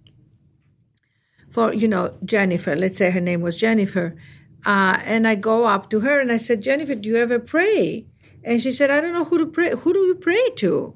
for, 1.51 1.73
you 1.73 1.89
know, 1.89 2.17
Jennifer? 2.25 2.77
Let's 2.77 2.99
say 2.99 3.11
her 3.11 3.21
name 3.21 3.41
was 3.41 3.57
Jennifer 3.57 4.17
uh, 4.65 4.99
and 5.05 5.27
I 5.29 5.35
go 5.35 5.65
up 5.65 5.91
to 5.91 6.01
her 6.01 6.21
and 6.21 6.33
I 6.33 6.39
said, 6.39 6.63
Jennifer, 6.63 6.95
do 6.95 7.09
you 7.09 7.17
ever 7.17 7.39
pray? 7.39 8.07
And 8.43 8.61
she 8.61 8.73
said, 8.73 8.91
I 8.91 9.01
don't 9.01 9.13
know 9.13 9.25
who 9.25 9.39
to 9.39 9.47
pray. 9.47 9.71
Who 9.75 9.93
do 9.93 10.01
you 10.01 10.15
pray 10.15 10.51
to? 10.57 10.95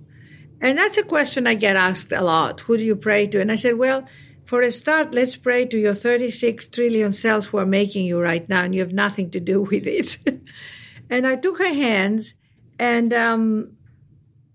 And 0.61 0.77
that's 0.77 0.97
a 0.97 1.03
question 1.03 1.47
I 1.47 1.55
get 1.55 1.77
asked 1.77 2.13
a 2.13 2.23
lot. 2.23 2.61
Who 2.63 2.77
do 2.77 2.85
you 2.85 2.97
pray 2.97 3.27
to? 3.29 3.41
And 3.41 3.53
I 3.53 3.57
said, 3.57 3.79
well, 3.79 4.05
for 4.49 4.63
a 4.63 4.73
start, 4.73 5.15
let's 5.15 5.37
pray 5.37 5.67
to 5.67 5.79
your 5.79 5.95
36 5.95 6.69
trillion 6.69 7.13
cells 7.13 7.45
who 7.45 7.59
are 7.59 7.67
making 7.67 8.07
you 8.07 8.19
right 8.19 8.49
now, 8.49 8.63
and 8.63 8.75
you 8.75 8.81
have 8.81 8.95
nothing 8.95 9.31
to 9.33 9.41
do 9.41 9.61
with 9.71 9.87
it. 9.87 10.17
and 11.11 11.27
I 11.27 11.37
took 11.37 11.59
her 11.59 11.75
hands 11.75 12.33
and 12.79 13.13
um, 13.13 13.77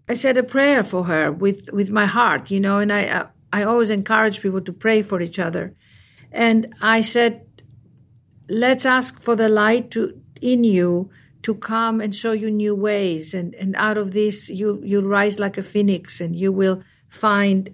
I 0.09 0.15
said 0.15 0.39
a 0.39 0.41
prayer 0.41 0.83
for 0.83 1.03
her 1.03 1.31
with, 1.31 1.71
with 1.71 1.91
my 1.91 2.07
heart, 2.07 2.49
you 2.49 2.59
know, 2.59 2.79
and 2.79 2.91
I, 2.91 3.05
uh, 3.05 3.27
I 3.51 3.65
always 3.65 3.91
encourage 3.91 4.41
people 4.41 4.61
to 4.61 4.73
pray 4.73 5.03
for 5.03 5.21
each 5.21 5.37
other. 5.37 5.75
And 6.31 6.73
I 6.81 7.01
said, 7.01 7.45
let's 8.49 8.87
ask 8.87 9.21
for 9.21 9.35
the 9.35 9.47
light 9.47 9.91
to, 9.91 10.19
in 10.41 10.63
you 10.63 11.11
to 11.43 11.53
come 11.53 12.01
and 12.01 12.15
show 12.15 12.31
you 12.31 12.49
new 12.49 12.73
ways. 12.73 13.35
And, 13.35 13.53
and 13.53 13.75
out 13.75 13.99
of 13.99 14.11
this, 14.11 14.49
you, 14.49 14.81
you'll 14.83 15.03
rise 15.03 15.37
like 15.37 15.59
a 15.59 15.61
phoenix 15.61 16.19
and 16.19 16.35
you 16.35 16.51
will 16.51 16.81
find 17.09 17.69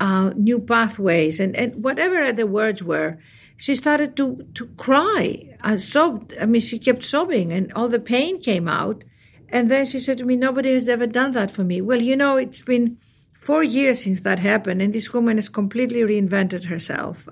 uh, 0.00 0.30
new 0.36 0.60
pathways. 0.60 1.40
And, 1.40 1.56
and 1.56 1.82
whatever 1.82 2.32
the 2.32 2.46
words 2.46 2.82
were, 2.82 3.18
she 3.56 3.74
started 3.74 4.16
to, 4.16 4.46
to 4.54 4.66
cry. 4.76 5.56
I 5.60 5.76
sobbed. 5.76 6.36
I 6.40 6.46
mean, 6.46 6.60
she 6.60 6.78
kept 6.78 7.02
sobbing 7.02 7.52
and 7.52 7.72
all 7.72 7.88
the 7.88 8.00
pain 8.00 8.40
came 8.40 8.68
out. 8.68 9.04
And 9.48 9.70
then 9.70 9.86
she 9.86 9.98
said 10.00 10.18
to 10.18 10.24
me, 10.24 10.36
Nobody 10.36 10.74
has 10.74 10.88
ever 10.88 11.06
done 11.06 11.32
that 11.32 11.50
for 11.50 11.64
me. 11.64 11.80
Well, 11.80 12.00
you 12.02 12.16
know, 12.16 12.36
it's 12.36 12.60
been 12.60 12.98
four 13.32 13.62
years 13.62 14.02
since 14.02 14.20
that 14.20 14.40
happened, 14.40 14.82
and 14.82 14.92
this 14.92 15.12
woman 15.12 15.36
has 15.36 15.48
completely 15.48 16.00
reinvented 16.00 16.64
herself. 16.64 17.28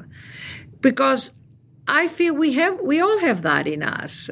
Because 0.81 1.33
I 1.89 2.07
feel 2.09 2.35
we 2.35 2.53
have 2.53 2.81
we 2.81 3.01
all 3.01 3.19
have 3.19 3.43
that 3.43 3.67
in 3.67 3.83
us. 3.83 4.31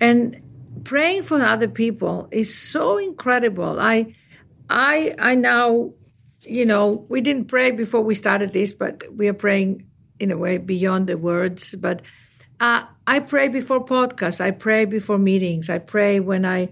And 0.00 0.42
praying 0.84 1.22
for 1.22 1.40
other 1.40 1.68
people 1.68 2.28
is 2.30 2.56
so 2.56 2.98
incredible. 2.98 3.80
I 3.80 4.14
I 4.68 5.14
I 5.18 5.34
now 5.34 5.94
you 6.46 6.66
know, 6.66 7.06
we 7.08 7.20
didn't 7.20 7.46
pray 7.46 7.70
before 7.70 8.00
we 8.02 8.14
started 8.14 8.52
this, 8.52 8.72
but 8.72 9.02
we 9.14 9.28
are 9.28 9.34
praying 9.34 9.86
in 10.18 10.30
a 10.30 10.36
way 10.36 10.58
beyond 10.58 11.06
the 11.06 11.18
words. 11.18 11.74
But 11.74 12.02
uh, 12.60 12.84
I 13.06 13.20
pray 13.20 13.48
before 13.48 13.84
podcasts. 13.84 14.40
I 14.40 14.50
pray 14.50 14.84
before 14.84 15.18
meetings. 15.18 15.68
I 15.68 15.78
pray 15.78 16.20
when 16.20 16.44
I 16.44 16.70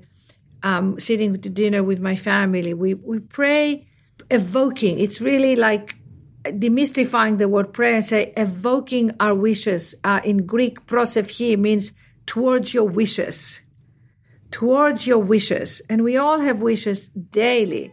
am 0.62 0.98
sitting 1.00 1.40
to 1.40 1.48
dinner 1.48 1.82
with 1.82 2.00
my 2.00 2.16
family. 2.16 2.74
We 2.74 2.94
we 2.94 3.18
pray 3.18 3.86
evoking. 4.30 4.98
It's 4.98 5.20
really 5.20 5.56
like 5.56 5.96
demystifying 6.44 7.38
the 7.38 7.48
word 7.48 7.72
prayer 7.72 7.96
and 7.96 8.04
say 8.04 8.32
evoking 8.36 9.12
our 9.20 9.34
wishes. 9.34 9.94
Uh, 10.04 10.20
in 10.24 10.46
Greek, 10.46 10.86
prosephi 10.86 11.58
means 11.58 11.92
towards 12.26 12.72
your 12.72 12.88
wishes. 12.88 13.60
Towards 14.50 15.06
your 15.06 15.18
wishes. 15.18 15.80
And 15.88 16.02
we 16.02 16.16
all 16.16 16.40
have 16.40 16.62
wishes 16.62 17.08
daily. 17.08 17.92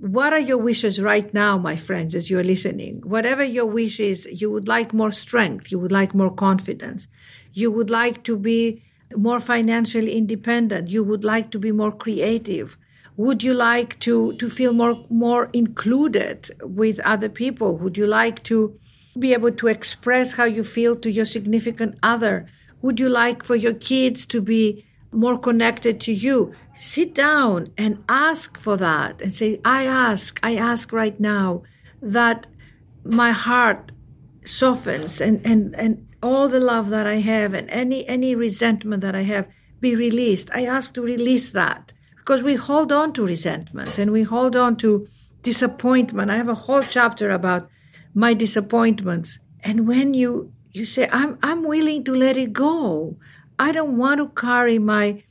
What 0.00 0.32
are 0.32 0.38
your 0.38 0.58
wishes 0.58 1.00
right 1.00 1.32
now, 1.34 1.58
my 1.58 1.74
friends, 1.74 2.14
as 2.14 2.30
you're 2.30 2.44
listening? 2.44 3.00
Whatever 3.04 3.42
your 3.42 3.66
wish 3.66 3.98
is, 3.98 4.28
you 4.40 4.48
would 4.48 4.68
like 4.68 4.94
more 4.94 5.10
strength, 5.10 5.72
you 5.72 5.78
would 5.80 5.90
like 5.90 6.14
more 6.14 6.32
confidence, 6.32 7.08
you 7.52 7.72
would 7.72 7.90
like 7.90 8.22
to 8.24 8.36
be 8.36 8.84
more 9.16 9.40
financially 9.40 10.12
independent, 10.12 10.88
you 10.88 11.02
would 11.02 11.24
like 11.24 11.50
to 11.50 11.58
be 11.58 11.72
more 11.72 11.90
creative, 11.90 12.76
would 13.16 13.42
you 13.42 13.52
like 13.52 13.98
to, 13.98 14.34
to 14.34 14.48
feel 14.48 14.72
more, 14.72 15.04
more 15.10 15.50
included 15.52 16.48
with 16.62 17.00
other 17.00 17.28
people? 17.28 17.76
Would 17.78 17.96
you 17.96 18.06
like 18.06 18.44
to 18.44 18.78
be 19.18 19.32
able 19.32 19.50
to 19.50 19.66
express 19.66 20.32
how 20.32 20.44
you 20.44 20.62
feel 20.62 20.94
to 20.94 21.10
your 21.10 21.24
significant 21.24 21.98
other? 22.04 22.46
Would 22.82 23.00
you 23.00 23.08
like 23.08 23.42
for 23.42 23.56
your 23.56 23.74
kids 23.74 24.24
to 24.26 24.40
be 24.40 24.86
more 25.12 25.38
connected 25.38 26.00
to 26.02 26.12
you? 26.12 26.52
Sit 26.74 27.14
down 27.14 27.72
and 27.76 28.04
ask 28.08 28.58
for 28.58 28.76
that 28.76 29.20
and 29.22 29.34
say, 29.34 29.60
I 29.64 29.84
ask, 29.84 30.38
I 30.42 30.56
ask 30.56 30.92
right 30.92 31.18
now 31.18 31.62
that 32.00 32.46
my 33.04 33.32
heart 33.32 33.92
softens 34.44 35.20
and, 35.20 35.44
and, 35.44 35.74
and 35.76 36.06
all 36.22 36.48
the 36.48 36.60
love 36.60 36.88
that 36.90 37.06
I 37.06 37.16
have 37.16 37.54
and 37.54 37.68
any, 37.70 38.06
any 38.08 38.34
resentment 38.34 39.02
that 39.02 39.14
I 39.14 39.22
have 39.22 39.46
be 39.80 39.94
released. 39.94 40.50
I 40.52 40.64
ask 40.66 40.94
to 40.94 41.02
release 41.02 41.50
that 41.50 41.92
because 42.16 42.42
we 42.42 42.56
hold 42.56 42.92
on 42.92 43.12
to 43.14 43.26
resentments 43.26 43.98
and 43.98 44.10
we 44.10 44.22
hold 44.22 44.56
on 44.56 44.76
to 44.76 45.08
disappointment. 45.42 46.30
I 46.30 46.36
have 46.36 46.48
a 46.48 46.54
whole 46.54 46.82
chapter 46.82 47.30
about 47.30 47.70
my 48.14 48.34
disappointments. 48.34 49.38
And 49.62 49.86
when 49.86 50.14
you 50.14 50.52
you 50.72 50.84
say, 50.84 51.08
I'm 51.10 51.38
I'm 51.42 51.64
willing 51.64 52.04
to 52.04 52.14
let 52.14 52.36
it 52.36 52.52
go. 52.52 53.16
I 53.58 53.72
don't 53.72 53.96
want 53.96 54.18
to 54.18 54.40
carry 54.40 54.78
my, 54.78 55.22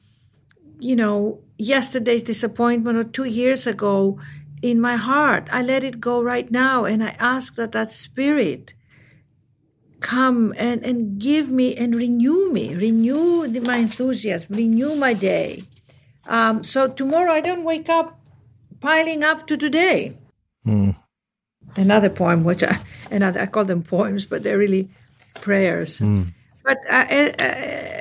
you 0.80 0.96
know, 0.96 1.40
yesterday's 1.58 2.24
disappointment 2.24 2.98
or 2.98 3.04
two 3.04 3.26
years 3.26 3.66
ago 3.66 4.20
in 4.62 4.82
my 4.82 4.96
heart. 4.96 5.48
I 5.52 5.62
let 5.62 5.84
it 5.84 6.00
go 6.00 6.22
right 6.22 6.50
now 6.52 6.86
and 6.86 7.04
I 7.04 7.16
ask 7.20 7.56
that 7.56 7.72
that 7.72 7.92
spirit 7.92 8.74
come 10.00 10.54
and, 10.58 10.84
and 10.86 11.20
give 11.20 11.50
me 11.50 11.76
and 11.76 11.96
renew 11.96 12.52
me, 12.52 12.76
renew 12.76 13.48
my 13.62 13.78
enthusiasm, 13.78 14.56
renew 14.56 14.96
my 14.96 15.14
day. 15.14 15.64
Um, 16.28 16.64
so 16.64 16.88
tomorrow 16.88 17.32
I 17.32 17.42
don't 17.42 17.64
wake 17.64 17.90
up 17.90 18.20
piling 18.80 19.24
up 19.24 19.48
to 19.48 19.58
today. 19.58 20.18
Mm. 20.66 20.96
Another 21.76 22.10
poem, 22.10 22.44
which 22.44 22.64
I, 22.64 22.80
another, 23.12 23.42
I 23.42 23.46
call 23.46 23.66
them 23.66 23.84
poems, 23.84 24.26
but 24.26 24.44
they're 24.44 24.58
really 24.58 24.90
prayers. 25.36 26.00
Mm. 26.00 26.34
But 26.64 26.78
I, 26.90 27.97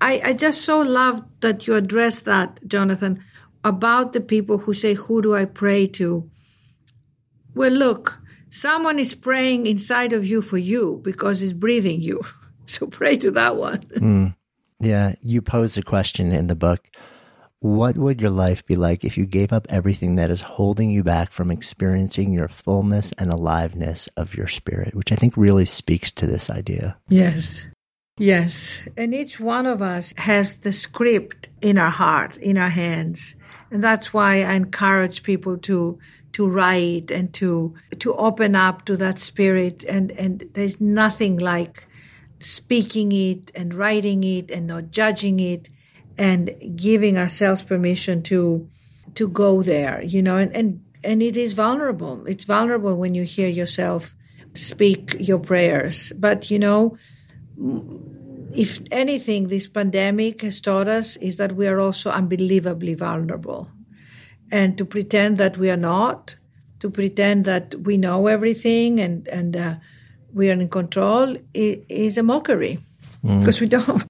I, 0.00 0.20
I 0.24 0.32
just 0.32 0.62
so 0.62 0.80
love 0.80 1.22
that 1.40 1.66
you 1.66 1.74
address 1.74 2.20
that, 2.20 2.60
Jonathan, 2.66 3.22
about 3.64 4.12
the 4.12 4.20
people 4.20 4.58
who 4.58 4.72
say, 4.72 4.94
Who 4.94 5.22
do 5.22 5.34
I 5.34 5.44
pray 5.44 5.86
to? 5.88 6.30
Well, 7.54 7.72
look, 7.72 8.18
someone 8.50 8.98
is 8.98 9.14
praying 9.14 9.66
inside 9.66 10.12
of 10.12 10.26
you 10.26 10.40
for 10.40 10.58
you 10.58 11.00
because 11.02 11.42
it's 11.42 11.52
breathing 11.52 12.00
you. 12.00 12.20
So 12.66 12.86
pray 12.86 13.16
to 13.16 13.32
that 13.32 13.56
one. 13.56 13.80
Mm. 13.80 14.36
Yeah. 14.78 15.16
You 15.22 15.42
pose 15.42 15.76
a 15.76 15.82
question 15.82 16.30
in 16.30 16.46
the 16.46 16.54
book. 16.54 16.86
What 17.58 17.98
would 17.98 18.20
your 18.20 18.30
life 18.30 18.64
be 18.64 18.76
like 18.76 19.02
if 19.02 19.18
you 19.18 19.26
gave 19.26 19.52
up 19.52 19.66
everything 19.70 20.14
that 20.14 20.30
is 20.30 20.40
holding 20.40 20.92
you 20.92 21.02
back 21.02 21.32
from 21.32 21.50
experiencing 21.50 22.32
your 22.32 22.46
fullness 22.46 23.10
and 23.18 23.32
aliveness 23.32 24.06
of 24.16 24.36
your 24.36 24.46
spirit? 24.46 24.94
Which 24.94 25.10
I 25.10 25.16
think 25.16 25.36
really 25.36 25.64
speaks 25.64 26.12
to 26.12 26.28
this 26.28 26.48
idea. 26.48 26.96
Yes. 27.08 27.66
Yes. 28.20 28.86
And 28.98 29.14
each 29.14 29.40
one 29.40 29.64
of 29.64 29.80
us 29.80 30.12
has 30.18 30.58
the 30.58 30.74
script 30.74 31.48
in 31.62 31.78
our 31.78 31.90
heart, 31.90 32.36
in 32.36 32.58
our 32.58 32.68
hands. 32.68 33.34
And 33.70 33.82
that's 33.82 34.12
why 34.12 34.42
I 34.42 34.52
encourage 34.52 35.22
people 35.22 35.56
to 35.58 35.98
to 36.32 36.46
write 36.46 37.10
and 37.10 37.32
to 37.34 37.74
to 37.98 38.14
open 38.14 38.54
up 38.54 38.84
to 38.84 38.96
that 38.98 39.18
spirit 39.18 39.84
and 39.84 40.12
and 40.12 40.44
there's 40.52 40.80
nothing 40.80 41.38
like 41.38 41.88
speaking 42.40 43.10
it 43.10 43.50
and 43.54 43.74
writing 43.74 44.22
it 44.22 44.50
and 44.50 44.66
not 44.66 44.90
judging 44.90 45.40
it 45.40 45.68
and 46.18 46.54
giving 46.76 47.18
ourselves 47.18 47.62
permission 47.62 48.22
to 48.22 48.68
to 49.14 49.28
go 49.28 49.60
there 49.60 50.00
you 50.04 50.22
know 50.22 50.36
and 50.36 50.54
and, 50.54 50.80
and 51.02 51.20
it 51.20 51.36
is 51.36 51.54
vulnerable 51.54 52.24
it's 52.26 52.44
vulnerable 52.44 52.94
when 52.94 53.12
you 53.14 53.24
hear 53.24 53.48
yourself 53.48 54.14
speak 54.54 55.16
your 55.18 55.40
prayers 55.40 56.12
but 56.16 56.48
you 56.48 56.60
know 56.60 56.96
if 58.54 58.80
anything 58.90 59.48
this 59.48 59.66
pandemic 59.68 60.42
has 60.42 60.60
taught 60.60 60.88
us 60.88 61.16
is 61.16 61.36
that 61.36 61.52
we 61.52 61.66
are 61.66 61.80
also 61.80 62.10
unbelievably 62.10 62.94
vulnerable 62.94 63.68
and 64.50 64.76
to 64.78 64.84
pretend 64.84 65.38
that 65.38 65.56
we 65.56 65.70
are 65.70 65.76
not 65.76 66.36
to 66.80 66.90
pretend 66.90 67.44
that 67.44 67.74
we 67.74 67.96
know 67.96 68.26
everything 68.26 68.98
and 69.00 69.28
and 69.28 69.56
uh, 69.56 69.74
we 70.32 70.50
are 70.50 70.54
in 70.54 70.68
control 70.68 71.36
is 71.54 72.18
a 72.18 72.22
mockery 72.22 72.78
because 73.22 73.58
mm. 73.58 73.60
we 73.60 73.66
don't. 73.66 74.09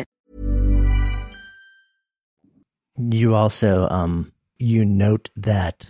You 3.09 3.35
also 3.35 3.87
um, 3.89 4.31
you 4.57 4.85
note 4.85 5.29
that 5.35 5.85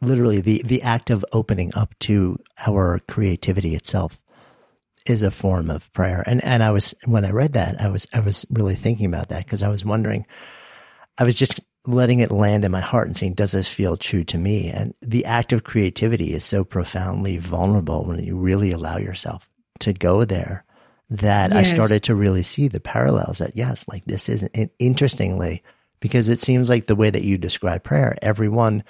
literally 0.00 0.40
the 0.40 0.62
the 0.64 0.82
act 0.82 1.10
of 1.10 1.24
opening 1.32 1.72
up 1.74 1.98
to 2.00 2.38
our 2.66 3.00
creativity 3.08 3.74
itself 3.74 4.20
is 5.06 5.22
a 5.22 5.30
form 5.30 5.70
of 5.70 5.92
prayer. 5.92 6.22
And 6.26 6.42
and 6.44 6.62
I 6.62 6.70
was 6.70 6.94
when 7.04 7.24
I 7.24 7.30
read 7.30 7.52
that, 7.52 7.80
I 7.80 7.88
was 7.88 8.06
I 8.12 8.20
was 8.20 8.46
really 8.50 8.74
thinking 8.74 9.06
about 9.06 9.30
that 9.30 9.44
because 9.44 9.62
I 9.62 9.68
was 9.68 9.84
wondering 9.84 10.26
I 11.18 11.24
was 11.24 11.34
just 11.34 11.60
letting 11.86 12.20
it 12.20 12.30
land 12.30 12.64
in 12.64 12.72
my 12.72 12.80
heart 12.80 13.06
and 13.06 13.16
saying, 13.16 13.34
does 13.34 13.52
this 13.52 13.68
feel 13.68 13.96
true 13.96 14.24
to 14.24 14.36
me? 14.36 14.70
And 14.70 14.94
the 15.00 15.24
act 15.24 15.52
of 15.52 15.64
creativity 15.64 16.34
is 16.34 16.44
so 16.44 16.64
profoundly 16.64 17.38
vulnerable 17.38 18.04
when 18.04 18.22
you 18.22 18.36
really 18.36 18.72
allow 18.72 18.98
yourself 18.98 19.48
to 19.80 19.92
go 19.92 20.24
there 20.24 20.64
that 21.10 21.52
yes. 21.52 21.58
I 21.58 21.62
started 21.74 22.02
to 22.04 22.14
really 22.14 22.42
see 22.42 22.68
the 22.68 22.80
parallels 22.80 23.38
that 23.38 23.56
yes, 23.56 23.86
like 23.88 24.04
this 24.04 24.28
is 24.28 24.48
interestingly, 24.78 25.62
because 26.06 26.28
it 26.28 26.38
seems 26.38 26.70
like 26.70 26.86
the 26.86 26.94
way 26.94 27.10
that 27.10 27.24
you 27.24 27.36
describe 27.36 27.82
prayer, 27.82 28.16
everyone, 28.22 28.84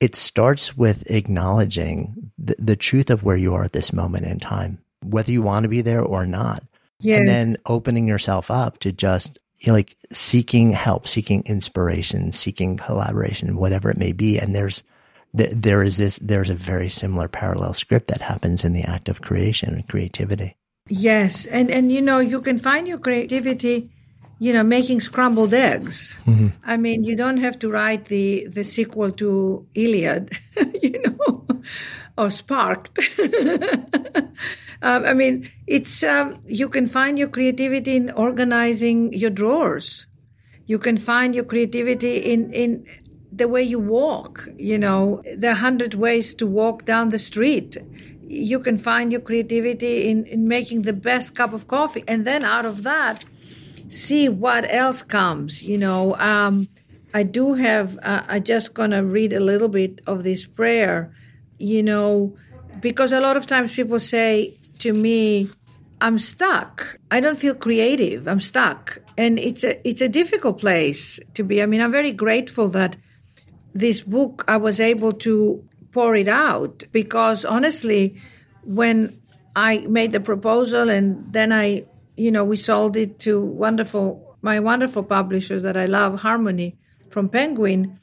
it 0.00 0.16
starts 0.16 0.76
with 0.76 1.10
acknowledging 1.10 2.30
the, 2.38 2.54
the 2.58 2.76
truth 2.76 3.10
of 3.10 3.22
where 3.22 3.36
you 3.36 3.54
are 3.54 3.64
at 3.64 3.72
this 3.72 3.92
moment 3.92 4.24
in 4.24 4.40
time, 4.40 4.78
whether 5.04 5.30
you 5.30 5.42
want 5.42 5.64
to 5.64 5.68
be 5.68 5.82
there 5.82 6.02
or 6.02 6.26
not. 6.26 6.62
Yes. 6.98 7.18
And 7.18 7.28
then 7.28 7.56
opening 7.66 8.08
yourself 8.08 8.50
up 8.50 8.78
to 8.78 8.90
just 8.90 9.38
you 9.58 9.72
know, 9.72 9.74
like 9.74 9.96
seeking 10.12 10.70
help, 10.70 11.06
seeking 11.06 11.42
inspiration, 11.46 12.32
seeking 12.32 12.78
collaboration, 12.78 13.56
whatever 13.56 13.90
it 13.90 13.98
may 13.98 14.12
be. 14.12 14.38
And 14.38 14.54
there's 14.54 14.82
th- 15.36 15.52
there 15.54 15.82
is 15.82 15.98
this, 15.98 16.18
there's 16.22 16.50
a 16.50 16.54
very 16.54 16.88
similar 16.88 17.28
parallel 17.28 17.74
script 17.74 18.08
that 18.08 18.20
happens 18.20 18.64
in 18.64 18.72
the 18.72 18.82
act 18.82 19.08
of 19.08 19.22
creation 19.22 19.74
and 19.74 19.88
creativity. 19.88 20.56
Yes. 20.88 21.46
And, 21.46 21.70
and, 21.70 21.90
you 21.90 22.00
know, 22.00 22.20
you 22.20 22.40
can 22.40 22.58
find 22.58 22.86
your 22.86 22.98
creativity, 22.98 23.90
you 24.38 24.52
know, 24.52 24.62
making 24.62 25.00
scrambled 25.00 25.54
eggs. 25.54 26.16
Mm-hmm. 26.26 26.48
I 26.64 26.76
mean, 26.76 27.04
you 27.04 27.16
don't 27.16 27.38
have 27.38 27.58
to 27.60 27.70
write 27.70 28.06
the, 28.06 28.46
the 28.48 28.64
sequel 28.64 29.10
to 29.12 29.66
Iliad, 29.74 30.38
you 30.82 31.00
know, 31.02 31.46
or 32.18 32.30
Sparked. 32.30 32.98
um, 34.82 35.04
I 35.04 35.14
mean, 35.14 35.50
it's, 35.66 36.02
um, 36.02 36.38
you 36.44 36.68
can 36.68 36.86
find 36.86 37.18
your 37.18 37.28
creativity 37.28 37.96
in 37.96 38.10
organizing 38.10 39.12
your 39.12 39.30
drawers. 39.30 40.06
You 40.66 40.78
can 40.78 40.98
find 40.98 41.34
your 41.34 41.44
creativity 41.44 42.18
in, 42.18 42.52
in 42.52 42.86
the 43.32 43.48
way 43.48 43.62
you 43.62 43.78
walk. 43.78 44.48
You 44.58 44.78
know, 44.78 45.22
there 45.34 45.52
are 45.52 45.54
hundred 45.54 45.94
ways 45.94 46.34
to 46.34 46.46
walk 46.46 46.84
down 46.84 47.08
the 47.08 47.18
street. 47.18 47.78
You 48.28 48.60
can 48.60 48.76
find 48.76 49.12
your 49.12 49.20
creativity 49.20 50.08
in, 50.08 50.26
in 50.26 50.48
making 50.48 50.82
the 50.82 50.92
best 50.92 51.34
cup 51.34 51.54
of 51.54 51.68
coffee. 51.68 52.04
And 52.08 52.26
then 52.26 52.44
out 52.44 52.66
of 52.66 52.82
that, 52.82 53.24
see 53.88 54.28
what 54.28 54.66
else 54.72 55.02
comes. 55.02 55.62
You 55.62 55.78
know, 55.78 56.16
um, 56.16 56.68
I 57.14 57.22
do 57.22 57.54
have, 57.54 57.98
uh, 58.02 58.22
I 58.26 58.40
just 58.40 58.74
gonna 58.74 59.04
read 59.04 59.32
a 59.32 59.40
little 59.40 59.68
bit 59.68 60.00
of 60.06 60.24
this 60.24 60.44
prayer, 60.44 61.12
you 61.58 61.82
know, 61.82 62.36
because 62.80 63.12
a 63.12 63.20
lot 63.20 63.36
of 63.36 63.46
times 63.46 63.74
people 63.74 63.98
say 63.98 64.54
to 64.80 64.92
me, 64.92 65.48
I'm 66.00 66.18
stuck. 66.18 66.98
I 67.10 67.20
don't 67.20 67.38
feel 67.38 67.54
creative. 67.54 68.28
I'm 68.28 68.40
stuck. 68.40 68.98
And 69.16 69.38
it's 69.38 69.64
a 69.64 69.88
it's 69.88 70.02
a 70.02 70.08
difficult 70.08 70.60
place 70.60 71.18
to 71.34 71.42
be. 71.42 71.62
I 71.62 71.66
mean, 71.66 71.80
I'm 71.80 71.92
very 71.92 72.12
grateful 72.12 72.68
that 72.68 72.96
this 73.74 74.02
book 74.02 74.44
I 74.46 74.58
was 74.58 74.78
able 74.78 75.12
to 75.12 75.64
pour 75.92 76.14
it 76.14 76.28
out 76.28 76.84
because 76.92 77.46
honestly, 77.46 78.20
when 78.64 79.18
I 79.54 79.78
made 79.88 80.12
the 80.12 80.20
proposal 80.20 80.90
and 80.90 81.32
then 81.32 81.52
I, 81.52 81.86
you 82.16 82.30
know, 82.30 82.44
we 82.44 82.56
sold 82.56 82.96
it 82.96 83.18
to 83.20 83.40
wonderful 83.40 84.26
my 84.42 84.60
wonderful 84.60 85.02
publishers 85.02 85.62
that 85.62 85.76
I 85.76 85.86
love, 85.86 86.20
Harmony 86.20 86.78
from 87.10 87.28
Penguin. 87.28 87.98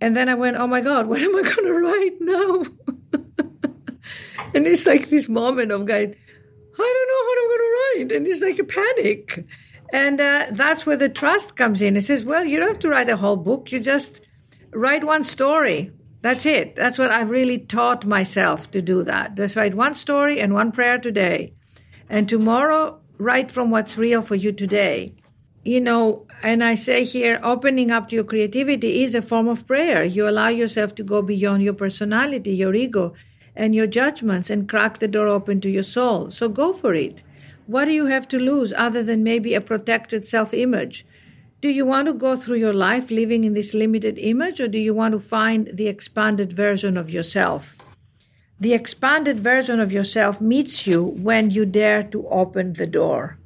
And 0.00 0.16
then 0.16 0.28
I 0.28 0.34
went, 0.34 0.56
oh 0.56 0.66
my 0.66 0.80
God, 0.80 1.06
what 1.08 1.20
am 1.20 1.36
I 1.36 1.42
going 1.42 1.64
to 1.64 1.72
write 1.72 2.20
now? 2.20 2.64
and 4.54 4.66
it's 4.66 4.86
like 4.86 5.10
this 5.10 5.28
moment 5.28 5.72
of 5.72 5.84
going, 5.84 6.14
I 6.78 6.94
don't 6.94 7.08
know 7.08 7.22
what 7.26 7.38
I'm 7.38 7.48
going 7.48 7.58
to 7.58 7.74
write. 7.76 8.12
And 8.16 8.26
it's 8.26 8.42
like 8.42 8.58
a 8.58 8.64
panic. 8.64 9.46
And 9.92 10.20
uh, 10.20 10.46
that's 10.52 10.84
where 10.84 10.96
the 10.96 11.08
trust 11.08 11.56
comes 11.56 11.82
in. 11.82 11.96
It 11.96 12.04
says, 12.04 12.24
well, 12.24 12.44
you 12.44 12.58
don't 12.58 12.68
have 12.68 12.78
to 12.80 12.88
write 12.88 13.08
a 13.08 13.16
whole 13.16 13.36
book. 13.36 13.70
You 13.70 13.80
just 13.80 14.20
write 14.72 15.04
one 15.04 15.24
story. 15.24 15.92
That's 16.22 16.46
it. 16.46 16.74
That's 16.74 16.98
what 16.98 17.12
I've 17.12 17.30
really 17.30 17.58
taught 17.58 18.04
myself 18.04 18.70
to 18.72 18.82
do 18.82 19.04
that. 19.04 19.36
Just 19.36 19.56
write 19.56 19.74
one 19.74 19.94
story 19.94 20.40
and 20.40 20.54
one 20.54 20.72
prayer 20.72 20.98
today. 20.98 21.54
And 22.08 22.28
tomorrow, 22.28 23.00
write 23.18 23.50
from 23.50 23.70
what's 23.70 23.96
real 23.96 24.22
for 24.22 24.34
you 24.34 24.52
today. 24.52 25.14
You 25.64 25.80
know, 25.80 26.26
and 26.42 26.62
I 26.62 26.74
say 26.76 27.02
here, 27.02 27.40
opening 27.42 27.90
up 27.90 28.08
to 28.08 28.14
your 28.14 28.24
creativity 28.24 29.02
is 29.02 29.14
a 29.14 29.22
form 29.22 29.48
of 29.48 29.66
prayer. 29.66 30.04
You 30.04 30.28
allow 30.28 30.48
yourself 30.48 30.94
to 30.96 31.02
go 31.02 31.22
beyond 31.22 31.62
your 31.62 31.74
personality, 31.74 32.52
your 32.52 32.74
ego, 32.74 33.14
and 33.56 33.74
your 33.74 33.86
judgments 33.86 34.50
and 34.50 34.68
crack 34.68 34.98
the 34.98 35.08
door 35.08 35.26
open 35.26 35.60
to 35.62 35.70
your 35.70 35.82
soul. 35.82 36.30
So 36.30 36.48
go 36.48 36.72
for 36.72 36.94
it. 36.94 37.22
What 37.66 37.86
do 37.86 37.92
you 37.92 38.06
have 38.06 38.28
to 38.28 38.38
lose 38.38 38.72
other 38.76 39.02
than 39.02 39.24
maybe 39.24 39.54
a 39.54 39.60
protected 39.60 40.24
self 40.24 40.54
image? 40.54 41.04
Do 41.62 41.68
you 41.68 41.84
want 41.84 42.06
to 42.06 42.12
go 42.12 42.36
through 42.36 42.58
your 42.58 42.74
life 42.74 43.10
living 43.10 43.42
in 43.42 43.54
this 43.54 43.74
limited 43.74 44.18
image, 44.18 44.60
or 44.60 44.68
do 44.68 44.78
you 44.78 44.94
want 44.94 45.12
to 45.12 45.20
find 45.20 45.70
the 45.72 45.88
expanded 45.88 46.52
version 46.52 46.96
of 46.96 47.10
yourself? 47.10 47.76
The 48.58 48.72
expanded 48.72 49.38
version 49.38 49.80
of 49.80 49.92
yourself 49.92 50.40
meets 50.40 50.86
you 50.86 51.02
when 51.02 51.50
you 51.50 51.66
dare 51.66 52.02
to 52.04 52.26
open 52.28 52.72
the 52.72 52.86
door. 52.86 53.38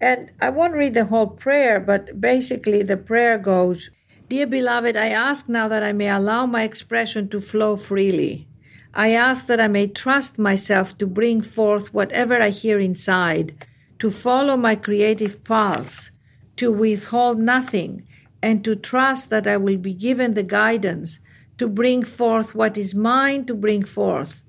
And 0.00 0.30
I 0.40 0.50
won't 0.50 0.74
read 0.74 0.94
the 0.94 1.06
whole 1.06 1.26
prayer, 1.26 1.80
but 1.80 2.20
basically 2.20 2.82
the 2.82 2.96
prayer 2.96 3.38
goes 3.38 3.90
Dear 4.28 4.46
beloved, 4.46 4.96
I 4.96 5.08
ask 5.08 5.48
now 5.48 5.68
that 5.68 5.82
I 5.82 5.92
may 5.92 6.08
allow 6.08 6.46
my 6.46 6.64
expression 6.64 7.28
to 7.28 7.40
flow 7.40 7.76
freely. 7.76 8.46
I 8.92 9.12
ask 9.12 9.46
that 9.46 9.60
I 9.60 9.68
may 9.68 9.86
trust 9.86 10.38
myself 10.38 10.96
to 10.98 11.06
bring 11.06 11.40
forth 11.40 11.94
whatever 11.94 12.40
I 12.40 12.50
hear 12.50 12.80
inside, 12.80 13.66
to 13.98 14.10
follow 14.10 14.56
my 14.56 14.74
creative 14.74 15.44
pulse, 15.44 16.10
to 16.56 16.72
withhold 16.72 17.40
nothing, 17.40 18.06
and 18.42 18.64
to 18.64 18.74
trust 18.74 19.30
that 19.30 19.46
I 19.46 19.56
will 19.56 19.76
be 19.76 19.92
given 19.92 20.34
the 20.34 20.42
guidance 20.42 21.20
to 21.58 21.68
bring 21.68 22.02
forth 22.02 22.54
what 22.54 22.76
is 22.76 22.94
mine 22.94 23.44
to 23.46 23.54
bring 23.54 23.82
forth. 23.82 24.42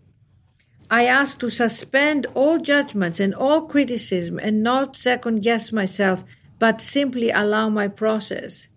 I 0.89 1.05
ask 1.05 1.39
to 1.39 1.49
suspend 1.49 2.27
all 2.33 2.59
judgments 2.59 3.19
and 3.19 3.35
all 3.35 3.63
criticism 3.63 4.39
and 4.39 4.63
not 4.63 4.95
second 4.95 5.43
guess 5.43 5.71
myself, 5.71 6.23
but 6.59 6.81
simply 6.81 7.29
allow 7.29 7.69
my 7.69 7.87
process. 7.87 8.67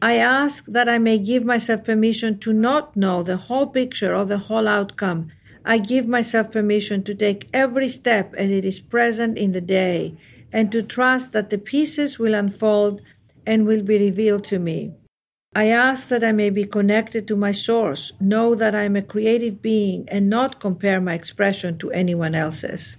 I 0.00 0.14
ask 0.16 0.66
that 0.66 0.88
I 0.88 0.98
may 0.98 1.18
give 1.18 1.44
myself 1.44 1.84
permission 1.84 2.38
to 2.40 2.52
not 2.52 2.96
know 2.96 3.22
the 3.22 3.36
whole 3.36 3.66
picture 3.66 4.14
or 4.14 4.24
the 4.24 4.38
whole 4.38 4.66
outcome. 4.66 5.30
I 5.64 5.78
give 5.78 6.08
myself 6.08 6.50
permission 6.50 7.02
to 7.04 7.14
take 7.14 7.48
every 7.52 7.88
step 7.88 8.34
as 8.34 8.50
it 8.50 8.64
is 8.64 8.80
present 8.80 9.38
in 9.38 9.52
the 9.52 9.60
day 9.60 10.16
and 10.52 10.70
to 10.72 10.82
trust 10.82 11.32
that 11.32 11.50
the 11.50 11.58
pieces 11.58 12.18
will 12.18 12.34
unfold 12.34 13.00
and 13.46 13.66
will 13.66 13.82
be 13.82 13.98
revealed 13.98 14.44
to 14.44 14.58
me. 14.58 14.92
I 15.54 15.66
ask 15.66 16.08
that 16.08 16.24
I 16.24 16.32
may 16.32 16.48
be 16.48 16.64
connected 16.64 17.28
to 17.28 17.36
my 17.36 17.52
source, 17.52 18.12
know 18.18 18.54
that 18.54 18.74
I 18.74 18.84
am 18.84 18.96
a 18.96 19.02
creative 19.02 19.60
being, 19.60 20.08
and 20.08 20.30
not 20.30 20.60
compare 20.60 21.00
my 21.00 21.12
expression 21.12 21.76
to 21.78 21.90
anyone 21.90 22.34
else's. 22.34 22.96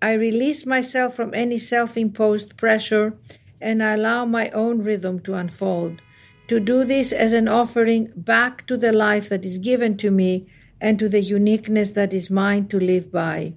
I 0.00 0.12
release 0.12 0.64
myself 0.64 1.16
from 1.16 1.34
any 1.34 1.58
self 1.58 1.96
imposed 1.96 2.56
pressure 2.56 3.14
and 3.60 3.82
I 3.82 3.94
allow 3.94 4.24
my 4.24 4.50
own 4.50 4.82
rhythm 4.82 5.18
to 5.20 5.34
unfold. 5.34 6.00
To 6.46 6.60
do 6.60 6.84
this 6.84 7.12
as 7.12 7.32
an 7.32 7.48
offering 7.48 8.12
back 8.14 8.64
to 8.68 8.76
the 8.76 8.92
life 8.92 9.28
that 9.28 9.44
is 9.44 9.58
given 9.58 9.96
to 9.96 10.12
me 10.12 10.46
and 10.80 10.96
to 11.00 11.08
the 11.08 11.20
uniqueness 11.20 11.90
that 11.90 12.14
is 12.14 12.30
mine 12.30 12.68
to 12.68 12.78
live 12.78 13.10
by. 13.10 13.54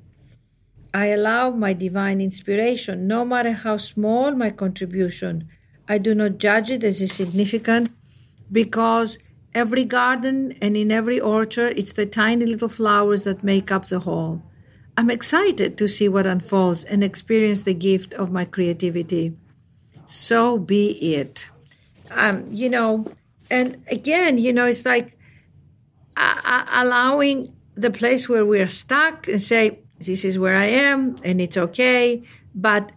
I 0.93 1.07
allow 1.07 1.51
my 1.51 1.73
divine 1.73 2.19
inspiration, 2.19 3.07
no 3.07 3.23
matter 3.23 3.51
how 3.51 3.77
small 3.77 4.31
my 4.31 4.49
contribution. 4.49 5.47
I 5.91 5.97
do 5.97 6.15
not 6.15 6.37
judge 6.37 6.71
it 6.71 6.83
as 6.83 7.01
insignificant 7.01 7.91
because 8.51 9.17
every 9.53 9.85
garden 9.85 10.57
and 10.61 10.77
in 10.77 10.91
every 10.91 11.19
orchard, 11.19 11.77
it's 11.77 11.93
the 11.93 12.05
tiny 12.05 12.45
little 12.45 12.69
flowers 12.69 13.23
that 13.25 13.43
make 13.43 13.71
up 13.71 13.87
the 13.87 13.99
whole. 13.99 14.41
I'm 14.97 15.09
excited 15.09 15.77
to 15.77 15.87
see 15.87 16.07
what 16.07 16.25
unfolds 16.27 16.83
and 16.85 17.03
experience 17.03 17.63
the 17.63 17.73
gift 17.73 18.13
of 18.13 18.31
my 18.31 18.45
creativity 18.45 19.33
so 20.11 20.57
be 20.57 20.91
it. 21.15 21.47
Um, 22.11 22.45
you 22.51 22.69
know, 22.69 23.05
and 23.49 23.83
again, 23.87 24.37
you 24.37 24.51
know, 24.51 24.65
it's 24.65 24.85
like 24.85 25.17
uh, 26.17 26.65
allowing 26.71 27.55
the 27.75 27.91
place 27.91 28.27
where 28.27 28.45
we're 28.45 28.67
stuck 28.67 29.27
and 29.29 29.41
say, 29.41 29.79
this 29.99 30.25
is 30.25 30.37
where 30.37 30.57
I 30.57 30.65
am 30.65 31.15
and 31.23 31.39
it's 31.39 31.57
okay. 31.57 32.23
But 32.53 32.91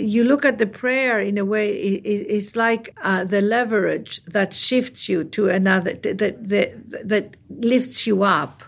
you 0.00 0.24
look 0.24 0.44
at 0.44 0.58
the 0.58 0.66
prayer 0.66 1.20
in 1.20 1.38
a 1.38 1.44
way, 1.44 1.72
it's 1.72 2.56
like 2.56 2.94
uh, 3.02 3.24
the 3.24 3.40
leverage 3.40 4.24
that 4.26 4.52
shifts 4.52 5.08
you 5.08 5.24
to 5.24 5.48
another, 5.48 5.94
that, 5.94 6.18
that, 6.18 7.08
that 7.08 7.36
lifts 7.48 8.06
you 8.06 8.22
up, 8.22 8.62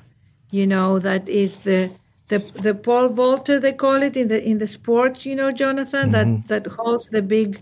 you 0.51 0.67
know, 0.67 0.99
that 0.99 1.29
is 1.29 1.59
the, 1.59 1.91
the 2.29 2.39
the 2.39 2.75
pole 2.75 3.09
vaulter 3.09 3.59
they 3.59 3.73
call 3.73 4.03
it 4.05 4.17
in 4.17 4.29
the 4.29 4.41
in 4.41 4.59
the 4.59 4.67
sports 4.69 5.27
you 5.27 5.35
know 5.35 5.51
jonathan 5.51 6.13
mm-hmm. 6.13 6.47
that 6.47 6.63
that 6.63 6.73
holds 6.75 7.09
the 7.09 7.21
big 7.21 7.61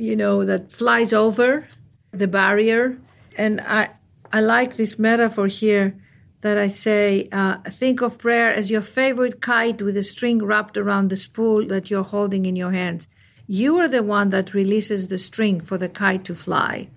you 0.00 0.16
know, 0.16 0.46
that 0.46 0.72
flies 0.72 1.12
over 1.12 1.66
the 2.10 2.26
barrier. 2.26 2.96
And 3.36 3.60
I, 3.60 3.90
I 4.32 4.40
like 4.40 4.76
this 4.76 4.98
metaphor 4.98 5.46
here 5.46 5.94
that 6.40 6.56
I 6.56 6.68
say, 6.68 7.28
uh, 7.32 7.58
think 7.70 8.00
of 8.00 8.18
prayer 8.18 8.52
as 8.52 8.70
your 8.70 8.82
favorite 8.82 9.40
kite 9.40 9.82
with 9.82 9.96
a 9.96 10.02
string 10.02 10.42
wrapped 10.42 10.76
around 10.76 11.10
the 11.10 11.16
spool 11.16 11.66
that 11.66 11.90
you're 11.90 12.02
holding 12.02 12.46
in 12.46 12.56
your 12.56 12.72
hands. 12.72 13.08
You 13.46 13.78
are 13.78 13.88
the 13.88 14.02
one 14.02 14.30
that 14.30 14.54
releases 14.54 15.08
the 15.08 15.18
string 15.18 15.60
for 15.60 15.76
the 15.76 15.88
kite 15.88 16.24
to 16.24 16.34
fly. 16.34 16.88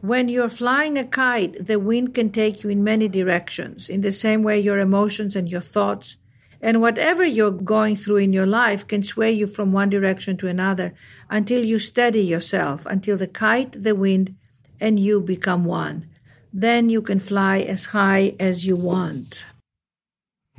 When 0.00 0.28
you're 0.28 0.48
flying 0.48 0.98
a 0.98 1.04
kite, 1.04 1.64
the 1.64 1.78
wind 1.78 2.14
can 2.14 2.30
take 2.30 2.62
you 2.62 2.70
in 2.70 2.84
many 2.84 3.08
directions. 3.08 3.88
In 3.88 4.00
the 4.00 4.12
same 4.12 4.42
way, 4.42 4.60
your 4.60 4.78
emotions 4.78 5.36
and 5.36 5.50
your 5.50 5.60
thoughts 5.60 6.16
and 6.62 6.80
whatever 6.80 7.24
you're 7.24 7.50
going 7.50 7.96
through 7.96 8.18
in 8.18 8.32
your 8.32 8.46
life 8.46 8.86
can 8.86 9.02
sway 9.02 9.32
you 9.32 9.48
from 9.48 9.72
one 9.72 9.90
direction 9.90 10.36
to 10.36 10.46
another 10.46 10.94
until 11.28 11.64
you 11.64 11.78
steady 11.78 12.22
yourself, 12.22 12.86
until 12.86 13.16
the 13.16 13.26
kite, 13.26 13.82
the 13.82 13.96
wind, 13.96 14.36
and 14.80 15.00
you 15.00 15.20
become 15.20 15.64
one. 15.64 16.08
Then 16.52 16.88
you 16.88 17.02
can 17.02 17.18
fly 17.18 17.60
as 17.60 17.86
high 17.86 18.34
as 18.38 18.64
you 18.64 18.76
want. 18.76 19.44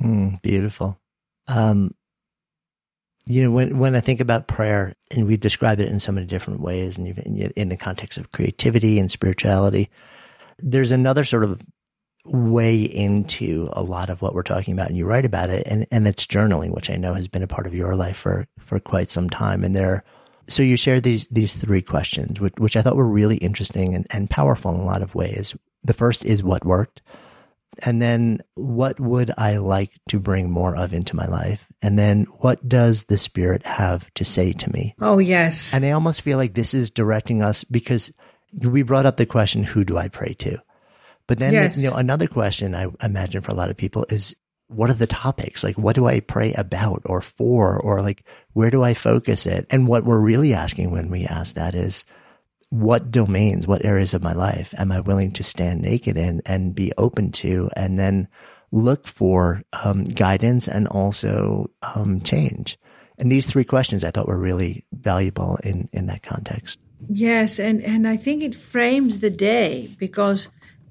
Mm, 0.02 0.42
beautiful. 0.42 0.98
Um, 1.46 1.94
you 3.26 3.42
know, 3.42 3.50
when 3.50 3.78
when 3.78 3.96
I 3.96 4.00
think 4.00 4.20
about 4.20 4.48
prayer, 4.48 4.92
and 5.10 5.26
we've 5.26 5.40
described 5.40 5.80
it 5.80 5.88
in 5.88 6.00
so 6.00 6.12
many 6.12 6.26
different 6.26 6.60
ways, 6.60 6.98
and 6.98 7.06
in 7.56 7.68
the 7.68 7.76
context 7.76 8.18
of 8.18 8.32
creativity 8.32 8.98
and 8.98 9.10
spirituality, 9.10 9.88
there's 10.58 10.92
another 10.92 11.24
sort 11.24 11.44
of 11.44 11.60
way 12.24 12.82
into 12.82 13.68
a 13.72 13.82
lot 13.82 14.08
of 14.08 14.22
what 14.22 14.34
we're 14.34 14.42
talking 14.42 14.72
about 14.72 14.88
and 14.88 14.96
you 14.96 15.04
write 15.04 15.26
about 15.26 15.50
it 15.50 15.66
and, 15.66 15.86
and 15.90 16.06
that's 16.06 16.26
journaling, 16.26 16.70
which 16.70 16.88
I 16.88 16.96
know 16.96 17.14
has 17.14 17.28
been 17.28 17.42
a 17.42 17.46
part 17.46 17.66
of 17.66 17.74
your 17.74 17.94
life 17.96 18.16
for, 18.16 18.46
for 18.58 18.80
quite 18.80 19.10
some 19.10 19.28
time. 19.28 19.62
And 19.62 19.76
there, 19.76 20.02
so 20.48 20.62
you 20.62 20.76
shared 20.76 21.02
these, 21.02 21.26
these 21.28 21.54
three 21.54 21.82
questions, 21.82 22.40
which, 22.40 22.54
which 22.56 22.76
I 22.76 22.82
thought 22.82 22.96
were 22.96 23.06
really 23.06 23.36
interesting 23.36 23.94
and, 23.94 24.06
and 24.10 24.30
powerful 24.30 24.74
in 24.74 24.80
a 24.80 24.84
lot 24.84 25.02
of 25.02 25.14
ways. 25.14 25.54
The 25.84 25.94
first 25.94 26.24
is 26.24 26.42
what 26.42 26.64
worked. 26.64 27.02
And 27.82 28.00
then 28.00 28.38
what 28.54 29.00
would 29.00 29.32
I 29.36 29.56
like 29.58 29.90
to 30.08 30.20
bring 30.20 30.50
more 30.50 30.76
of 30.76 30.92
into 30.92 31.16
my 31.16 31.26
life? 31.26 31.66
And 31.82 31.98
then 31.98 32.24
what 32.38 32.66
does 32.68 33.04
the 33.04 33.18
spirit 33.18 33.66
have 33.66 34.12
to 34.14 34.24
say 34.24 34.52
to 34.52 34.72
me? 34.72 34.94
Oh, 35.00 35.18
yes. 35.18 35.74
And 35.74 35.84
I 35.84 35.90
almost 35.90 36.22
feel 36.22 36.38
like 36.38 36.54
this 36.54 36.72
is 36.72 36.90
directing 36.90 37.42
us 37.42 37.64
because 37.64 38.12
we 38.62 38.82
brought 38.82 39.06
up 39.06 39.16
the 39.16 39.26
question, 39.26 39.64
who 39.64 39.84
do 39.84 39.98
I 39.98 40.08
pray 40.08 40.34
to? 40.34 40.62
But 41.26 41.38
then, 41.38 41.52
yes. 41.52 41.76
you 41.76 41.90
know, 41.90 41.96
another 41.96 42.28
question 42.28 42.74
I 42.74 42.86
imagine 43.02 43.40
for 43.40 43.50
a 43.50 43.56
lot 43.56 43.70
of 43.70 43.76
people 43.76 44.06
is, 44.08 44.36
what 44.68 44.88
are 44.88 44.94
the 44.94 45.06
topics? 45.06 45.64
Like, 45.64 45.76
what 45.76 45.96
do 45.96 46.06
I 46.06 46.20
pray 46.20 46.52
about 46.54 47.02
or 47.06 47.20
for? 47.20 47.78
Or 47.78 48.02
like, 48.02 48.24
where 48.52 48.70
do 48.70 48.82
I 48.82 48.94
focus 48.94 49.46
it? 49.46 49.66
And 49.70 49.88
what 49.88 50.04
we're 50.04 50.20
really 50.20 50.54
asking 50.54 50.90
when 50.90 51.10
we 51.10 51.24
ask 51.24 51.56
that 51.56 51.74
is, 51.74 52.04
what 52.74 53.12
domains, 53.12 53.68
what 53.68 53.84
areas 53.84 54.14
of 54.14 54.22
my 54.22 54.32
life 54.32 54.74
am 54.76 54.90
I 54.90 54.98
willing 54.98 55.30
to 55.34 55.44
stand 55.44 55.80
naked 55.82 56.16
in 56.16 56.42
and 56.44 56.74
be 56.74 56.92
open 56.98 57.30
to? 57.32 57.70
And 57.76 57.98
then 57.98 58.26
look 58.72 59.06
for 59.06 59.62
um, 59.84 60.02
guidance 60.02 60.66
and 60.66 60.88
also 60.88 61.70
um, 61.94 62.20
change. 62.22 62.76
And 63.16 63.30
these 63.30 63.46
three 63.46 63.64
questions 63.64 64.02
I 64.02 64.10
thought 64.10 64.26
were 64.26 64.38
really 64.38 64.84
valuable 64.92 65.56
in, 65.62 65.88
in 65.92 66.06
that 66.06 66.24
context. 66.24 66.80
Yes, 67.08 67.60
and, 67.60 67.80
and 67.84 68.08
I 68.08 68.16
think 68.16 68.42
it 68.42 68.56
frames 68.56 69.20
the 69.20 69.30
day 69.30 69.94
because 69.98 70.48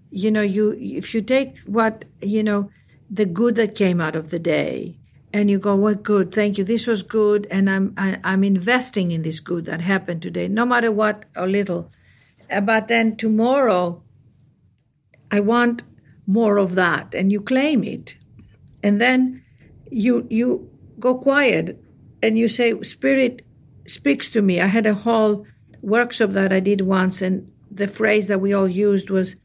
you 0.09 0.29
know 0.29 0.41
you 0.41 0.77
if 0.79 1.13
you 1.15 1.21
take 1.21 1.57
what 1.61 2.05
you 2.21 2.43
know 2.43 2.69
the 3.09 3.25
good 3.25 3.55
that 3.55 3.73
came 3.73 3.99
out 3.99 4.15
of 4.15 4.29
the 4.29 4.37
day 4.37 4.99
and 5.33 5.49
you 5.49 5.59
go 5.59 5.75
what 5.75 6.03
good? 6.03 6.31
Thank 6.31 6.57
you. 6.57 6.63
This 6.63 6.87
was 6.87 7.03
good 7.03 7.47
and 7.49 7.69
i'm 7.69 7.93
I, 7.97 8.09
am 8.09 8.19
i 8.23 8.33
am 8.33 8.43
investing 8.43 9.11
in 9.11 9.23
this 9.23 9.39
good 9.39 9.65
that 9.65 9.81
happened 9.81 10.21
today 10.21 10.47
no 10.47 10.65
matter 10.65 10.91
what 10.91 11.25
or 11.35 11.47
little. 11.47 11.91
Uh, 12.51 12.61
but 12.61 12.87
then 12.87 13.15
tomorrow 13.17 14.03
i 15.31 15.39
want 15.39 15.83
more 16.27 16.57
of 16.57 16.75
that 16.75 17.13
and 17.13 17.31
you 17.31 17.41
claim 17.41 17.83
it. 17.83 18.15
And 18.81 19.01
then 19.01 19.43
you 19.89 20.27
you 20.29 20.69
go 20.99 21.15
quiet 21.15 21.83
and 22.21 22.37
you 22.37 22.47
say 22.47 22.79
spirit 22.81 23.45
speaks 23.87 24.29
to 24.29 24.41
me. 24.41 24.61
I 24.61 24.67
had 24.67 24.85
a 24.85 24.93
whole 24.93 25.45
workshop 25.81 26.31
that 26.31 26.53
i 26.53 26.59
did 26.59 26.81
once 26.81 27.21
and 27.21 27.51
the 27.69 27.87
phrase 27.87 28.27
that 28.27 28.39
we 28.39 28.53
all 28.53 28.69
used 28.69 29.09
was 29.09 29.35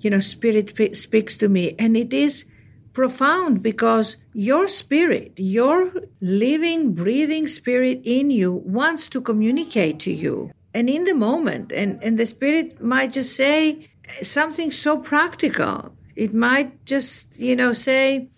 you 0.00 0.10
know, 0.10 0.18
spirit 0.18 0.96
speaks 0.96 1.36
to 1.36 1.48
me. 1.48 1.74
And 1.78 1.96
it 1.96 2.12
is 2.12 2.44
profound 2.92 3.62
because 3.62 4.16
your 4.32 4.66
spirit, 4.66 5.32
your 5.36 5.92
living, 6.20 6.92
breathing 6.94 7.46
spirit 7.46 8.00
in 8.04 8.30
you 8.30 8.52
wants 8.52 9.08
to 9.08 9.20
communicate 9.20 10.00
to 10.00 10.12
you. 10.12 10.52
And 10.74 10.88
in 10.88 11.04
the 11.04 11.14
moment, 11.14 11.72
and, 11.72 12.02
and 12.02 12.18
the 12.18 12.26
spirit 12.26 12.80
might 12.80 13.12
just 13.12 13.34
say 13.34 13.88
something 14.22 14.70
so 14.70 14.98
practical. 14.98 15.92
It 16.16 16.34
might 16.34 16.84
just, 16.84 17.38
you 17.38 17.56
know, 17.56 17.72
say, 17.72 18.28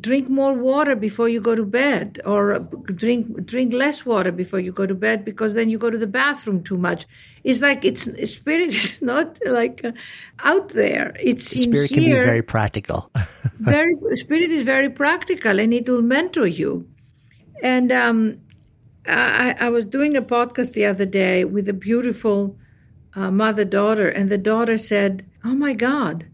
drink 0.00 0.28
more 0.28 0.52
water 0.52 0.94
before 0.94 1.28
you 1.28 1.40
go 1.40 1.54
to 1.54 1.64
bed 1.64 2.18
or 2.26 2.58
drink 2.84 3.46
drink 3.46 3.72
less 3.72 4.04
water 4.04 4.30
before 4.30 4.60
you 4.60 4.72
go 4.72 4.86
to 4.86 4.94
bed 4.94 5.24
because 5.24 5.54
then 5.54 5.70
you 5.70 5.78
go 5.78 5.88
to 5.90 5.96
the 5.96 6.06
bathroom 6.06 6.62
too 6.62 6.76
much. 6.76 7.06
It's 7.44 7.60
like 7.60 7.84
it's 7.84 8.02
spirit 8.30 8.74
is 8.74 9.00
not 9.00 9.38
like 9.46 9.84
uh, 9.84 9.92
out 10.40 10.68
there. 10.70 11.14
It's 11.18 11.46
spirit 11.48 11.90
can 11.90 12.04
be 12.04 12.12
very 12.12 12.42
practical. 12.42 13.10
very 13.58 13.96
spirit 14.16 14.50
is 14.50 14.62
very 14.64 14.90
practical 14.90 15.58
and 15.58 15.72
it 15.72 15.88
will 15.88 16.02
mentor 16.02 16.46
you. 16.46 16.86
And 17.62 17.90
um, 17.90 18.40
I, 19.06 19.56
I 19.58 19.68
was 19.70 19.86
doing 19.86 20.16
a 20.16 20.22
podcast 20.22 20.72
the 20.72 20.86
other 20.86 21.06
day 21.06 21.44
with 21.44 21.68
a 21.68 21.72
beautiful 21.72 22.56
uh, 23.14 23.30
mother 23.30 23.64
daughter 23.64 24.08
and 24.08 24.28
the 24.28 24.38
daughter 24.38 24.78
said 24.78 25.26
oh 25.44 25.54
my 25.54 25.72
god 25.72 26.26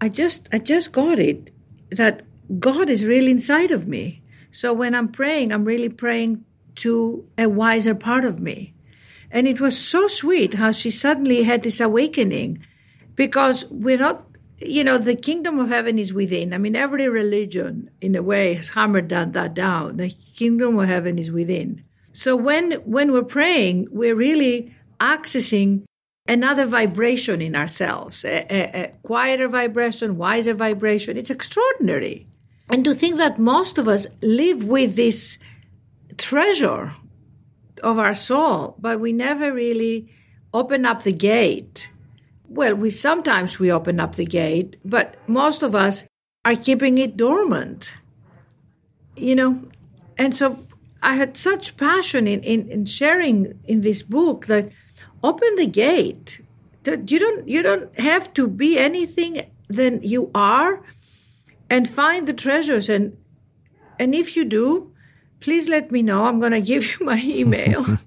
i 0.00 0.08
just 0.08 0.48
i 0.52 0.58
just 0.58 0.92
got 0.92 1.18
it 1.18 1.50
that 1.90 2.22
God 2.58 2.90
is 2.90 3.06
really 3.06 3.30
inside 3.30 3.70
of 3.70 3.86
me. 3.86 4.22
So 4.50 4.72
when 4.72 4.94
I'm 4.94 5.08
praying, 5.08 5.52
I'm 5.52 5.64
really 5.64 5.88
praying 5.88 6.44
to 6.76 7.28
a 7.38 7.48
wiser 7.48 7.94
part 7.94 8.24
of 8.24 8.38
me. 8.38 8.74
And 9.30 9.48
it 9.48 9.60
was 9.60 9.76
so 9.76 10.06
sweet 10.06 10.54
how 10.54 10.70
she 10.70 10.90
suddenly 10.90 11.42
had 11.42 11.62
this 11.62 11.80
awakening 11.80 12.64
because 13.16 13.64
we're 13.70 13.98
not, 13.98 14.24
you 14.58 14.84
know, 14.84 14.98
the 14.98 15.16
kingdom 15.16 15.58
of 15.58 15.68
heaven 15.68 15.98
is 15.98 16.12
within. 16.12 16.52
I 16.52 16.58
mean, 16.58 16.76
every 16.76 17.08
religion, 17.08 17.90
in 18.00 18.14
a 18.14 18.22
way, 18.22 18.54
has 18.54 18.68
hammered 18.68 19.08
that, 19.08 19.32
that 19.32 19.54
down. 19.54 19.96
The 19.96 20.10
kingdom 20.36 20.78
of 20.78 20.88
heaven 20.88 21.18
is 21.18 21.30
within. 21.30 21.84
So 22.12 22.36
when, 22.36 22.72
when 22.84 23.10
we're 23.10 23.24
praying, 23.24 23.88
we're 23.90 24.14
really 24.14 24.74
accessing 25.00 25.84
another 26.28 26.64
vibration 26.64 27.42
in 27.42 27.56
ourselves, 27.56 28.24
a, 28.24 28.46
a, 28.48 28.84
a 28.84 28.88
quieter 29.02 29.48
vibration, 29.48 30.16
wiser 30.16 30.54
vibration. 30.54 31.16
It's 31.16 31.30
extraordinary. 31.30 32.28
And 32.68 32.84
to 32.84 32.94
think 32.94 33.16
that 33.16 33.38
most 33.38 33.78
of 33.78 33.88
us 33.88 34.06
live 34.22 34.64
with 34.64 34.96
this 34.96 35.38
treasure 36.16 36.94
of 37.82 37.98
our 37.98 38.14
soul, 38.14 38.76
but 38.78 39.00
we 39.00 39.12
never 39.12 39.52
really 39.52 40.08
open 40.52 40.86
up 40.86 41.02
the 41.02 41.12
gate. 41.12 41.90
Well, 42.48 42.74
we 42.74 42.90
sometimes 42.90 43.58
we 43.58 43.70
open 43.70 44.00
up 44.00 44.16
the 44.16 44.24
gate, 44.24 44.76
but 44.84 45.16
most 45.26 45.62
of 45.62 45.74
us 45.74 46.04
are 46.44 46.54
keeping 46.54 46.98
it 46.98 47.16
dormant. 47.16 47.94
You 49.16 49.34
know, 49.34 49.62
and 50.16 50.34
so 50.34 50.64
I 51.02 51.16
had 51.16 51.36
such 51.36 51.76
passion 51.76 52.26
in, 52.26 52.40
in, 52.42 52.68
in 52.70 52.84
sharing 52.86 53.58
in 53.64 53.82
this 53.82 54.02
book 54.02 54.46
that 54.46 54.70
open 55.22 55.56
the 55.56 55.66
gate. 55.66 56.40
You 56.86 57.18
don't 57.18 57.48
you 57.48 57.62
don't 57.62 57.98
have 57.98 58.32
to 58.34 58.46
be 58.46 58.78
anything 58.78 59.50
than 59.68 60.02
you 60.02 60.30
are 60.34 60.82
and 61.70 61.88
find 61.88 62.26
the 62.26 62.32
treasures. 62.32 62.88
And 62.88 63.16
and 63.98 64.14
if 64.14 64.36
you 64.36 64.44
do, 64.44 64.92
please 65.40 65.68
let 65.68 65.90
me 65.90 66.02
know. 66.02 66.24
I'm 66.24 66.40
going 66.40 66.52
to 66.52 66.60
give 66.60 66.98
you 66.98 67.06
my 67.06 67.20
email. 67.22 67.84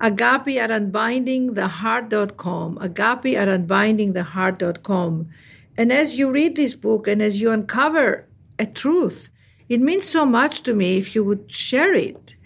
agapi 0.00 0.56
at 0.56 0.70
unbindingtheheart.com. 0.70 2.78
Agapi 2.78 3.34
at 3.34 3.48
unbindingtheheart.com. 3.48 5.28
And 5.76 5.92
as 5.92 6.14
you 6.14 6.30
read 6.30 6.56
this 6.56 6.74
book 6.74 7.08
and 7.08 7.22
as 7.22 7.40
you 7.40 7.50
uncover 7.50 8.26
a 8.58 8.66
truth, 8.66 9.30
it 9.68 9.80
means 9.80 10.08
so 10.08 10.24
much 10.24 10.62
to 10.62 10.74
me 10.74 10.98
if 10.98 11.14
you 11.14 11.24
would 11.24 11.50
share 11.50 11.94
it 11.94 12.36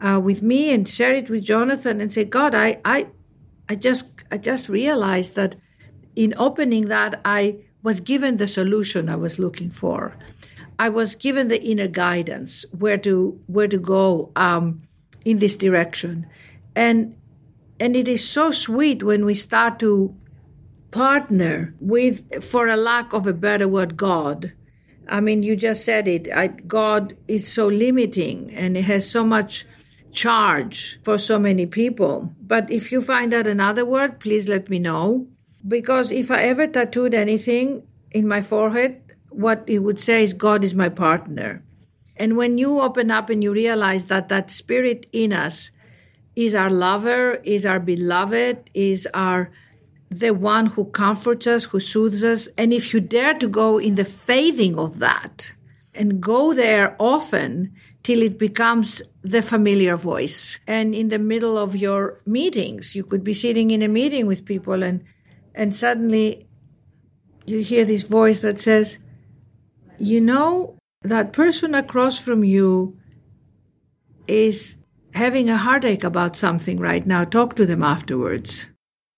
uh, 0.00 0.20
with 0.22 0.42
me 0.42 0.72
and 0.72 0.88
share 0.88 1.14
it 1.14 1.30
with 1.30 1.44
Jonathan 1.44 2.00
and 2.00 2.12
say, 2.12 2.24
God, 2.24 2.54
I, 2.54 2.80
I, 2.84 3.06
I 3.68 3.76
just, 3.76 4.06
I 4.30 4.38
just 4.38 4.68
realized 4.68 5.36
that 5.36 5.56
in 6.16 6.34
opening 6.36 6.88
that, 6.88 7.20
I 7.24 7.58
was 7.82 8.00
given 8.00 8.36
the 8.36 8.46
solution 8.46 9.08
I 9.08 9.16
was 9.16 9.38
looking 9.38 9.70
for. 9.70 10.16
I 10.78 10.88
was 10.88 11.14
given 11.14 11.48
the 11.48 11.62
inner 11.62 11.88
guidance 11.88 12.64
where 12.78 12.98
to 12.98 13.38
where 13.46 13.68
to 13.68 13.78
go 13.78 14.32
um, 14.36 14.82
in 15.24 15.38
this 15.38 15.56
direction, 15.56 16.26
and 16.74 17.16
and 17.78 17.96
it 17.96 18.08
is 18.08 18.28
so 18.28 18.50
sweet 18.50 19.02
when 19.02 19.24
we 19.24 19.34
start 19.34 19.78
to 19.80 20.14
partner 20.92 21.74
with, 21.80 22.44
for 22.44 22.68
a 22.68 22.76
lack 22.76 23.12
of 23.12 23.26
a 23.26 23.32
better 23.32 23.66
word, 23.66 23.96
God. 23.96 24.52
I 25.08 25.18
mean, 25.20 25.42
you 25.42 25.56
just 25.56 25.84
said 25.84 26.06
it. 26.06 26.28
I, 26.32 26.46
God 26.46 27.16
is 27.26 27.52
so 27.52 27.66
limiting 27.66 28.54
and 28.54 28.76
it 28.76 28.82
has 28.82 29.10
so 29.10 29.24
much 29.24 29.66
charge 30.12 31.00
for 31.02 31.18
so 31.18 31.38
many 31.38 31.66
people. 31.66 32.32
But 32.40 32.70
if 32.70 32.92
you 32.92 33.02
find 33.02 33.34
out 33.34 33.48
another 33.48 33.84
word, 33.84 34.20
please 34.20 34.48
let 34.48 34.70
me 34.70 34.78
know 34.78 35.26
because 35.66 36.10
if 36.10 36.30
I 36.30 36.42
ever 36.44 36.66
tattooed 36.66 37.14
anything 37.14 37.82
in 38.10 38.26
my 38.26 38.42
forehead, 38.42 39.00
what 39.30 39.64
it 39.66 39.78
would 39.80 40.00
say 40.00 40.22
is, 40.22 40.34
God 40.34 40.64
is 40.64 40.74
my 40.74 40.88
partner. 40.88 41.62
And 42.16 42.36
when 42.36 42.58
you 42.58 42.80
open 42.80 43.10
up 43.10 43.30
and 43.30 43.42
you 43.42 43.52
realize 43.52 44.06
that 44.06 44.28
that 44.28 44.50
spirit 44.50 45.06
in 45.12 45.32
us 45.32 45.70
is 46.36 46.54
our 46.54 46.70
lover, 46.70 47.36
is 47.36 47.64
our 47.64 47.80
beloved, 47.80 48.70
is 48.74 49.08
our 49.14 49.50
the 50.10 50.34
one 50.34 50.66
who 50.66 50.84
comforts 50.84 51.46
us, 51.46 51.64
who 51.64 51.80
soothes 51.80 52.22
us, 52.22 52.46
and 52.58 52.70
if 52.72 52.92
you 52.92 53.00
dare 53.00 53.32
to 53.32 53.48
go 53.48 53.78
in 53.78 53.94
the 53.94 54.04
fading 54.04 54.78
of 54.78 54.98
that 54.98 55.52
and 55.94 56.20
go 56.20 56.52
there 56.52 56.94
often 56.98 57.72
till 58.02 58.20
it 58.20 58.38
becomes 58.38 59.02
the 59.22 59.40
familiar 59.40 59.96
voice. 59.96 60.58
And 60.66 60.94
in 60.94 61.08
the 61.08 61.18
middle 61.18 61.56
of 61.56 61.76
your 61.76 62.20
meetings, 62.26 62.94
you 62.94 63.04
could 63.04 63.24
be 63.24 63.32
sitting 63.32 63.70
in 63.70 63.80
a 63.80 63.88
meeting 63.88 64.26
with 64.26 64.44
people 64.44 64.82
and 64.82 65.02
and 65.54 65.74
suddenly 65.74 66.46
you 67.44 67.58
hear 67.58 67.84
this 67.84 68.02
voice 68.02 68.40
that 68.40 68.60
says, 68.60 68.98
You 69.98 70.20
know, 70.20 70.76
that 71.02 71.32
person 71.32 71.74
across 71.74 72.18
from 72.18 72.44
you 72.44 72.96
is 74.26 74.76
having 75.14 75.48
a 75.48 75.58
heartache 75.58 76.04
about 76.04 76.36
something 76.36 76.78
right 76.78 77.06
now. 77.06 77.24
Talk 77.24 77.56
to 77.56 77.66
them 77.66 77.82
afterwards. 77.82 78.66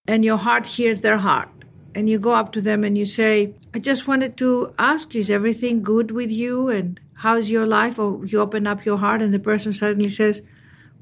And 0.07 0.25
your 0.25 0.39
heart 0.39 0.67
hears 0.67 1.01
their 1.01 1.19
heart. 1.19 1.49
And 1.95 2.09
you 2.09 2.19
go 2.19 2.33
up 2.33 2.53
to 2.53 2.61
them 2.61 2.83
and 2.83 2.99
you 2.99 3.05
say, 3.05 3.55
I 3.73 3.79
just 3.79 4.09
wanted 4.09 4.37
to 4.39 4.75
ask 4.79 5.15
you, 5.15 5.21
is 5.21 5.31
everything 5.31 5.83
good 5.83 6.11
with 6.11 6.31
you? 6.31 6.69
And 6.69 6.99
how's 7.15 7.51
your 7.51 7.67
life? 7.67 7.99
Or 7.99 8.25
you 8.27 8.41
open 8.41 8.67
up 8.67 8.85
your 8.85 8.99
heart 8.99 9.23
and 9.23 9.33
the 9.33 9.39
person 9.39 9.73
suddenly 9.73 10.09
says, 10.09 10.43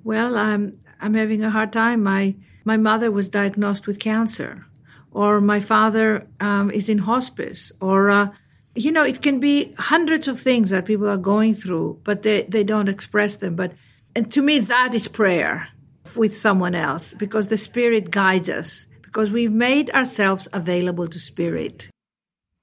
Well, 0.04 0.36
I'm 0.36 0.78
I'm 1.00 1.14
having 1.14 1.42
a 1.42 1.50
hard 1.50 1.72
time. 1.72 2.02
My 2.02 2.34
my 2.64 2.76
mother 2.76 3.10
was 3.10 3.28
diagnosed 3.28 3.86
with 3.86 3.98
cancer, 3.98 4.66
or 5.12 5.40
my 5.40 5.60
father 5.60 6.26
um, 6.40 6.70
is 6.70 6.88
in 6.88 6.98
hospice, 6.98 7.72
or 7.80 8.10
uh, 8.10 8.28
you 8.74 8.90
know, 8.90 9.02
it 9.02 9.22
can 9.22 9.40
be 9.40 9.74
hundreds 9.78 10.28
of 10.28 10.40
things 10.40 10.70
that 10.70 10.84
people 10.84 11.08
are 11.08 11.18
going 11.18 11.54
through, 11.54 12.00
but 12.04 12.22
they, 12.22 12.44
they 12.44 12.64
don't 12.64 12.88
express 12.88 13.36
them. 13.36 13.54
But 13.54 13.72
and 14.14 14.32
to 14.32 14.42
me, 14.42 14.58
that 14.58 14.94
is 14.94 15.08
prayer 15.08 15.68
with 16.16 16.36
someone 16.36 16.74
else 16.74 17.14
because 17.14 17.48
the 17.48 17.56
Spirit 17.56 18.10
guides 18.10 18.48
us 18.48 18.86
because 19.02 19.30
we've 19.30 19.52
made 19.52 19.90
ourselves 19.90 20.48
available 20.52 21.06
to 21.06 21.18
Spirit. 21.18 21.88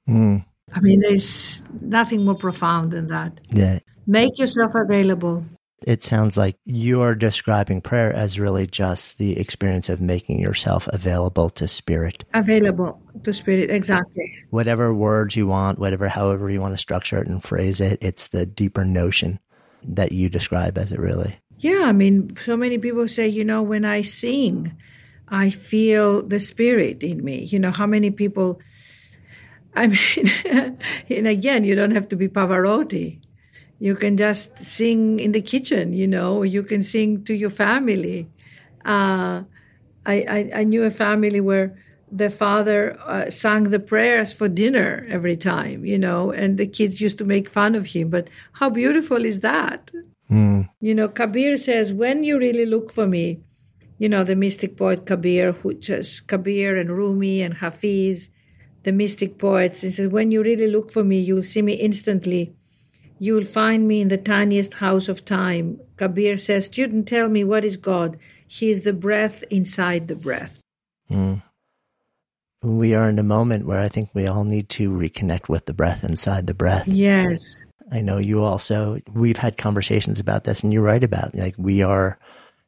Mm. 0.07 0.45
I 0.73 0.79
mean, 0.81 0.99
there's 1.01 1.63
nothing 1.81 2.25
more 2.25 2.35
profound 2.35 2.91
than 2.91 3.07
that. 3.07 3.39
Yeah. 3.51 3.79
Make 4.05 4.37
yourself 4.37 4.73
available. 4.75 5.45
It 5.85 6.03
sounds 6.03 6.37
like 6.37 6.57
you're 6.65 7.15
describing 7.15 7.81
prayer 7.81 8.13
as 8.13 8.39
really 8.39 8.67
just 8.67 9.17
the 9.17 9.39
experience 9.39 9.89
of 9.89 10.01
making 10.01 10.39
yourself 10.39 10.87
available 10.87 11.49
to 11.51 11.67
spirit. 11.67 12.25
Available 12.33 13.01
to 13.23 13.33
spirit, 13.33 13.69
exactly. 13.69 14.33
Whatever 14.49 14.93
words 14.93 15.35
you 15.35 15.47
want, 15.47 15.79
whatever, 15.79 16.07
however 16.07 16.49
you 16.49 16.61
want 16.61 16.73
to 16.73 16.77
structure 16.77 17.21
it 17.21 17.27
and 17.27 17.43
phrase 17.43 17.79
it, 17.81 17.99
it's 18.01 18.27
the 18.27 18.45
deeper 18.45 18.85
notion 18.85 19.39
that 19.83 20.11
you 20.11 20.29
describe 20.29 20.77
as 20.77 20.91
it 20.91 20.99
really. 20.99 21.39
Yeah, 21.57 21.81
I 21.83 21.91
mean, 21.91 22.35
so 22.37 22.55
many 22.55 22.77
people 22.77 23.07
say, 23.07 23.27
you 23.27 23.43
know, 23.43 23.61
when 23.61 23.85
I 23.85 24.01
sing, 24.01 24.75
I 25.27 25.49
feel 25.49 26.25
the 26.25 26.39
spirit 26.39 27.03
in 27.03 27.23
me. 27.23 27.43
You 27.43 27.59
know, 27.59 27.71
how 27.71 27.85
many 27.85 28.11
people 28.11 28.61
I 29.75 29.87
mean, 29.87 30.77
and 31.09 31.27
again, 31.27 31.63
you 31.63 31.75
don't 31.75 31.91
have 31.91 32.09
to 32.09 32.15
be 32.15 32.27
Pavarotti. 32.27 33.21
You 33.79 33.95
can 33.95 34.17
just 34.17 34.57
sing 34.59 35.19
in 35.19 35.31
the 35.31 35.41
kitchen, 35.41 35.93
you 35.93 36.07
know, 36.07 36.43
you 36.43 36.63
can 36.63 36.83
sing 36.83 37.23
to 37.23 37.33
your 37.33 37.49
family. 37.49 38.27
Uh, 38.85 39.43
I, 40.05 40.15
I, 40.27 40.51
I, 40.55 40.63
knew 40.63 40.83
a 40.83 40.91
family 40.91 41.41
where 41.41 41.77
the 42.11 42.29
father 42.29 42.97
uh, 43.05 43.29
sang 43.29 43.65
the 43.65 43.79
prayers 43.79 44.33
for 44.33 44.47
dinner 44.47 45.05
every 45.09 45.37
time, 45.37 45.85
you 45.85 45.97
know, 45.97 46.31
and 46.31 46.57
the 46.57 46.67
kids 46.67 46.99
used 46.99 47.17
to 47.19 47.25
make 47.25 47.49
fun 47.49 47.75
of 47.75 47.85
him. 47.85 48.09
But 48.09 48.29
how 48.53 48.69
beautiful 48.69 49.25
is 49.25 49.41
that? 49.41 49.91
Mm. 50.29 50.69
You 50.81 50.95
know, 50.95 51.07
Kabir 51.07 51.57
says, 51.57 51.93
when 51.93 52.23
you 52.23 52.37
really 52.37 52.65
look 52.65 52.91
for 52.91 53.07
me, 53.07 53.41
you 53.97 54.07
know, 54.07 54.23
the 54.23 54.35
mystic 54.35 54.77
poet 54.77 55.05
Kabir, 55.05 55.51
who 55.51 55.73
just 55.73 56.27
Kabir 56.27 56.77
and 56.77 56.89
Rumi 56.89 57.41
and 57.41 57.53
Hafiz, 57.53 58.29
the 58.83 58.91
mystic 58.91 59.37
poets. 59.37 59.81
He 59.81 59.89
says, 59.91 60.07
When 60.07 60.31
you 60.31 60.41
really 60.41 60.67
look 60.67 60.91
for 60.91 61.03
me, 61.03 61.19
you'll 61.19 61.43
see 61.43 61.61
me 61.61 61.73
instantly. 61.73 62.55
You 63.19 63.33
will 63.33 63.45
find 63.45 63.87
me 63.87 64.01
in 64.01 64.07
the 64.07 64.17
tiniest 64.17 64.75
house 64.75 65.09
of 65.09 65.25
time. 65.25 65.79
Kabir 65.97 66.37
says, 66.37 66.65
Student, 66.65 67.07
tell 67.07 67.27
me 67.27 67.43
what 67.43 67.65
is 67.65 67.75
God? 67.77 68.17
He 68.47 68.71
is 68.71 68.83
the 68.83 68.93
breath 68.93 69.43
inside 69.51 70.07
the 70.07 70.15
breath. 70.15 70.61
Mm. 71.11 71.43
We 72.63 72.95
are 72.95 73.09
in 73.09 73.19
a 73.19 73.23
moment 73.23 73.65
where 73.65 73.79
I 73.79 73.89
think 73.89 74.09
we 74.13 74.27
all 74.27 74.43
need 74.45 74.69
to 74.69 74.89
reconnect 74.89 75.49
with 75.49 75.65
the 75.65 75.73
breath 75.73 76.03
inside 76.03 76.47
the 76.47 76.53
breath. 76.53 76.87
Yes. 76.87 77.63
I 77.91 78.01
know 78.01 78.17
you 78.17 78.43
also, 78.43 78.99
we've 79.13 79.37
had 79.37 79.57
conversations 79.57 80.19
about 80.19 80.45
this, 80.45 80.61
and 80.61 80.71
you're 80.71 80.81
right 80.81 81.03
about 81.03 81.35
like 81.35 81.55
we 81.57 81.81
are, 81.81 82.17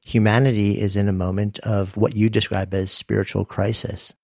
humanity 0.03 0.79
is 0.79 0.95
in 0.95 1.07
a 1.07 1.13
moment 1.13 1.59
of 1.59 1.95
what 1.95 2.15
you 2.15 2.29
describe 2.29 2.73
as 2.73 2.91
spiritual 2.91 3.45
crisis. 3.45 4.15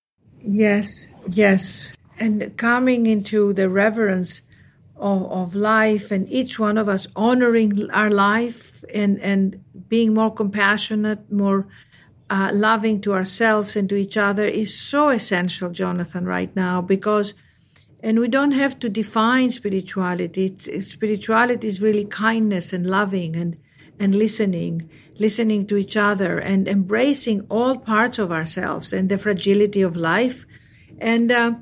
Yes, 0.42 1.12
yes. 1.28 1.92
And 2.18 2.56
coming 2.56 3.06
into 3.06 3.52
the 3.52 3.68
reverence 3.68 4.42
of, 4.98 5.30
of 5.30 5.54
life 5.54 6.10
and 6.10 6.28
each 6.28 6.58
one 6.58 6.78
of 6.78 6.88
us 6.88 7.06
honoring 7.16 7.90
our 7.90 8.10
life 8.10 8.84
and, 8.92 9.20
and 9.20 9.62
being 9.88 10.14
more 10.14 10.32
compassionate, 10.32 11.30
more 11.32 11.66
uh, 12.30 12.50
loving 12.52 13.00
to 13.00 13.14
ourselves 13.14 13.76
and 13.76 13.88
to 13.88 13.96
each 13.96 14.16
other 14.16 14.44
is 14.44 14.76
so 14.76 15.08
essential, 15.08 15.70
Jonathan, 15.70 16.24
right 16.24 16.54
now, 16.54 16.80
because, 16.80 17.34
and 18.02 18.18
we 18.18 18.28
don't 18.28 18.52
have 18.52 18.78
to 18.78 18.88
define 18.88 19.50
spirituality. 19.50 20.46
It's, 20.46 20.90
spirituality 20.90 21.66
is 21.68 21.80
really 21.80 22.04
kindness 22.04 22.72
and 22.72 22.86
loving 22.86 23.36
and, 23.36 23.56
and 23.98 24.14
listening 24.14 24.90
listening 25.18 25.66
to 25.66 25.76
each 25.76 25.96
other 25.96 26.38
and 26.38 26.68
embracing 26.68 27.44
all 27.50 27.76
parts 27.76 28.18
of 28.18 28.30
ourselves 28.30 28.92
and 28.92 29.08
the 29.08 29.18
fragility 29.18 29.82
of 29.82 29.96
life. 29.96 30.46
And, 31.00 31.30
uh, 31.30 31.52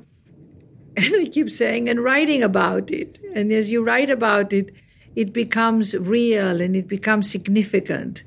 and 0.97 1.15
I 1.15 1.25
keep 1.25 1.49
saying, 1.49 1.89
and 1.89 2.03
writing 2.03 2.43
about 2.43 2.91
it. 2.91 3.19
And 3.33 3.51
as 3.51 3.71
you 3.71 3.83
write 3.83 4.09
about 4.09 4.53
it, 4.53 4.73
it 5.15 5.33
becomes 5.33 5.95
real 5.95 6.61
and 6.61 6.75
it 6.75 6.87
becomes 6.87 7.29
significant. 7.29 8.23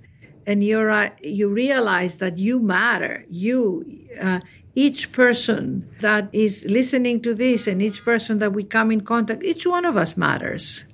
And 0.47 0.65
you're, 0.65 0.91
uh, 0.91 1.11
you 1.23 1.49
realize 1.49 2.17
that 2.17 2.39
you 2.39 2.59
matter. 2.59 3.25
You, 3.29 3.85
uh, 4.21 4.41
each 4.75 5.13
person 5.13 5.89
that 6.01 6.29
is 6.33 6.65
listening 6.69 7.21
to 7.23 7.35
this 7.35 7.67
and 7.67 7.83
each 7.83 8.05
person 8.05 8.39
that 8.39 8.53
we 8.53 8.65
come 8.65 8.91
in 8.91 9.03
contact, 9.03 9.45
each 9.45 9.67
one 9.67 9.85
of 9.85 9.97
us 9.97 10.17
matters 10.17 10.85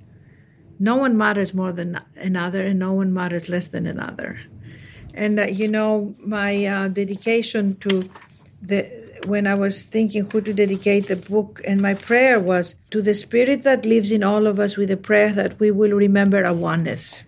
no 0.79 0.95
one 0.95 1.17
matters 1.17 1.53
more 1.53 1.71
than 1.71 1.99
another 2.15 2.61
and 2.61 2.79
no 2.79 2.93
one 2.93 3.13
matters 3.13 3.49
less 3.49 3.69
than 3.69 3.87
another 3.87 4.39
and 5.13 5.39
uh, 5.39 5.45
you 5.45 5.67
know 5.67 6.15
my 6.19 6.65
uh, 6.65 6.87
dedication 6.87 7.75
to 7.77 8.07
the 8.61 8.96
when 9.25 9.47
i 9.47 9.53
was 9.53 9.83
thinking 9.83 10.23
who 10.25 10.41
to 10.41 10.53
dedicate 10.53 11.07
the 11.07 11.15
book 11.15 11.61
and 11.65 11.81
my 11.81 11.93
prayer 11.93 12.39
was 12.39 12.75
to 12.91 13.01
the 13.01 13.13
spirit 13.13 13.63
that 13.63 13.85
lives 13.85 14.11
in 14.11 14.23
all 14.23 14.47
of 14.47 14.59
us 14.59 14.77
with 14.77 14.91
a 14.91 14.97
prayer 14.97 15.31
that 15.33 15.59
we 15.59 15.71
will 15.71 15.91
remember 15.91 16.45
our 16.45 16.53
oneness. 16.53 17.23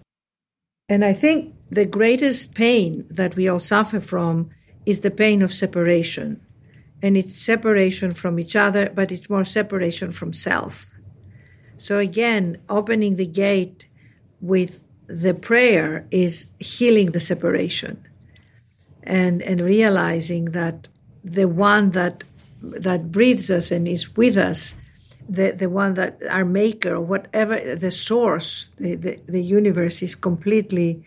And 0.87 1.03
i 1.05 1.13
think 1.13 1.55
the 1.69 1.85
greatest 1.85 2.53
pain 2.53 3.05
that 3.09 3.35
we 3.35 3.47
all 3.47 3.59
suffer 3.59 3.99
from 3.99 4.49
is 4.85 5.01
the 5.01 5.11
pain 5.11 5.41
of 5.41 5.53
separation. 5.53 6.41
And 7.01 7.15
it's 7.15 7.35
separation 7.35 8.13
from 8.13 8.39
each 8.39 8.55
other 8.55 8.91
but 8.93 9.11
it's 9.11 9.29
more 9.29 9.45
separation 9.45 10.11
from 10.11 10.33
self. 10.33 10.87
So 11.77 11.97
again, 11.97 12.57
opening 12.67 13.15
the 13.15 13.25
gate 13.25 13.87
with 14.41 14.83
the 15.07 15.33
prayer 15.33 16.05
is 16.11 16.45
healing 16.59 17.11
the 17.11 17.19
separation 17.19 18.05
and 19.03 19.41
and 19.41 19.61
realizing 19.61 20.45
that 20.51 20.89
the 21.23 21.47
one 21.47 21.91
that 21.91 22.23
that 22.61 23.11
breathes 23.11 23.49
us 23.49 23.71
and 23.71 23.87
is 23.87 24.15
with 24.15 24.37
us 24.37 24.75
the 25.27 25.51
the 25.51 25.69
one 25.69 25.93
that 25.93 26.19
our 26.29 26.45
maker 26.45 26.95
or 26.95 27.01
whatever 27.01 27.75
the 27.75 27.91
source 27.91 28.69
the, 28.77 28.95
the, 28.95 29.19
the 29.27 29.41
universe 29.41 30.01
is 30.01 30.15
completely 30.15 31.03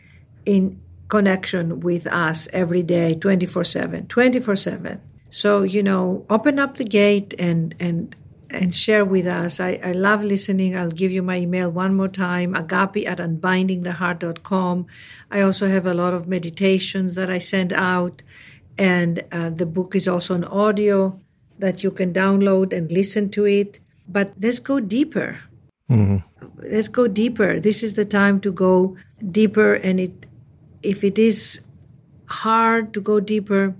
in 0.47 0.81
connection 1.09 1.81
with 1.81 2.07
us 2.07 2.49
every 2.53 2.83
day 2.83 3.15
24/7 3.15 4.07
24/7 4.07 4.99
so 5.31 5.63
you 5.63 5.83
know 5.83 6.25
open 6.31 6.59
up 6.59 6.77
the 6.77 6.85
gate 6.85 7.35
and 7.39 7.75
and 7.81 8.17
and 8.53 8.75
share 8.75 9.05
with 9.05 9.27
us. 9.27 9.61
I, 9.61 9.81
I 9.83 9.93
love 9.93 10.23
listening. 10.23 10.77
I'll 10.77 10.91
give 10.91 11.11
you 11.11 11.23
my 11.23 11.39
email 11.39 11.71
one 11.71 11.95
more 11.97 12.09
time 12.09 12.55
agapi 12.55 13.07
at 13.07 13.19
unbindingtheheart.com. 13.19 14.87
I 15.31 15.41
also 15.41 15.69
have 15.69 15.87
a 15.87 15.95
lot 15.95 16.13
of 16.13 16.29
meditations 16.29 17.15
that 17.15 17.31
I 17.31 17.39
send 17.39 17.73
out, 17.73 18.23
and 18.79 19.23
uh, 19.33 19.51
the 19.51 19.67
book 19.67 19.95
is 19.95 20.09
also 20.09 20.35
an 20.35 20.45
audio 20.45 21.19
that 21.59 21.83
you 21.83 21.91
can 21.91 22.13
download 22.13 22.73
and 22.73 22.91
listen 22.91 23.31
to 23.31 23.45
it. 23.45 23.79
But 24.09 24.33
let's 24.41 24.59
go 24.59 24.81
deeper. 24.81 25.41
Mm-hmm. 25.91 26.19
Let's 26.71 26.89
go 26.89 27.07
deeper. 27.07 27.61
This 27.61 27.83
is 27.83 27.95
the 27.95 28.05
time 28.05 28.41
to 28.41 28.53
go 28.53 28.97
deeper, 29.31 29.75
and 29.75 30.01
it 30.01 30.27
if 30.83 31.05
it 31.05 31.19
is 31.19 31.61
hard 32.27 32.93
to 32.95 33.01
go 33.01 33.21
deeper, 33.21 33.75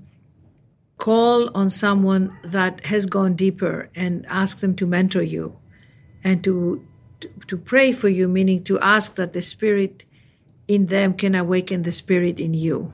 call 0.99 1.51
on 1.55 1.71
someone 1.71 2.37
that 2.45 2.87
has 2.87 3.07
gone 3.07 3.35
deeper 3.35 3.89
and 3.95 4.25
ask 4.29 4.61
them 4.61 4.75
to 4.77 4.87
mentor 4.87 5.23
you 5.23 5.59
and 6.23 6.45
to, 6.45 6.87
to, 7.21 7.29
to 7.49 7.57
pray 7.57 7.91
for 7.91 8.09
you, 8.09 8.29
meaning 8.29 8.63
to 8.63 8.79
ask 8.79 9.17
that 9.17 9.33
the 9.33 9.43
spirit 9.43 10.05
in 10.69 10.87
them 10.87 11.15
can 11.15 11.35
awaken 11.35 11.83
the 11.83 11.93
spirit 11.93 12.39
in 12.39 12.55
you. 12.55 12.93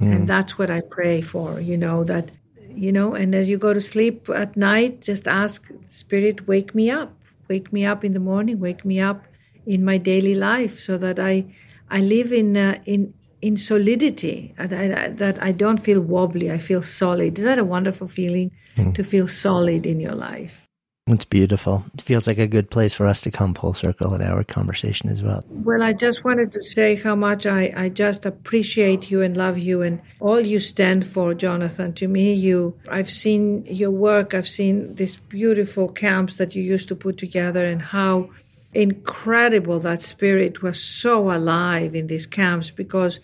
Mm. 0.00 0.12
And 0.12 0.28
that's 0.28 0.58
what 0.58 0.70
I 0.70 0.80
pray 0.80 1.20
for, 1.20 1.60
you 1.60 1.76
know, 1.76 2.04
that, 2.04 2.30
you 2.68 2.92
know, 2.92 3.14
and 3.14 3.34
as 3.34 3.48
you 3.48 3.58
go 3.58 3.72
to 3.72 3.80
sleep 3.80 4.28
at 4.28 4.56
night, 4.56 5.02
just 5.02 5.28
ask, 5.28 5.70
Spirit, 5.88 6.48
wake 6.48 6.74
me 6.74 6.90
up. 6.90 7.12
Wake 7.48 7.72
me 7.72 7.84
up 7.84 8.04
in 8.04 8.14
the 8.14 8.20
morning, 8.20 8.58
wake 8.58 8.84
me 8.84 9.00
up 9.00 9.24
in 9.66 9.84
my 9.84 9.98
daily 9.98 10.34
life 10.34 10.80
so 10.80 10.96
that 10.98 11.18
I, 11.18 11.44
I 11.90 12.00
live 12.00 12.32
in, 12.32 12.56
uh, 12.56 12.78
in, 12.86 13.12
in 13.42 13.58
solidity 13.58 14.54
that 14.56 14.72
I, 14.72 15.08
that 15.08 15.42
I 15.42 15.52
don't 15.52 15.76
feel 15.76 16.00
wobbly. 16.00 16.50
I 16.50 16.58
feel 16.58 16.82
solid. 16.82 17.38
Is 17.38 17.44
that 17.44 17.58
a 17.58 17.64
wonderful 17.64 18.08
feeling 18.08 18.50
mm. 18.76 18.94
to 18.94 19.04
feel 19.04 19.28
solid 19.28 19.84
in 19.84 20.00
your 20.00 20.14
life? 20.14 20.66
It's 21.06 21.26
beautiful. 21.26 21.84
It 21.92 22.00
feels 22.00 22.26
like 22.26 22.38
a 22.38 22.46
good 22.46 22.70
place 22.70 22.94
for 22.94 23.04
us 23.04 23.20
to 23.22 23.30
come 23.30 23.52
full 23.52 23.74
circle 23.74 24.14
in 24.14 24.22
our 24.22 24.42
conversation 24.42 25.10
as 25.10 25.22
well. 25.22 25.44
Well, 25.50 25.82
I 25.82 25.92
just 25.92 26.24
wanted 26.24 26.50
to 26.52 26.64
say 26.64 26.96
how 26.96 27.14
much 27.14 27.44
I, 27.44 27.74
I 27.76 27.88
just 27.90 28.24
appreciate 28.24 29.10
you 29.10 29.20
and 29.20 29.36
love 29.36 29.58
you 29.58 29.82
and 29.82 30.00
all 30.18 30.40
you 30.40 30.58
stand 30.58 31.06
for, 31.06 31.34
Jonathan. 31.34 31.92
To 31.94 32.08
me, 32.08 32.32
you 32.32 32.74
I've 32.88 33.10
seen 33.10 33.66
your 33.66 33.90
work, 33.90 34.32
I've 34.32 34.48
seen 34.48 34.94
these 34.94 35.16
beautiful 35.16 35.90
camps 35.90 36.38
that 36.38 36.54
you 36.54 36.62
used 36.62 36.88
to 36.88 36.96
put 36.96 37.18
together 37.18 37.66
and 37.66 37.82
how 37.82 38.30
incredible 38.72 39.80
that 39.80 40.00
spirit 40.00 40.62
was 40.62 40.82
so 40.82 41.30
alive 41.30 41.94
in 41.94 42.06
these 42.06 42.26
camps 42.26 42.70
because 42.70 43.20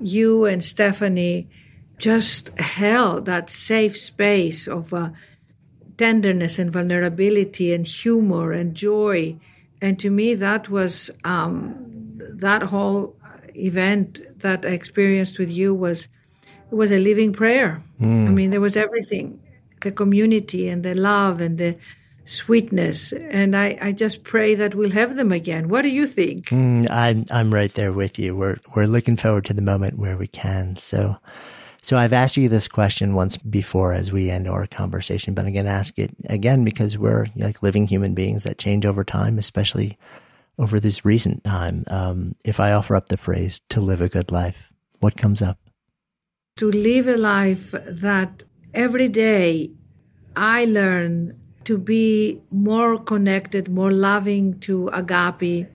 you 0.00 0.46
and 0.46 0.64
Stephanie 0.64 1.48
just 1.96 2.48
held 2.58 3.26
that 3.26 3.50
safe 3.50 3.96
space 3.96 4.66
of 4.66 4.92
uh, 4.92 5.10
tenderness 6.00 6.58
and 6.58 6.72
vulnerability 6.72 7.74
and 7.74 7.86
humor 7.86 8.52
and 8.52 8.74
joy. 8.74 9.36
And 9.82 9.98
to 9.98 10.10
me, 10.10 10.34
that 10.34 10.70
was 10.70 11.10
um, 11.24 11.76
that 12.40 12.62
whole 12.62 13.14
event 13.54 14.22
that 14.38 14.64
I 14.64 14.70
experienced 14.70 15.38
with 15.38 15.50
you 15.50 15.74
was 15.74 16.08
was 16.70 16.90
a 16.90 16.98
living 16.98 17.34
prayer. 17.34 17.82
Mm. 18.00 18.28
I 18.28 18.30
mean, 18.30 18.50
there 18.50 18.62
was 18.62 18.76
everything, 18.76 19.40
the 19.80 19.92
community 19.92 20.68
and 20.68 20.82
the 20.82 20.94
love 20.94 21.42
and 21.42 21.58
the 21.58 21.76
sweetness. 22.24 23.12
And 23.12 23.54
I, 23.54 23.76
I 23.82 23.92
just 23.92 24.22
pray 24.24 24.54
that 24.54 24.74
we'll 24.74 24.92
have 24.92 25.16
them 25.16 25.32
again. 25.32 25.68
What 25.68 25.82
do 25.82 25.88
you 25.88 26.06
think? 26.06 26.46
Mm, 26.48 26.90
I'm 26.90 27.24
I'm 27.30 27.52
right 27.52 27.74
there 27.74 27.92
with 27.92 28.18
you. 28.18 28.34
We're 28.34 28.58
we're 28.74 28.86
looking 28.86 29.16
forward 29.16 29.44
to 29.46 29.54
the 29.54 29.68
moment 29.72 29.98
where 29.98 30.16
we 30.16 30.28
can. 30.28 30.76
So 30.78 31.16
so 31.82 31.96
I've 31.96 32.12
asked 32.12 32.36
you 32.36 32.48
this 32.48 32.68
question 32.68 33.14
once 33.14 33.36
before 33.38 33.92
as 33.94 34.12
we 34.12 34.30
end 34.30 34.46
our 34.46 34.66
conversation, 34.66 35.34
but 35.34 35.46
I'm 35.46 35.52
going 35.52 35.64
to 35.64 35.70
ask 35.70 35.98
it 35.98 36.14
again 36.28 36.64
because 36.64 36.98
we're 36.98 37.26
like 37.36 37.62
living 37.62 37.86
human 37.86 38.14
beings 38.14 38.44
that 38.44 38.58
change 38.58 38.84
over 38.84 39.02
time, 39.02 39.38
especially 39.38 39.96
over 40.58 40.78
this 40.78 41.04
recent 41.04 41.42
time. 41.42 41.84
Um, 41.88 42.34
if 42.44 42.60
I 42.60 42.72
offer 42.72 42.94
up 42.94 43.08
the 43.08 43.16
phrase 43.16 43.62
to 43.70 43.80
live 43.80 44.02
a 44.02 44.10
good 44.10 44.30
life, 44.30 44.70
what 44.98 45.16
comes 45.16 45.40
up? 45.40 45.58
To 46.56 46.70
live 46.70 47.08
a 47.08 47.16
life 47.16 47.70
that 47.72 48.42
every 48.74 49.08
day 49.08 49.70
I 50.36 50.66
learn 50.66 51.38
to 51.64 51.78
be 51.78 52.42
more 52.50 52.98
connected, 52.98 53.70
more 53.70 53.90
loving 53.90 54.60
to 54.60 54.88
agape, 54.88 55.68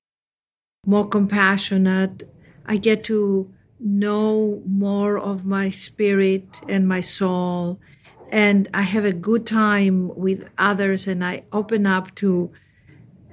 more 0.86 1.08
compassionate. 1.08 2.30
I 2.68 2.78
get 2.78 3.04
to 3.06 3.52
know 3.80 4.62
more 4.66 5.18
of 5.18 5.46
my 5.46 5.70
spirit 5.70 6.62
and 6.68 6.88
my 6.88 7.02
soul. 7.02 7.80
And 8.32 8.68
I 8.74 8.82
have 8.82 9.06
a 9.06 9.14
good 9.14 9.46
time 9.46 10.16
with 10.16 10.48
others 10.58 11.08
and 11.08 11.24
I 11.24 11.44
open 11.52 11.86
up 11.86 12.16
to 12.16 12.52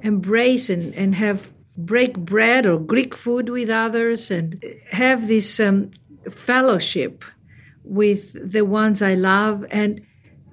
embrace 0.03 0.69
and, 0.69 0.95
and 0.95 1.15
have 1.15 1.53
break 1.77 2.19
bread 2.19 2.67
or 2.67 2.79
Greek 2.79 3.15
food 3.15 3.49
with 3.49 3.71
others 3.71 4.31
and 4.31 4.63
have 4.91 5.29
this 5.29 5.59
um, 5.59 5.91
fellowship 6.31 7.25
with 7.85 8.53
the 8.53 8.63
ones 8.63 9.03
I 9.03 9.15
love. 9.15 9.65
And 9.71 10.03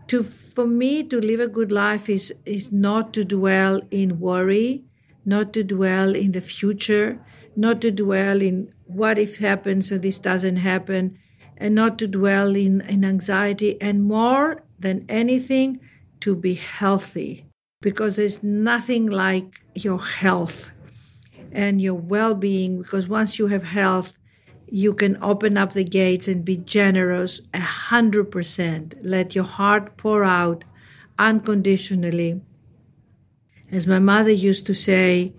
to 0.07 0.23
for 0.23 0.65
me 0.65 1.03
to 1.03 1.19
live 1.19 1.39
a 1.39 1.47
good 1.47 1.71
life 1.71 2.09
is 2.09 2.33
is 2.45 2.71
not 2.71 3.13
to 3.13 3.23
dwell 3.23 3.81
in 3.91 4.19
worry, 4.19 4.83
not 5.25 5.53
to 5.53 5.63
dwell 5.63 6.15
in 6.15 6.31
the 6.31 6.41
future, 6.41 7.19
not 7.59 7.81
to 7.81 7.91
dwell 7.91 8.41
in 8.41 8.73
what 8.85 9.17
if 9.17 9.37
happens 9.37 9.91
or 9.91 9.97
this 9.97 10.17
doesn't 10.17 10.55
happen, 10.55 11.17
and 11.57 11.75
not 11.75 11.99
to 11.99 12.07
dwell 12.07 12.55
in, 12.55 12.81
in 12.81 13.03
anxiety, 13.03 13.79
and 13.81 14.03
more 14.03 14.63
than 14.79 15.05
anything, 15.09 15.79
to 16.21 16.35
be 16.35 16.53
healthy. 16.53 17.45
Because 17.81 18.15
there's 18.15 18.41
nothing 18.41 19.07
like 19.07 19.61
your 19.75 19.99
health 19.99 20.71
and 21.51 21.81
your 21.81 21.95
well 21.95 22.33
being, 22.33 22.81
because 22.81 23.07
once 23.07 23.37
you 23.37 23.47
have 23.47 23.63
health, 23.63 24.17
you 24.67 24.93
can 24.93 25.17
open 25.21 25.57
up 25.57 25.73
the 25.73 25.83
gates 25.83 26.27
and 26.27 26.45
be 26.45 26.57
generous 26.57 27.41
a 27.53 27.59
hundred 27.59 28.31
percent. 28.31 28.95
Let 29.01 29.35
your 29.35 29.45
heart 29.45 29.97
pour 29.97 30.23
out 30.23 30.63
unconditionally. 31.17 32.41
As 33.71 33.85
my 33.87 33.99
mother 33.99 34.31
used 34.31 34.65
to 34.67 34.73
say, 34.73 35.33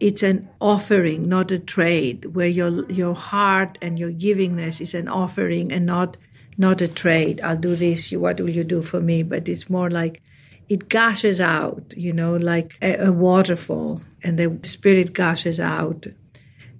it's 0.00 0.22
an 0.22 0.48
offering, 0.60 1.28
not 1.28 1.50
a 1.50 1.58
trade, 1.58 2.26
where 2.26 2.46
your 2.46 2.90
your 2.90 3.14
heart 3.14 3.78
and 3.80 3.98
your 3.98 4.10
givingness 4.10 4.80
is 4.80 4.94
an 4.94 5.08
offering 5.08 5.72
and 5.72 5.86
not 5.86 6.16
not 6.58 6.80
a 6.80 6.88
trade. 6.88 7.40
I'll 7.42 7.56
do 7.56 7.76
this. 7.76 8.12
You, 8.12 8.20
What 8.20 8.40
will 8.40 8.50
you 8.50 8.64
do 8.64 8.82
for 8.82 9.00
me? 9.00 9.22
But 9.22 9.48
it's 9.48 9.70
more 9.70 9.90
like 9.90 10.22
it 10.68 10.88
gushes 10.88 11.40
out, 11.40 11.94
you 11.96 12.12
know, 12.12 12.36
like 12.36 12.76
a, 12.82 13.06
a 13.06 13.12
waterfall, 13.12 14.02
and 14.22 14.38
the 14.38 14.58
spirit 14.62 15.12
gushes 15.12 15.60
out, 15.60 16.06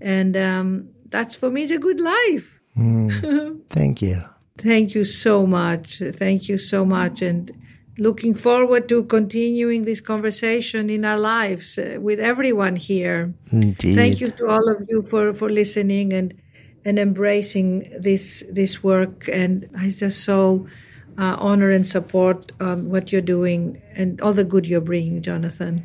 and 0.00 0.36
um, 0.36 0.88
that's 1.08 1.36
for 1.36 1.50
me. 1.50 1.62
It's 1.62 1.72
a 1.72 1.78
good 1.78 2.00
life. 2.00 2.60
Mm, 2.76 3.60
thank 3.70 4.02
you. 4.02 4.22
thank 4.58 4.94
you 4.94 5.04
so 5.04 5.46
much. 5.46 6.02
Thank 6.12 6.48
you 6.48 6.58
so 6.58 6.84
much, 6.84 7.22
and 7.22 7.50
looking 7.98 8.34
forward 8.34 8.88
to 8.88 9.04
continuing 9.04 9.84
this 9.84 10.00
conversation 10.00 10.90
in 10.90 11.04
our 11.04 11.18
lives 11.18 11.78
uh, 11.78 11.96
with 12.00 12.20
everyone 12.20 12.76
here. 12.76 13.32
Indeed. 13.50 13.94
Thank 13.94 14.20
you 14.20 14.30
to 14.32 14.48
all 14.48 14.68
of 14.68 14.86
you 14.88 15.02
for, 15.02 15.32
for 15.34 15.50
listening 15.50 16.12
and 16.12 16.34
and 16.84 17.00
embracing 17.00 17.92
this 17.98 18.44
this 18.48 18.82
work. 18.82 19.28
And 19.32 19.68
I 19.76 19.90
just 19.90 20.22
so 20.22 20.68
uh, 21.18 21.36
honor 21.38 21.70
and 21.70 21.86
support 21.86 22.52
um, 22.60 22.90
what 22.90 23.10
you're 23.10 23.20
doing 23.20 23.82
and 23.94 24.20
all 24.20 24.32
the 24.32 24.44
good 24.44 24.66
you're 24.66 24.80
bringing, 24.80 25.20
Jonathan. 25.20 25.84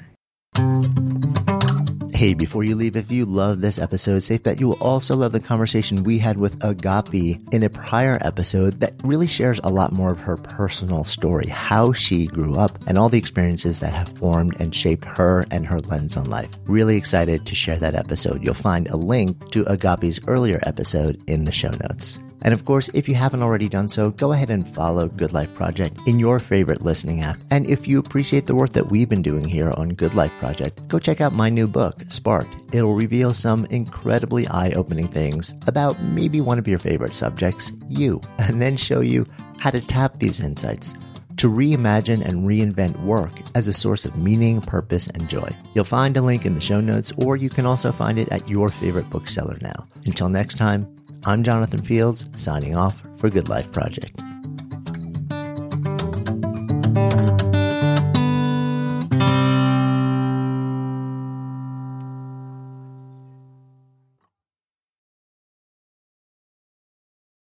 Hey, 2.22 2.36
before 2.36 2.63
you 2.63 2.76
leave, 2.76 2.95
if 2.95 3.09
you 3.09 3.26
love 3.26 3.61
this 3.61 3.80
episode, 3.80 4.19
safe 4.19 4.43
bet 4.43 4.59
you 4.59 4.67
will 4.67 4.78
also 4.80 5.15
love 5.15 5.32
the 5.32 5.39
conversation 5.39 6.03
we 6.03 6.19
had 6.19 6.38
with 6.38 6.59
Agapi 6.59 7.51
in 7.51 7.63
a 7.63 7.69
prior 7.69 8.19
episode 8.22 8.80
that 8.80 8.93
really 9.03 9.26
shares 9.26 9.59
a 9.63 9.72
lot 9.72 9.91
more 9.91 10.11
of 10.11 10.19
her 10.19 10.38
personal 10.38 11.03
story, 11.03 11.47
how 11.47 11.91
she 11.93 12.28
grew 12.28 12.53
up, 12.53 12.78
and 12.86 12.99
all 12.99 13.09
the 13.09 13.17
experiences 13.17 13.80
that 13.80 13.93
have 13.93 14.15
formed 14.19 14.55
and 14.61 14.76
shaped 14.76 15.05
her 15.05 15.47
and 15.49 15.65
her 15.65 15.80
lens 15.80 16.15
on 16.15 16.30
life. 16.30 16.51
Really 16.65 16.95
excited 16.95 17.47
to 17.47 17.55
share 17.55 17.80
that 17.80 17.95
episode. 17.95 18.45
You'll 18.45 18.53
find 18.53 18.88
a 18.89 18.97
link 18.97 19.49
to 19.53 19.63
Agapi's 19.63 20.19
earlier 20.28 20.59
episode 20.61 21.19
in 21.26 21.45
the 21.45 21.51
show 21.51 21.72
notes. 21.72 22.19
And 22.42 22.54
of 22.54 22.66
course, 22.66 22.89
if 22.94 23.08
you 23.08 23.16
haven't 23.16 23.44
already 23.44 23.68
done 23.68 23.89
so, 23.89 24.12
go 24.12 24.32
ahead 24.32 24.50
and 24.50 24.68
follow 24.68 25.08
Good 25.08 25.34
Life 25.34 25.54
Project 25.56 26.00
in 26.08 26.20
your 26.20 26.39
favorite 26.39 26.82
listening 26.82 27.22
app. 27.22 27.38
And 27.52 27.70
if 27.70 27.88
you 27.88 28.00
appreciate 28.00 28.48
the 28.48 28.56
work 28.56 28.72
that 28.74 28.89
we've 28.89 29.10
been 29.10 29.22
doing 29.22 29.46
here 29.46 29.72
on 29.78 29.89
Good 29.89 30.16
Life 30.16 30.34
Project, 30.39 30.88
go 30.88 31.00
check 31.00 31.22
out 31.22 31.34
my 31.34 31.50
new 31.50 31.68
book, 31.68 32.04
Sparked. 32.10 32.56
It'll 32.74 32.96
reveal 32.96 33.34
some 33.34 33.66
incredibly 33.66 34.48
eye 34.48 34.72
opening 34.72 35.08
things 35.08 35.54
about 35.68 36.02
maybe 36.02 36.42
one 36.42 36.60
of 36.60 36.68
your 36.68 36.80
favorite 36.80 37.14
subjects, 37.14 37.72
you, 37.88 38.22
and 38.38 38.62
then 38.62 38.78
show 38.78 39.02
you 39.02 39.26
how 39.60 39.70
to 39.70 39.82
tap 39.82 40.18
these 40.18 40.42
insights 40.42 40.96
to 41.38 41.50
reimagine 41.50 42.24
and 42.24 42.48
reinvent 42.48 43.02
work 43.04 43.32
as 43.56 43.68
a 43.68 43.74
source 43.74 44.06
of 44.06 44.16
meaning, 44.16 44.62
purpose, 44.62 45.08
and 45.08 45.28
joy. 45.30 45.50
You'll 45.74 45.86
find 45.86 46.16
a 46.18 46.22
link 46.22 46.46
in 46.46 46.54
the 46.56 46.62
show 46.62 46.82
notes, 46.82 47.12
or 47.18 47.36
you 47.36 47.50
can 47.50 47.66
also 47.66 47.92
find 47.92 48.20
it 48.20 48.30
at 48.30 48.50
your 48.50 48.70
favorite 48.70 49.10
bookseller 49.10 49.58
now. 49.62 49.88
Until 50.06 50.30
next 50.30 50.58
time, 50.58 50.88
I'm 51.24 51.43
Jonathan 51.43 51.84
Fields, 51.84 52.26
signing 52.34 52.76
off 52.76 53.03
for 53.17 53.30
Good 53.30 53.47
Life 53.47 53.72
Project. 53.72 54.19